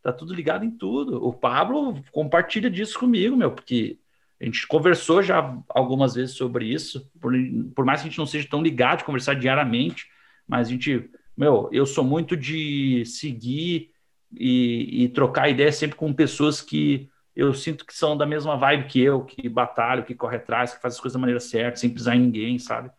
[0.00, 1.26] tá tudo ligado em tudo.
[1.26, 3.98] O Pablo compartilha disso comigo, meu, porque
[4.40, 7.32] a gente conversou já algumas vezes sobre isso, por,
[7.74, 10.06] por mais que a gente não seja tão ligado de conversar diariamente,
[10.46, 13.90] mas a gente meu, eu sou muito de seguir
[14.32, 18.86] e, e trocar ideia sempre com pessoas que eu sinto que são da mesma vibe
[18.86, 21.90] que eu, que batalham, que corre atrás, que faz as coisas da maneira certa, sem
[21.90, 22.90] pisar em ninguém, sabe?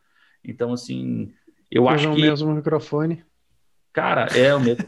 [0.44, 1.34] Então, assim,
[1.72, 2.22] eu acho que...
[2.22, 3.24] o mesmo microfone.
[3.94, 4.86] Cara, é o mesmo.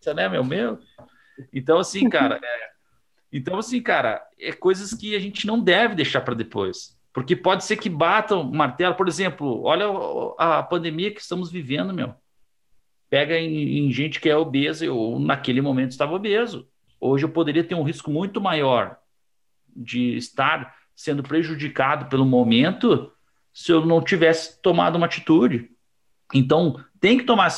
[0.00, 0.78] Você não é meu meu?
[1.52, 2.71] Então, assim, cara, é...
[3.32, 6.96] então, assim, cara, é coisas que a gente não deve deixar para depois.
[7.12, 8.94] Porque pode ser que batam martelo.
[8.94, 9.86] Por exemplo, olha
[10.38, 12.14] a pandemia que estamos vivendo, meu.
[13.08, 16.68] Pega em, em gente que é obesa, eu naquele momento estava obeso.
[17.00, 18.98] Hoje eu poderia ter um risco muito maior
[19.74, 23.10] de estar sendo prejudicado pelo momento
[23.52, 25.70] se eu não tivesse tomado uma atitude.
[26.32, 27.48] Então, tem que tomar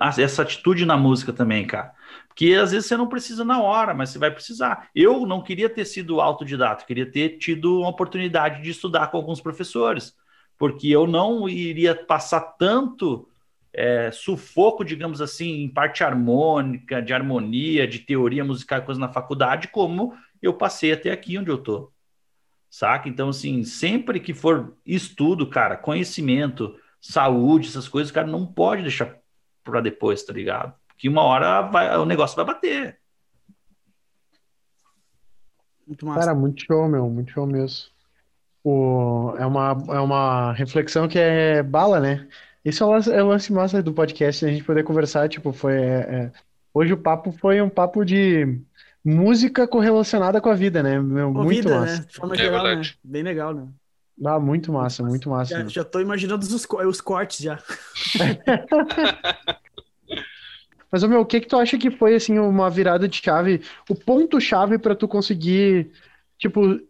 [0.00, 1.95] essa atitude na música também, cara.
[2.36, 4.90] Porque às vezes você não precisa na hora, mas você vai precisar.
[4.94, 9.40] Eu não queria ter sido autodidata, queria ter tido uma oportunidade de estudar com alguns
[9.40, 10.14] professores,
[10.58, 13.26] porque eu não iria passar tanto
[13.72, 19.68] é, sufoco, digamos assim, em parte harmônica, de harmonia, de teoria musical, coisa na faculdade,
[19.68, 21.90] como eu passei até aqui onde eu tô.
[22.68, 23.08] Saca?
[23.08, 29.16] Então, assim, sempre que for estudo, cara, conhecimento, saúde, essas coisas, cara, não pode deixar
[29.64, 30.74] para depois, tá ligado?
[30.96, 32.98] Porque uma hora vai, o negócio vai bater.
[35.86, 36.20] Muito massa.
[36.20, 37.90] Cara, muito show, meu, muito show mesmo.
[38.64, 42.26] O, é, uma, é uma reflexão que é bala, né?
[42.64, 45.52] Isso é o lance, é o lance massa do podcast, a gente poder conversar, tipo,
[45.52, 45.74] foi...
[45.74, 46.32] É, é,
[46.72, 48.58] hoje o papo foi um papo de
[49.04, 50.98] música correlacionada com a vida, né?
[50.98, 51.98] Meu, muito vida, massa.
[51.98, 52.04] Né?
[52.08, 52.82] De forma é geral, né?
[53.04, 53.68] Bem legal, né?
[54.24, 55.60] Ah, muito massa, muito massa.
[55.60, 57.58] Já, já tô imaginando os, os cortes já.
[60.96, 63.94] Mas, meu, o que que tu acha que foi, assim, uma virada de chave, o
[63.94, 65.90] ponto-chave para tu conseguir,
[66.38, 66.80] tipo,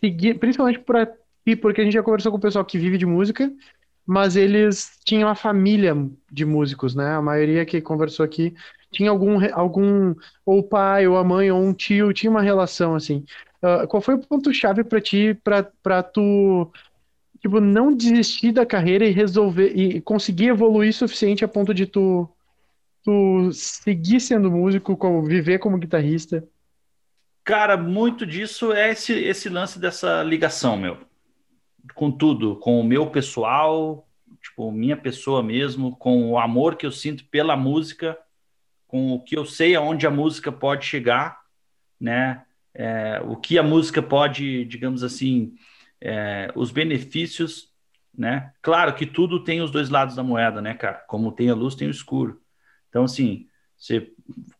[0.00, 3.04] seguir, principalmente para ti, porque a gente já conversou com o pessoal que vive de
[3.04, 3.52] música,
[4.06, 5.94] mas eles tinham a família
[6.32, 7.16] de músicos, né?
[7.16, 8.54] A maioria que conversou aqui
[8.90, 10.14] tinha algum, algum
[10.46, 13.26] ou pai, ou a mãe, ou um tio, tinha uma relação, assim.
[13.62, 16.72] Uh, qual foi o ponto-chave para ti, para tu,
[17.42, 21.84] tipo, não desistir da carreira e resolver, e conseguir evoluir o suficiente a ponto de
[21.84, 22.26] tu
[23.02, 26.46] tu seguir sendo músico, como viver como guitarrista?
[27.44, 30.98] Cara, muito disso é esse, esse lance dessa ligação, meu.
[31.94, 34.06] Com tudo, com o meu pessoal,
[34.42, 38.18] tipo, minha pessoa mesmo, com o amor que eu sinto pela música,
[38.86, 41.40] com o que eu sei aonde a música pode chegar,
[42.00, 42.44] né?
[42.74, 45.54] É, o que a música pode, digamos assim,
[46.00, 47.72] é, os benefícios,
[48.16, 48.52] né?
[48.62, 51.02] Claro que tudo tem os dois lados da moeda, né, cara?
[51.06, 52.40] Como tem a luz, tem o escuro.
[52.88, 53.46] Então, assim,
[53.76, 54.10] você,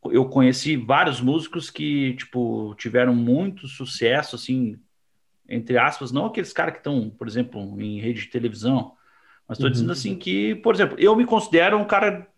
[0.05, 4.79] eu conheci vários músicos que, tipo, tiveram muito sucesso, assim,
[5.49, 8.93] entre aspas, não aqueles caras que estão, por exemplo, em rede de televisão,
[9.49, 9.73] mas estou uhum.
[9.73, 12.29] dizendo assim que, por exemplo, eu me considero um cara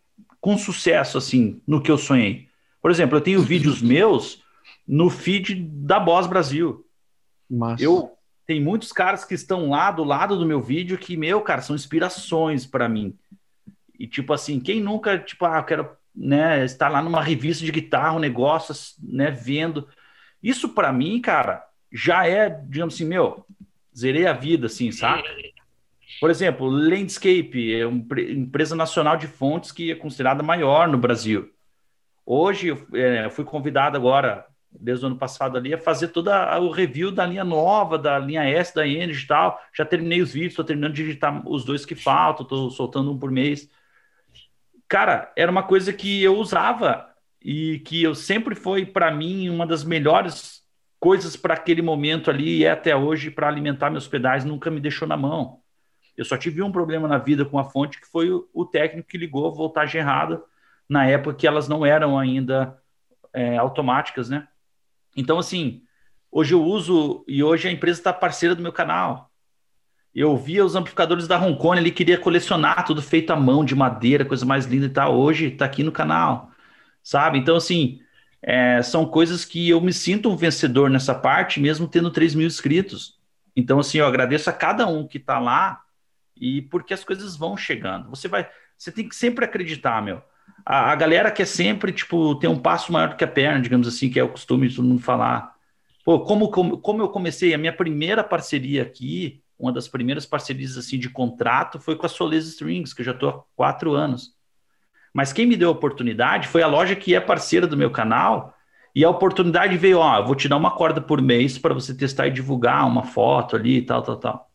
[0.41, 2.49] com sucesso, assim, no que eu sonhei.
[2.81, 4.43] Por exemplo, eu tenho vídeos meus
[4.87, 6.87] no feed da Boss Brasil.
[7.51, 7.83] Massa.
[7.83, 8.17] Eu
[8.51, 11.77] tem muitos caras que estão lá do lado do meu vídeo que, meu, cara, são
[11.77, 13.17] inspirações para mim.
[14.01, 17.71] E tipo assim, quem nunca, tipo, ah, eu quero, né, estar lá numa revista de
[17.71, 19.87] guitarra, um negócio, né, vendo.
[20.43, 21.63] Isso para mim, cara,
[21.93, 23.45] já é, digamos assim, meu,
[23.95, 25.23] zerei a vida, assim, sabe?
[26.19, 31.51] Por exemplo, Landscape é uma empresa nacional de fontes que é considerada maior no Brasil.
[32.25, 36.71] Hoje, eu, é, fui convidado agora, desde o ano passado ali, a fazer todo o
[36.71, 39.61] review da linha nova, da linha S da Energy e tal.
[39.77, 43.19] Já terminei os vídeos, estou terminando de digitar os dois que faltam, estou soltando um
[43.19, 43.69] por mês
[44.91, 47.09] cara, era uma coisa que eu usava
[47.41, 50.65] e que eu sempre foi para mim uma das melhores
[50.99, 54.81] coisas para aquele momento ali e é até hoje para alimentar meus pedais nunca me
[54.81, 55.61] deixou na mão.
[56.17, 59.17] Eu só tive um problema na vida com a fonte que foi o, técnico que
[59.17, 60.43] ligou a voltagem errada
[60.89, 62.77] na época que elas não eram ainda
[63.33, 64.49] é, automáticas, né?
[65.17, 65.85] Então assim,
[66.33, 69.30] hoje eu uso e hoje a empresa está parceira do meu canal.
[70.15, 74.25] Eu via os amplificadores da Roncone ali, queria colecionar tudo feito à mão, de madeira,
[74.25, 75.17] coisa mais linda e tal.
[75.17, 76.51] Hoje está aqui no canal,
[77.03, 77.39] sabe?
[77.39, 78.01] Então, assim,
[78.43, 82.47] é, são coisas que eu me sinto um vencedor nessa parte, mesmo tendo 3 mil
[82.47, 83.19] inscritos.
[83.55, 85.83] Então, assim, eu agradeço a cada um que está lá
[86.37, 88.09] e porque as coisas vão chegando.
[88.11, 90.23] Você vai, você tem que sempre acreditar, meu.
[90.65, 93.87] A, a galera quer sempre, tipo, ter um passo maior do que a perna, digamos
[93.87, 95.55] assim, que é o costume de todo mundo falar.
[96.05, 100.79] Pô, como, como, como eu comecei a minha primeira parceria aqui, uma das primeiras parcerias
[100.79, 104.35] assim de contrato foi com a Solis Strings, que eu já estou há quatro anos.
[105.13, 108.55] Mas quem me deu a oportunidade foi a loja que é parceira do meu canal,
[108.95, 112.27] e a oportunidade veio, ó, vou te dar uma corda por mês para você testar
[112.27, 114.51] e divulgar uma foto ali e tal, tal, tal.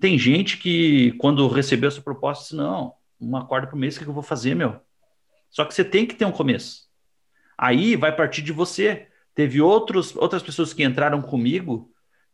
[0.00, 4.06] Tem gente que, quando recebeu essa proposta, disse, não, uma corda por mês, o que
[4.06, 4.80] eu vou fazer, meu?
[5.50, 6.86] Só que você tem que ter um começo.
[7.56, 9.06] Aí vai partir de você.
[9.34, 11.90] Teve outros, outras pessoas que entraram comigo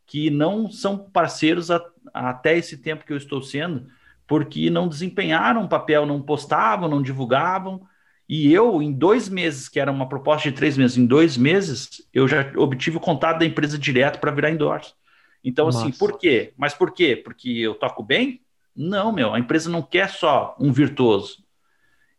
[0.06, 3.86] que não são parceiros a, até esse tempo que eu estou sendo,
[4.26, 7.82] porque não desempenharam papel, não postavam, não divulgavam.
[8.28, 12.06] E eu, em dois meses, que era uma proposta de três meses, em dois meses,
[12.14, 14.94] eu já obtive o contato da empresa direto para virar endorse.
[15.44, 15.80] Então, Nossa.
[15.80, 16.52] assim, por quê?
[16.56, 17.16] Mas por quê?
[17.16, 18.40] Porque eu toco bem?
[18.74, 21.41] Não, meu, a empresa não quer só um virtuoso.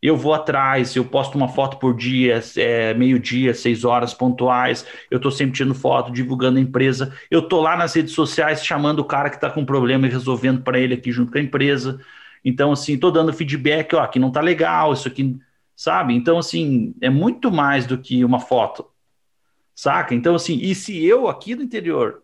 [0.04, 5.16] Eu vou atrás, eu posto uma foto por dia, é, meio-dia, seis horas pontuais, eu
[5.16, 9.04] estou sempre tirando foto, divulgando a empresa, eu estou lá nas redes sociais chamando o
[9.06, 12.04] cara que está com problema e resolvendo para ele aqui junto com a empresa.
[12.44, 15.40] Então, assim, estou dando feedback, ó, aqui não está legal, isso aqui,
[15.74, 16.12] sabe?
[16.14, 18.86] Então, assim, é muito mais do que uma foto,
[19.74, 20.14] saca?
[20.14, 22.22] Então, assim, e se eu aqui do interior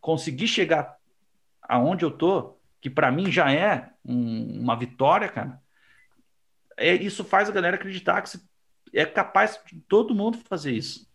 [0.00, 0.96] conseguir chegar
[1.60, 5.61] aonde eu tô, que para mim já é um, uma vitória, cara,
[6.88, 8.38] é, isso faz a galera acreditar que
[8.92, 11.06] é capaz de todo mundo fazer isso.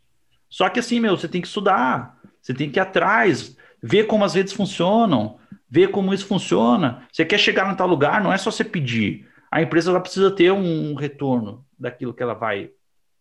[0.49, 4.23] Só que assim, meu, você tem que estudar, você tem que ir atrás, ver como
[4.23, 5.37] as redes funcionam,
[5.69, 7.07] ver como isso funciona.
[7.11, 9.27] Você quer chegar em tal lugar, não é só você pedir.
[9.51, 12.71] A empresa ela precisa ter um retorno daquilo que ela vai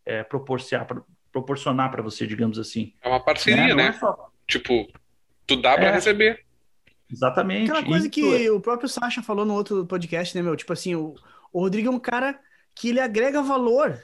[0.05, 2.93] é, proporcionar para você, digamos assim.
[3.02, 3.89] É uma parceria, né?
[3.89, 4.31] É só...
[4.47, 4.86] Tipo,
[5.47, 5.93] Tu dá para é.
[5.93, 6.44] receber.
[7.10, 7.70] Exatamente.
[7.70, 8.51] Aquela coisa que é.
[8.51, 10.56] o próprio Sasha falou no outro podcast, né, meu?
[10.56, 11.14] Tipo assim, o,
[11.52, 12.39] o Rodrigo é um cara
[12.74, 13.98] que ele agrega valor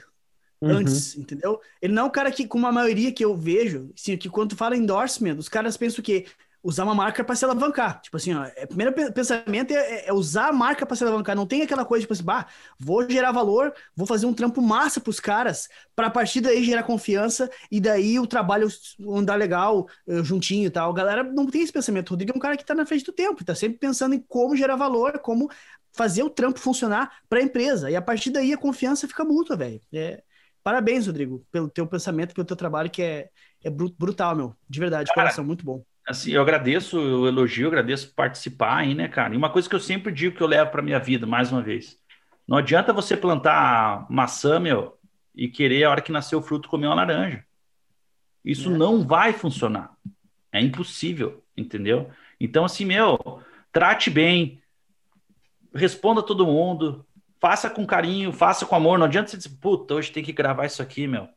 [0.61, 0.77] uhum.
[0.77, 1.59] antes, entendeu?
[1.81, 4.55] Ele não é um cara que, com uma maioria que eu vejo, assim, que quando
[4.55, 6.25] fala endorsement, os caras pensam que
[6.63, 7.99] usar uma marca para se alavancar.
[8.01, 11.03] Tipo assim, ó, é, o primeiro pensamento é, é, é, usar a marca para se
[11.03, 11.35] alavancar.
[11.35, 12.47] Não tem aquela coisa, tipo assim, bah,
[12.79, 16.83] vou gerar valor, vou fazer um trampo massa pros caras, para a partir daí gerar
[16.83, 18.69] confiança e daí o trabalho
[19.09, 20.89] andar legal, uh, juntinho e tal.
[20.89, 22.09] A galera não tem esse pensamento.
[22.09, 24.19] O Rodrigo é um cara que tá na frente do tempo, tá sempre pensando em
[24.19, 25.49] como gerar valor, como
[25.93, 27.89] fazer o trampo funcionar para a empresa.
[27.89, 29.79] E a partir daí a confiança fica mútua, velho.
[29.93, 30.21] É,
[30.61, 33.29] parabéns, Rodrigo, pelo teu pensamento, pelo teu trabalho que é,
[33.63, 34.55] é brutal, meu.
[34.67, 39.07] De verdade, Cara, coração, muito bom assim, eu agradeço o elogio, agradeço participar aí, né,
[39.07, 39.33] cara?
[39.33, 41.61] E uma coisa que eu sempre digo que eu levo para minha vida, mais uma
[41.61, 41.97] vez.
[42.47, 44.97] Não adianta você plantar maçã, meu,
[45.33, 47.43] e querer a hora que nascer o fruto comer uma laranja.
[48.43, 48.77] Isso é.
[48.77, 49.95] não vai funcionar.
[50.51, 52.09] É impossível, entendeu?
[52.39, 53.41] Então, assim, meu,
[53.71, 54.61] trate bem,
[55.73, 57.05] responda todo mundo,
[57.39, 58.97] faça com carinho, faça com amor.
[58.97, 61.27] Não adianta você dizer, puta, hoje tem que gravar isso aqui, meu.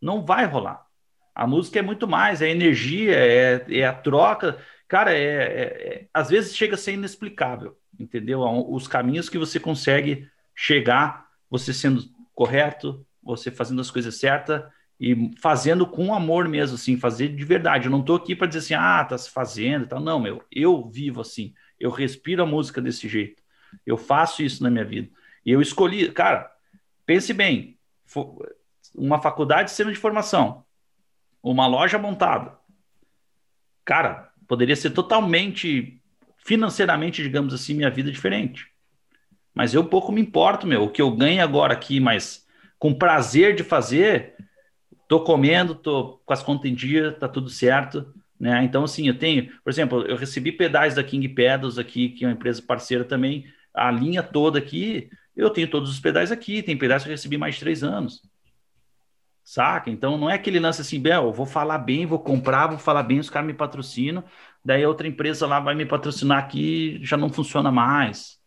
[0.00, 0.86] Não vai rolar.
[1.34, 4.58] A música é muito mais, é energia, é, é a troca.
[4.86, 8.42] Cara, é, é, é, às vezes chega a ser inexplicável, entendeu?
[8.70, 12.02] Os caminhos que você consegue chegar, você sendo
[12.34, 14.62] correto, você fazendo as coisas certas
[15.00, 17.86] e fazendo com amor mesmo, assim, fazer de verdade.
[17.86, 20.00] Eu não estou aqui para dizer assim, ah, tá se fazendo e tal.
[20.00, 23.41] Não, meu, eu vivo assim, eu respiro a música desse jeito,
[23.86, 25.08] eu faço isso na minha vida.
[25.44, 26.50] E eu escolhi, cara,
[27.04, 27.78] pense bem,
[28.94, 30.64] uma faculdade de sistema de formação,
[31.42, 32.56] uma loja montada.
[33.84, 36.00] Cara, poderia ser totalmente,
[36.38, 38.70] financeiramente, digamos assim, minha vida diferente.
[39.54, 40.84] Mas eu pouco me importo, meu.
[40.84, 42.46] O que eu ganho agora aqui, mas
[42.78, 44.34] com prazer de fazer,
[45.08, 48.14] tô comendo, tô com as contas em dia, tá tudo certo.
[48.40, 48.64] Né?
[48.64, 52.28] Então, assim, eu tenho, por exemplo, eu recebi pedais da King Pedals aqui, que é
[52.28, 53.44] uma empresa parceira também,
[53.74, 57.38] a linha toda aqui, eu tenho todos os pedais aqui, tem pedais que eu recebi
[57.38, 58.22] mais de três anos.
[59.44, 59.90] Saca?
[59.90, 63.18] Então não é aquele lance assim, Bel, vou falar bem, vou comprar, vou falar bem,
[63.18, 64.22] os caras me patrocinam,
[64.64, 68.40] daí outra empresa lá vai me patrocinar aqui, já não funciona mais.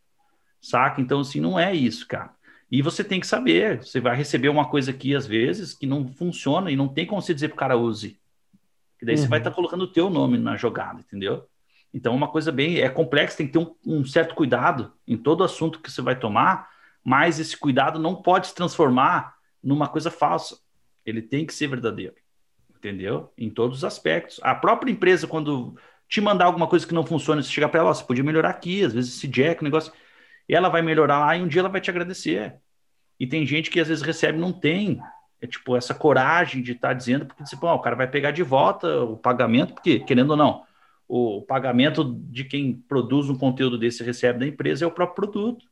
[0.62, 1.02] Saca?
[1.02, 2.34] Então, assim, não é isso, cara.
[2.72, 6.08] E você tem que saber, você vai receber uma coisa aqui, às vezes, que não
[6.08, 8.20] funciona e não tem como você dizer pro cara use.
[8.98, 9.22] Que daí uhum.
[9.22, 11.48] você vai estar tá colocando o teu nome na jogada, entendeu?
[11.96, 15.18] Então, é uma coisa bem, é complexa, tem que ter um, um certo cuidado em
[15.18, 16.70] todo assunto que você vai tomar,
[17.04, 20.58] mas esse cuidado não pode se transformar numa coisa falsa
[21.06, 22.16] ele tem que ser verdadeiro,
[22.76, 23.32] entendeu?
[23.38, 24.40] Em todos os aspectos.
[24.42, 25.78] A própria empresa, quando
[26.10, 28.84] te mandar alguma coisa que não funciona, você chegar para ela, você podia melhorar aqui,
[28.84, 29.94] às vezes esse jack, o negócio,
[30.50, 32.56] ela vai melhorar lá e um dia ela vai te agradecer.
[33.20, 35.00] E tem gente que às vezes recebe não tem,
[35.40, 38.44] é tipo essa coragem de estar tá dizendo, porque tipo, o cara vai pegar de
[38.44, 40.65] volta o pagamento, porque querendo ou não,
[41.08, 45.16] o pagamento de quem produz um conteúdo desse e recebe da empresa é o próprio
[45.16, 45.66] produto.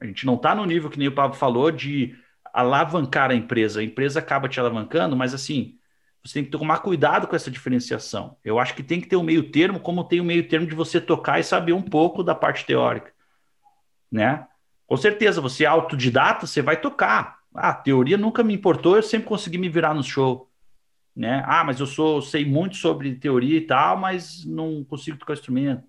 [0.00, 2.14] A gente não está no nível que nem o Pablo falou de
[2.52, 3.80] alavancar a empresa.
[3.80, 5.78] A empresa acaba te alavancando, mas assim,
[6.22, 8.36] você tem que tomar cuidado com essa diferenciação.
[8.44, 10.66] Eu acho que tem que ter um meio termo, como tem o um meio termo
[10.66, 13.12] de você tocar e saber um pouco da parte teórica,
[14.10, 14.46] né?
[14.86, 17.38] Com certeza, você é autodidata, você vai tocar.
[17.54, 20.50] Ah, a teoria nunca me importou, eu sempre consegui me virar no show,
[21.14, 21.42] né?
[21.46, 25.84] Ah, mas eu sou sei muito sobre teoria e tal, mas não consigo tocar instrumento.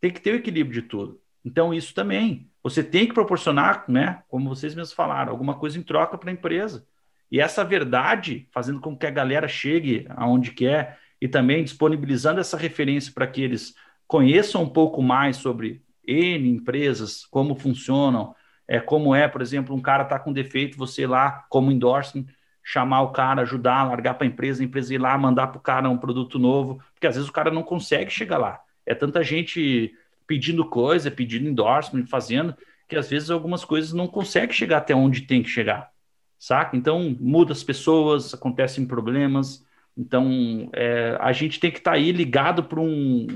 [0.00, 1.20] tem que ter o equilíbrio de tudo.
[1.44, 2.50] Então, isso também.
[2.62, 6.32] Você tem que proporcionar, né, como vocês mesmos falaram, alguma coisa em troca para a
[6.32, 6.86] empresa.
[7.30, 12.56] E essa verdade, fazendo com que a galera chegue aonde quer e também disponibilizando essa
[12.56, 13.74] referência para que eles
[14.06, 18.34] conheçam um pouco mais sobre N empresas, como funcionam,
[18.68, 22.26] é, como é, por exemplo, um cara está com defeito, você lá, como endorsement,
[22.68, 25.60] chamar o cara, ajudar, largar para a empresa, a empresa ir lá, mandar para o
[25.60, 28.60] cara um produto novo, porque às vezes o cara não consegue chegar lá.
[28.84, 29.94] É tanta gente
[30.26, 32.56] pedindo coisa, pedindo endorsement, fazendo,
[32.88, 35.92] que às vezes algumas coisas não consegue chegar até onde tem que chegar,
[36.40, 36.76] saca?
[36.76, 39.64] Então muda as pessoas, acontecem problemas,
[39.96, 43.28] então é, a gente tem que estar tá aí ligado para um,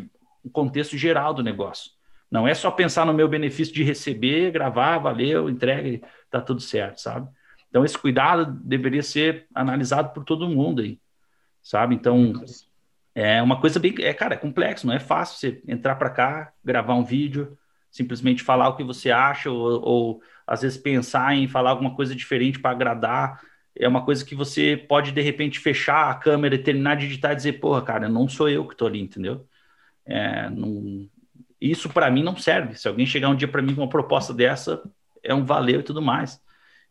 [0.45, 1.93] um contexto geral do negócio.
[2.29, 7.01] Não é só pensar no meu benefício de receber, gravar, valeu, entrega, tá tudo certo,
[7.01, 7.29] sabe?
[7.71, 11.01] Então, esse cuidado deveria ser analisado por todo mundo aí,
[11.63, 11.95] sabe?
[11.95, 12.33] Então,
[13.15, 13.95] é uma coisa bem.
[14.01, 17.57] É, cara, é complexo, não é fácil você entrar para cá, gravar um vídeo,
[17.91, 22.15] simplesmente falar o que você acha, ou, ou às vezes pensar em falar alguma coisa
[22.15, 23.41] diferente para agradar.
[23.79, 27.33] É uma coisa que você pode, de repente, fechar a câmera e terminar de editar
[27.33, 29.47] e dizer, porra, cara, não sou eu que estou ali, entendeu?
[30.05, 31.09] É, não...
[31.61, 32.75] Isso para mim não serve.
[32.75, 34.83] Se alguém chegar um dia para mim com uma proposta dessa,
[35.23, 36.43] é um valeu e tudo mais.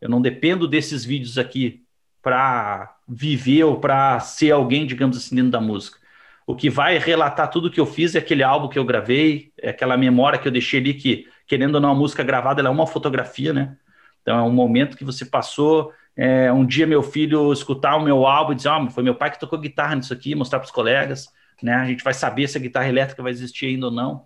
[0.01, 1.83] Eu não dependo desses vídeos aqui
[2.21, 5.97] para viver ou para ser alguém, digamos assim, dentro da música.
[6.45, 9.69] O que vai relatar tudo que eu fiz é aquele álbum que eu gravei, é
[9.69, 12.71] aquela memória que eu deixei ali que, querendo ou não, a música gravada ela é
[12.71, 13.77] uma fotografia, né?
[14.21, 15.93] Então é um momento que você passou.
[16.15, 19.31] É, um dia meu filho escutar o meu álbum e dizer, oh, foi meu pai
[19.31, 21.31] que tocou guitarra nisso aqui, mostrar para os colegas,
[21.61, 21.75] né?
[21.75, 24.25] A gente vai saber se a guitarra elétrica vai existir ainda ou não.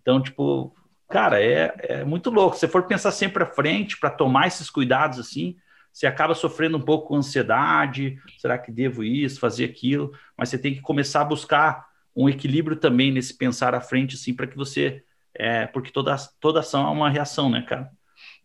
[0.00, 0.74] Então, tipo,
[1.08, 2.56] cara, é, é muito louco.
[2.56, 5.56] Se for pensar sempre à frente para tomar esses cuidados assim,
[5.92, 8.18] você acaba sofrendo um pouco com ansiedade.
[8.38, 10.12] Será que devo isso, fazer aquilo?
[10.36, 11.86] Mas você tem que começar a buscar
[12.16, 15.04] um equilíbrio também nesse pensar à frente, assim, para que você.
[15.32, 17.90] É, porque toda, toda ação é uma reação, né, cara?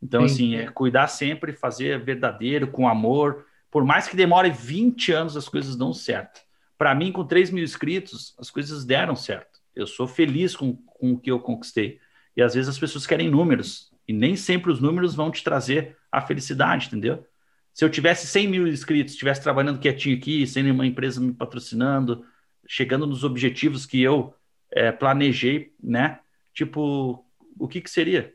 [0.01, 0.55] Então, Sim.
[0.55, 3.45] assim, é cuidar sempre, fazer verdadeiro, com amor.
[3.71, 6.41] Por mais que demore 20 anos, as coisas dão certo.
[6.77, 9.59] Para mim, com 3 mil inscritos, as coisas deram certo.
[9.75, 11.99] Eu sou feliz com, com o que eu conquistei.
[12.39, 15.97] E às vezes as pessoas querem números, e nem sempre os números vão te trazer
[16.09, 17.27] a felicidade, entendeu?
[17.73, 22.25] Se eu tivesse 100 mil inscritos, estivesse trabalhando quietinho aqui, sem nenhuma empresa me patrocinando,
[22.65, 24.33] chegando nos objetivos que eu
[24.71, 26.21] é, planejei, né?
[26.53, 27.25] Tipo,
[27.59, 28.33] o que que seria?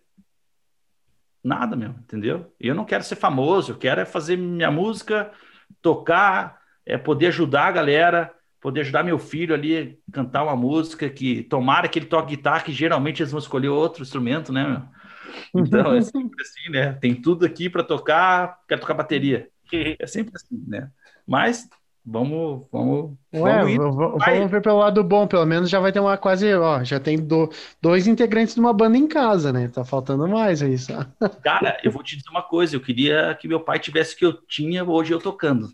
[1.43, 2.55] Nada, meu, entendeu?
[2.61, 5.33] E eu não quero ser famoso, eu quero é fazer minha música,
[5.81, 8.35] tocar, é poder ajudar a galera,
[8.65, 9.77] poder ajudar meu filho ali
[10.09, 13.69] a cantar uma música que tomara que ele toque guitarra, que geralmente eles vão escolher
[13.69, 14.67] outro instrumento, né?
[14.67, 15.67] Meu?
[15.67, 16.95] Então é sempre assim, né?
[16.95, 19.49] Tem tudo aqui para tocar, quero tocar bateria.
[19.99, 20.89] É sempre assim, né?
[21.27, 21.69] Mas
[22.05, 26.17] vamos, vamos, Ué, vamos, vamos ver pelo lado bom, pelo menos já vai ter uma
[26.17, 27.51] quase, ó, já tem do,
[27.83, 29.67] dois integrantes de uma banda em casa, né?
[29.67, 31.05] Tá faltando mais aí, só.
[31.43, 34.27] Cara, eu vou te dizer uma coisa, eu queria que meu pai tivesse o que
[34.27, 35.69] eu tinha hoje eu tocando,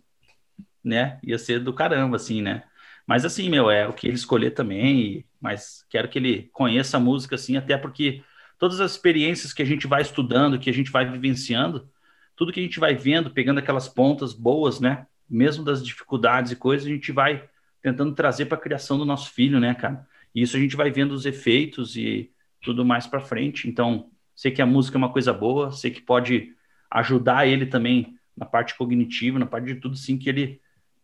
[0.83, 1.19] né?
[1.23, 2.63] Ia ser do caramba, assim, né?
[3.11, 7.01] Mas assim, meu, é o que ele escolher também, mas quero que ele conheça a
[7.01, 8.23] música assim, até porque
[8.57, 11.91] todas as experiências que a gente vai estudando, que a gente vai vivenciando,
[12.37, 15.09] tudo que a gente vai vendo, pegando aquelas pontas boas, né?
[15.29, 17.49] Mesmo das dificuldades e coisas, a gente vai
[17.83, 20.07] tentando trazer para a criação do nosso filho, né, cara?
[20.33, 22.31] E isso a gente vai vendo os efeitos e
[22.63, 23.69] tudo mais para frente.
[23.69, 26.55] Então, sei que a música é uma coisa boa, sei que pode
[26.89, 30.61] ajudar ele também na parte cognitiva, na parte de tudo, sim, que ele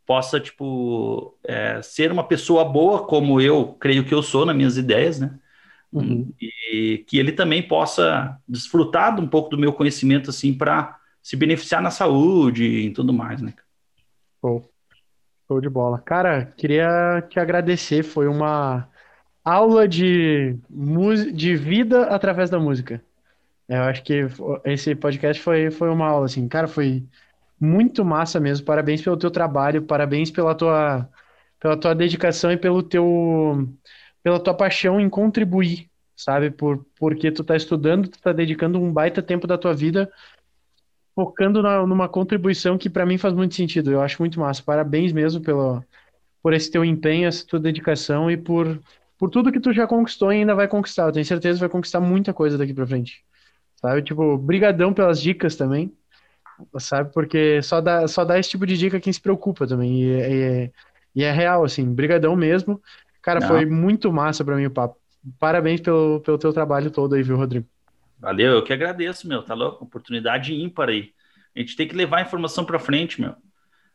[0.06, 4.76] possa, tipo, é, ser uma pessoa boa, como eu creio que eu sou nas minhas
[4.76, 5.36] ideias, né?
[5.92, 6.32] Uhum.
[6.40, 11.36] E que ele também possa desfrutar de um pouco do meu conhecimento, assim, para se
[11.36, 13.52] beneficiar na saúde e tudo mais, né?
[14.40, 14.70] Show.
[15.48, 15.98] Show de bola.
[15.98, 18.88] Cara, queria te agradecer, foi uma
[19.44, 20.56] aula de,
[21.34, 23.02] de vida através da música.
[23.68, 24.26] Eu acho que
[24.64, 27.04] esse podcast foi, foi uma aula, assim, cara, foi
[27.60, 28.64] muito massa mesmo.
[28.66, 31.08] Parabéns pelo teu trabalho, parabéns pela tua,
[31.60, 33.68] pela tua dedicação e pelo teu,
[34.22, 36.50] pela tua paixão em contribuir, sabe?
[36.50, 40.10] Por, porque tu tá estudando, tu tá dedicando um baita tempo da tua vida
[41.16, 43.90] focando na, numa contribuição que para mim faz muito sentido.
[43.90, 44.62] Eu acho muito massa.
[44.62, 45.82] Parabéns mesmo pelo,
[46.42, 48.78] por esse teu empenho, essa tua dedicação e por,
[49.18, 51.06] por tudo que tu já conquistou e ainda vai conquistar.
[51.06, 53.24] Eu tenho certeza que vai conquistar muita coisa daqui para frente.
[53.76, 54.02] Sabe?
[54.02, 55.90] Tipo, brigadão pelas dicas também
[56.78, 57.12] sabe?
[57.12, 60.02] Porque só dá, só dá esse tipo de dica quem se preocupa também.
[60.02, 60.72] E, e,
[61.16, 62.80] e é real, assim, brigadão mesmo.
[63.22, 63.48] Cara, Não.
[63.48, 64.98] foi muito massa para mim o papo.
[65.38, 67.66] Parabéns pelo, pelo teu trabalho todo aí, viu, Rodrigo?
[68.18, 69.84] Valeu, eu que agradeço, meu, tá louco?
[69.84, 71.12] Oportunidade ímpar aí.
[71.54, 73.34] A gente tem que levar a informação para frente, meu.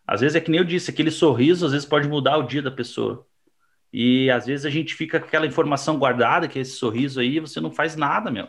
[0.06, 2.62] Às vezes é que nem eu disse, aquele sorriso às vezes pode mudar o dia
[2.62, 3.26] da pessoa.
[3.94, 7.40] E às vezes a gente fica com aquela informação guardada, que é esse sorriso aí,
[7.40, 8.48] você não faz nada, meu.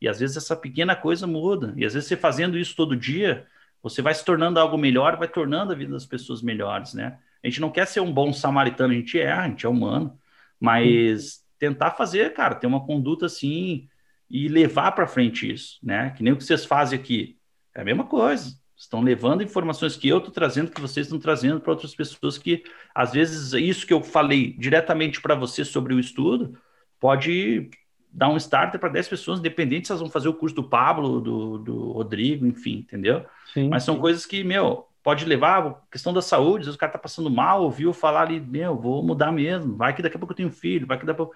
[0.00, 1.72] E às vezes essa pequena coisa muda.
[1.76, 3.46] E às vezes você fazendo isso todo dia,
[3.82, 7.18] você vai se tornando algo melhor, vai tornando a vida das pessoas melhores, né?
[7.42, 10.18] A gente não quer ser um bom samaritano, a gente é, a gente é humano,
[10.58, 13.88] mas tentar fazer, cara, ter uma conduta assim
[14.28, 16.10] e levar para frente isso, né?
[16.10, 17.38] Que nem o que vocês fazem aqui.
[17.74, 18.58] É a mesma coisa.
[18.76, 22.62] Estão levando informações que eu estou trazendo, que vocês estão trazendo para outras pessoas que,
[22.94, 26.58] às vezes, isso que eu falei diretamente para você sobre o estudo,
[26.98, 27.68] pode
[28.12, 31.20] dar um starter para 10 pessoas, independente se elas vão fazer o curso do Pablo,
[31.20, 33.24] do, do Rodrigo, enfim, entendeu?
[33.52, 34.00] Sim, Mas são sim.
[34.00, 38.22] coisas que, meu, pode levar, questão da saúde, o cara tá passando mal, ouviu falar
[38.22, 41.06] ali, meu, vou mudar mesmo, vai que daqui a pouco eu tenho filho, vai que
[41.06, 41.34] daqui a pouco,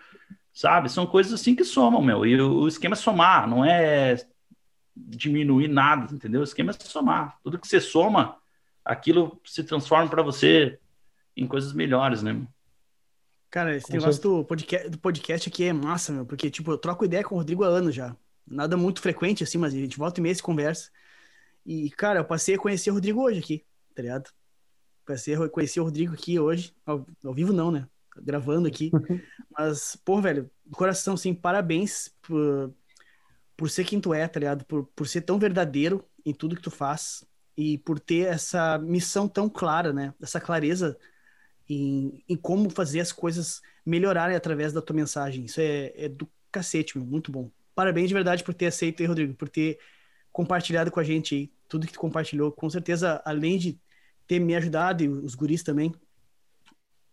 [0.52, 0.90] sabe?
[0.90, 4.16] São coisas assim que somam, meu, e o, o esquema é somar, não é
[4.96, 6.40] diminuir nada, entendeu?
[6.40, 8.36] O esquema é somar, tudo que você soma,
[8.84, 10.78] aquilo se transforma para você
[11.36, 12.46] em coisas melhores, né?
[13.54, 16.76] Cara, esse com negócio do podcast, do podcast aqui é massa, meu, porque, tipo, eu
[16.76, 18.16] troco ideia com o Rodrigo há anos já.
[18.44, 20.90] Nada muito frequente, assim, mas a gente volta e meia se conversa.
[21.64, 23.64] E, cara, eu passei a conhecer o Rodrigo hoje aqui,
[23.94, 24.28] tá ligado?
[25.06, 27.86] Passei a conhecer o Rodrigo aqui hoje, ao, ao vivo não, né?
[28.16, 28.90] Gravando aqui.
[29.56, 32.74] mas, pô, velho, coração, assim, parabéns por,
[33.56, 34.64] por ser quem tu é, tá ligado?
[34.64, 37.24] Por, por ser tão verdadeiro em tudo que tu faz
[37.56, 40.12] e por ter essa missão tão clara, né?
[40.20, 40.98] Essa clareza
[41.68, 45.44] em, em como fazer as coisas melhorarem através da tua mensagem.
[45.44, 47.50] Isso é, é do cacete, meu, muito bom.
[47.74, 49.78] Parabéns de verdade por ter aceito Rodrigo, por ter
[50.32, 52.52] compartilhado com a gente aí tudo que tu compartilhou.
[52.52, 53.78] Com certeza, além de
[54.26, 55.92] ter me ajudado e os guris também,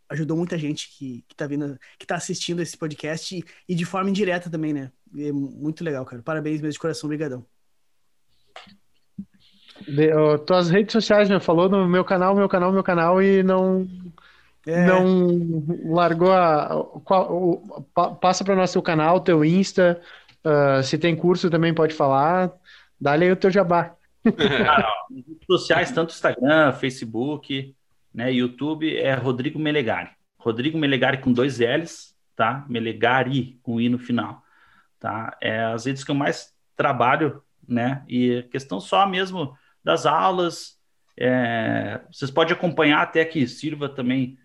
[0.10, 3.86] ajudou muita gente que, que tá vindo, que tá assistindo esse podcast e, e de
[3.86, 4.92] forma indireta também, né?
[5.18, 6.22] É muito legal, cara.
[6.22, 7.46] Parabéns mesmo de coração, obrigadão.
[9.88, 11.40] De, oh, tuas redes sociais, né?
[11.40, 13.88] Falou no meu canal, meu canal, meu canal e não
[14.66, 14.86] é.
[14.86, 16.86] não largou a.
[17.04, 17.84] Qual, o,
[18.22, 20.00] passa para o nosso canal, teu Insta.
[20.44, 22.52] Uh, se tem curso também pode falar.
[23.00, 23.96] Dá-lhe aí o teu jabá.
[24.68, 27.76] Ah, redes sociais, tanto Instagram, Facebook,
[28.14, 30.12] né, YouTube, é Rodrigo Melegari.
[30.38, 32.64] Rodrigo Melegari com dois L's, tá?
[32.70, 34.44] Melegari com I no final,
[35.00, 35.36] tá?
[35.42, 38.04] É as redes que eu mais trabalho, né?
[38.08, 40.78] E questão só mesmo das aulas,
[41.18, 44.38] é, vocês podem acompanhar até que sirva também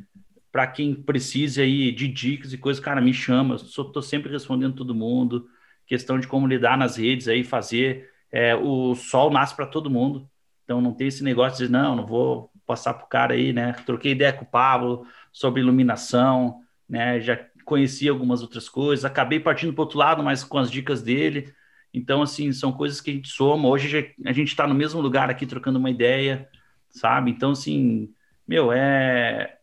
[0.51, 4.94] para quem precise aí de dicas e coisas, cara, me chama, estou sempre respondendo todo
[4.94, 5.48] mundo,
[5.86, 10.28] questão de como lidar nas redes aí, fazer é, o sol nasce para todo mundo.
[10.64, 13.72] Então não tem esse negócio de não, não vou passar pro cara aí, né?
[13.84, 17.20] Troquei ideia com o Pablo sobre iluminação, né?
[17.20, 21.52] Já conheci algumas outras coisas, acabei partindo para outro lado, mas com as dicas dele.
[21.93, 23.68] Então, assim, são coisas que a gente soma.
[23.68, 26.48] Hoje a gente está no mesmo lugar aqui trocando uma ideia,
[26.97, 27.31] sabe?
[27.31, 28.12] Então, assim,
[28.47, 29.56] meu, é.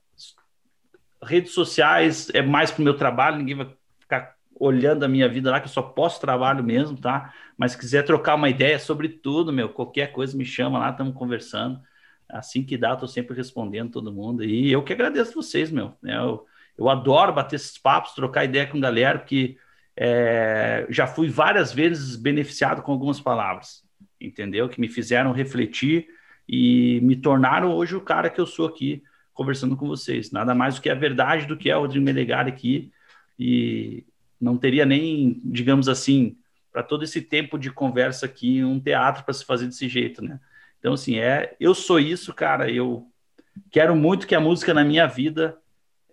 [1.21, 5.51] Redes sociais é mais para o meu trabalho, ninguém vai ficar olhando a minha vida
[5.51, 7.33] lá, que eu só posso trabalho mesmo, tá?
[7.57, 11.13] Mas se quiser trocar uma ideia sobre tudo, meu, qualquer coisa me chama lá, estamos
[11.13, 11.79] conversando.
[12.29, 14.43] Assim que dá, tô sempre respondendo todo mundo.
[14.43, 15.93] E eu que agradeço vocês, meu.
[16.01, 16.17] Né?
[16.17, 16.45] Eu,
[16.77, 19.57] eu adoro bater esses papos, trocar ideia com galera, porque
[19.95, 23.83] é, já fui várias vezes beneficiado com algumas palavras,
[24.19, 24.67] entendeu?
[24.67, 26.07] Que me fizeram refletir
[26.47, 29.03] e me tornaram hoje o cara que eu sou aqui,
[29.33, 30.31] conversando com vocês.
[30.31, 32.91] Nada mais do que a verdade do que é o Rodrigo Melegari aqui.
[33.39, 34.05] E
[34.39, 36.37] não teria nem, digamos assim,
[36.71, 40.39] para todo esse tempo de conversa aqui, um teatro para se fazer desse jeito, né?
[40.79, 42.69] Então, assim, é, eu sou isso, cara.
[42.69, 43.07] Eu
[43.71, 45.57] quero muito que a música na minha vida,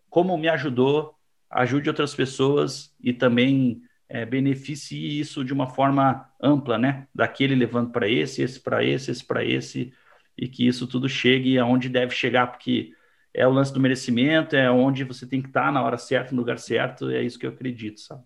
[0.09, 1.15] como me ajudou,
[1.51, 7.07] ajude outras pessoas e também é, beneficie isso de uma forma ampla, né?
[7.15, 9.93] Daquele levando para esse, esse para esse, esse para esse,
[10.41, 12.95] e que isso tudo chegue aonde deve chegar, porque
[13.35, 16.41] é o lance do merecimento, é onde você tem que estar na hora certa, no
[16.41, 18.23] lugar certo, é isso que eu acredito, sabe?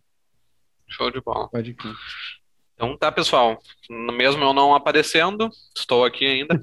[0.86, 1.48] Show de bola.
[1.48, 1.76] Pode ir.
[2.74, 3.58] Então tá, pessoal.
[3.90, 6.60] Mesmo eu não aparecendo, estou aqui ainda.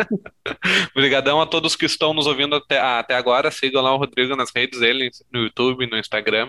[0.96, 3.50] Obrigadão a todos que estão nos ouvindo até, ah, até agora.
[3.50, 6.48] Sigam lá o Rodrigo nas redes dele, no YouTube, no Instagram.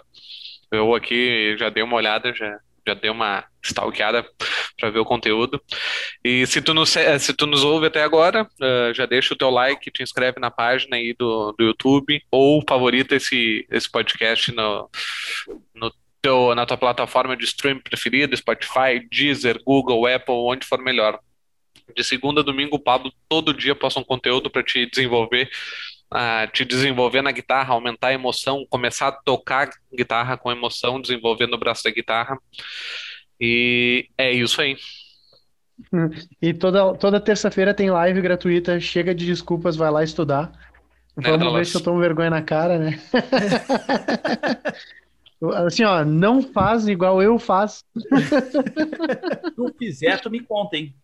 [0.72, 4.24] Eu aqui já dei uma olhada, já já dei uma stalkeada
[4.78, 5.62] para ver o conteúdo.
[6.24, 6.90] E se tu, nos,
[7.20, 10.52] se tu nos ouve até agora, uh, já deixa o teu like, te inscreve na
[10.52, 14.90] página aí do, do YouTube ou favorita esse, esse podcast no,
[15.74, 21.20] no teu, na tua plataforma de stream preferida, Spotify, Deezer, Google, Apple, onde for melhor.
[21.96, 25.50] De segunda a domingo, o Pablo todo dia posta um conteúdo para te desenvolver
[26.54, 31.58] te desenvolver na guitarra, aumentar a emoção, começar a tocar guitarra com emoção, desenvolvendo o
[31.58, 32.38] braço da guitarra.
[33.40, 34.76] E é isso aí.
[36.42, 38.80] E toda, toda terça-feira tem live gratuita.
[38.80, 40.52] Chega de desculpas, vai lá estudar.
[41.16, 41.70] Vamos ver Dallas?
[41.70, 43.00] se eu tomo vergonha na cara, né?
[45.66, 47.84] Assim, ó, não faz igual eu faço.
[47.94, 50.96] Se tu fizer, tu me conta, hein?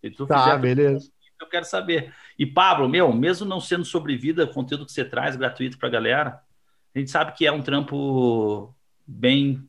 [0.00, 1.10] Se tu Tá, fizer, beleza.
[1.40, 2.12] eu quero saber.
[2.38, 5.88] E Pablo, meu, mesmo não sendo sobre vida, o conteúdo que você traz gratuito pra
[5.88, 6.40] galera,
[6.94, 8.74] a gente sabe que é um trampo
[9.06, 9.64] bem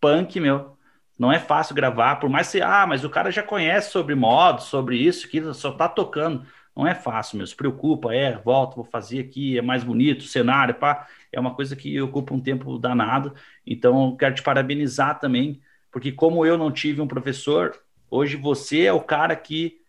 [0.00, 0.77] punk, meu.
[1.18, 4.66] Não é fácil gravar, por mais que ah, mas o cara já conhece sobre modos,
[4.66, 6.46] sobre isso, aquilo, só tá tocando.
[6.76, 7.46] Não é fácil, meu.
[7.46, 11.08] Se preocupa, é, volta, vou fazer aqui, é mais bonito, cenário, pá.
[11.32, 13.34] É uma coisa que ocupa um tempo danado.
[13.66, 17.76] Então, quero te parabenizar também, porque como eu não tive um professor,
[18.08, 19.80] hoje você é o cara que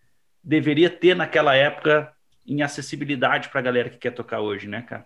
[0.43, 2.11] deveria ter naquela época
[2.47, 5.05] em acessibilidade para a galera que quer tocar hoje, né, cara?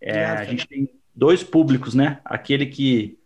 [0.00, 2.20] É, a gente tem dois públicos, né?
[2.24, 3.16] Aquele que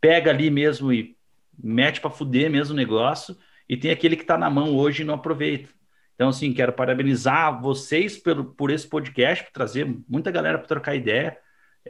[0.00, 1.13] pega ali mesmo e
[1.62, 3.36] mete para fuder mesmo o negócio,
[3.68, 5.68] e tem aquele que está na mão hoje e não aproveita.
[6.14, 10.94] Então, assim, quero parabenizar vocês pelo, por esse podcast, por trazer muita galera para trocar
[10.94, 11.36] ideia.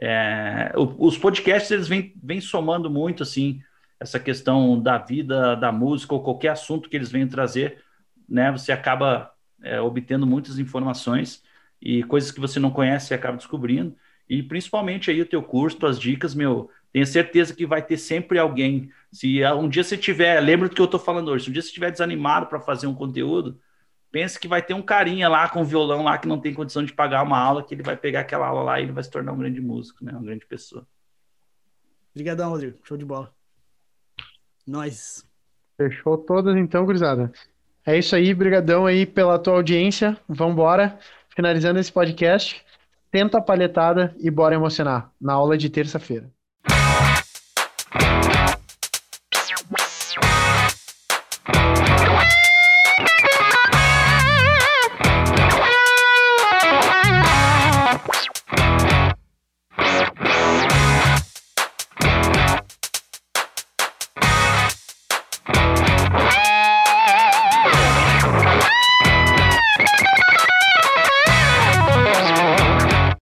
[0.01, 3.61] É, os podcasts, eles vêm, vêm somando muito, assim,
[3.99, 7.83] essa questão da vida, da música, ou qualquer assunto que eles venham trazer,
[8.27, 8.51] né?
[8.51, 9.31] Você acaba
[9.63, 11.43] é, obtendo muitas informações
[11.81, 13.95] e coisas que você não conhece, você acaba descobrindo.
[14.27, 18.39] E principalmente aí o teu curso, tuas dicas, meu, tenho certeza que vai ter sempre
[18.39, 18.89] alguém.
[19.11, 21.53] Se ah, um dia você tiver, lembra do que eu tô falando hoje, se um
[21.53, 23.59] dia você estiver desanimado para fazer um conteúdo,
[24.09, 26.93] pense que vai ter um carinha lá com violão lá que não tem condição de
[26.93, 29.33] pagar uma aula, que ele vai pegar aquela aula lá e ele vai se tornar
[29.33, 30.13] um grande músico, né?
[30.13, 30.87] Uma grande pessoa.
[32.13, 32.77] Obrigadão, Rodrigo.
[32.85, 33.29] Show de bola.
[34.65, 35.27] Nós.
[35.75, 37.29] Fechou todas então, gurizada.
[37.85, 40.17] É isso aí, brigadão aí pela tua audiência.
[40.29, 40.97] Vambora.
[41.27, 42.65] Finalizando esse podcast.
[43.11, 45.11] Tenta a palhetada e bora emocionar.
[45.19, 46.33] Na aula de terça-feira.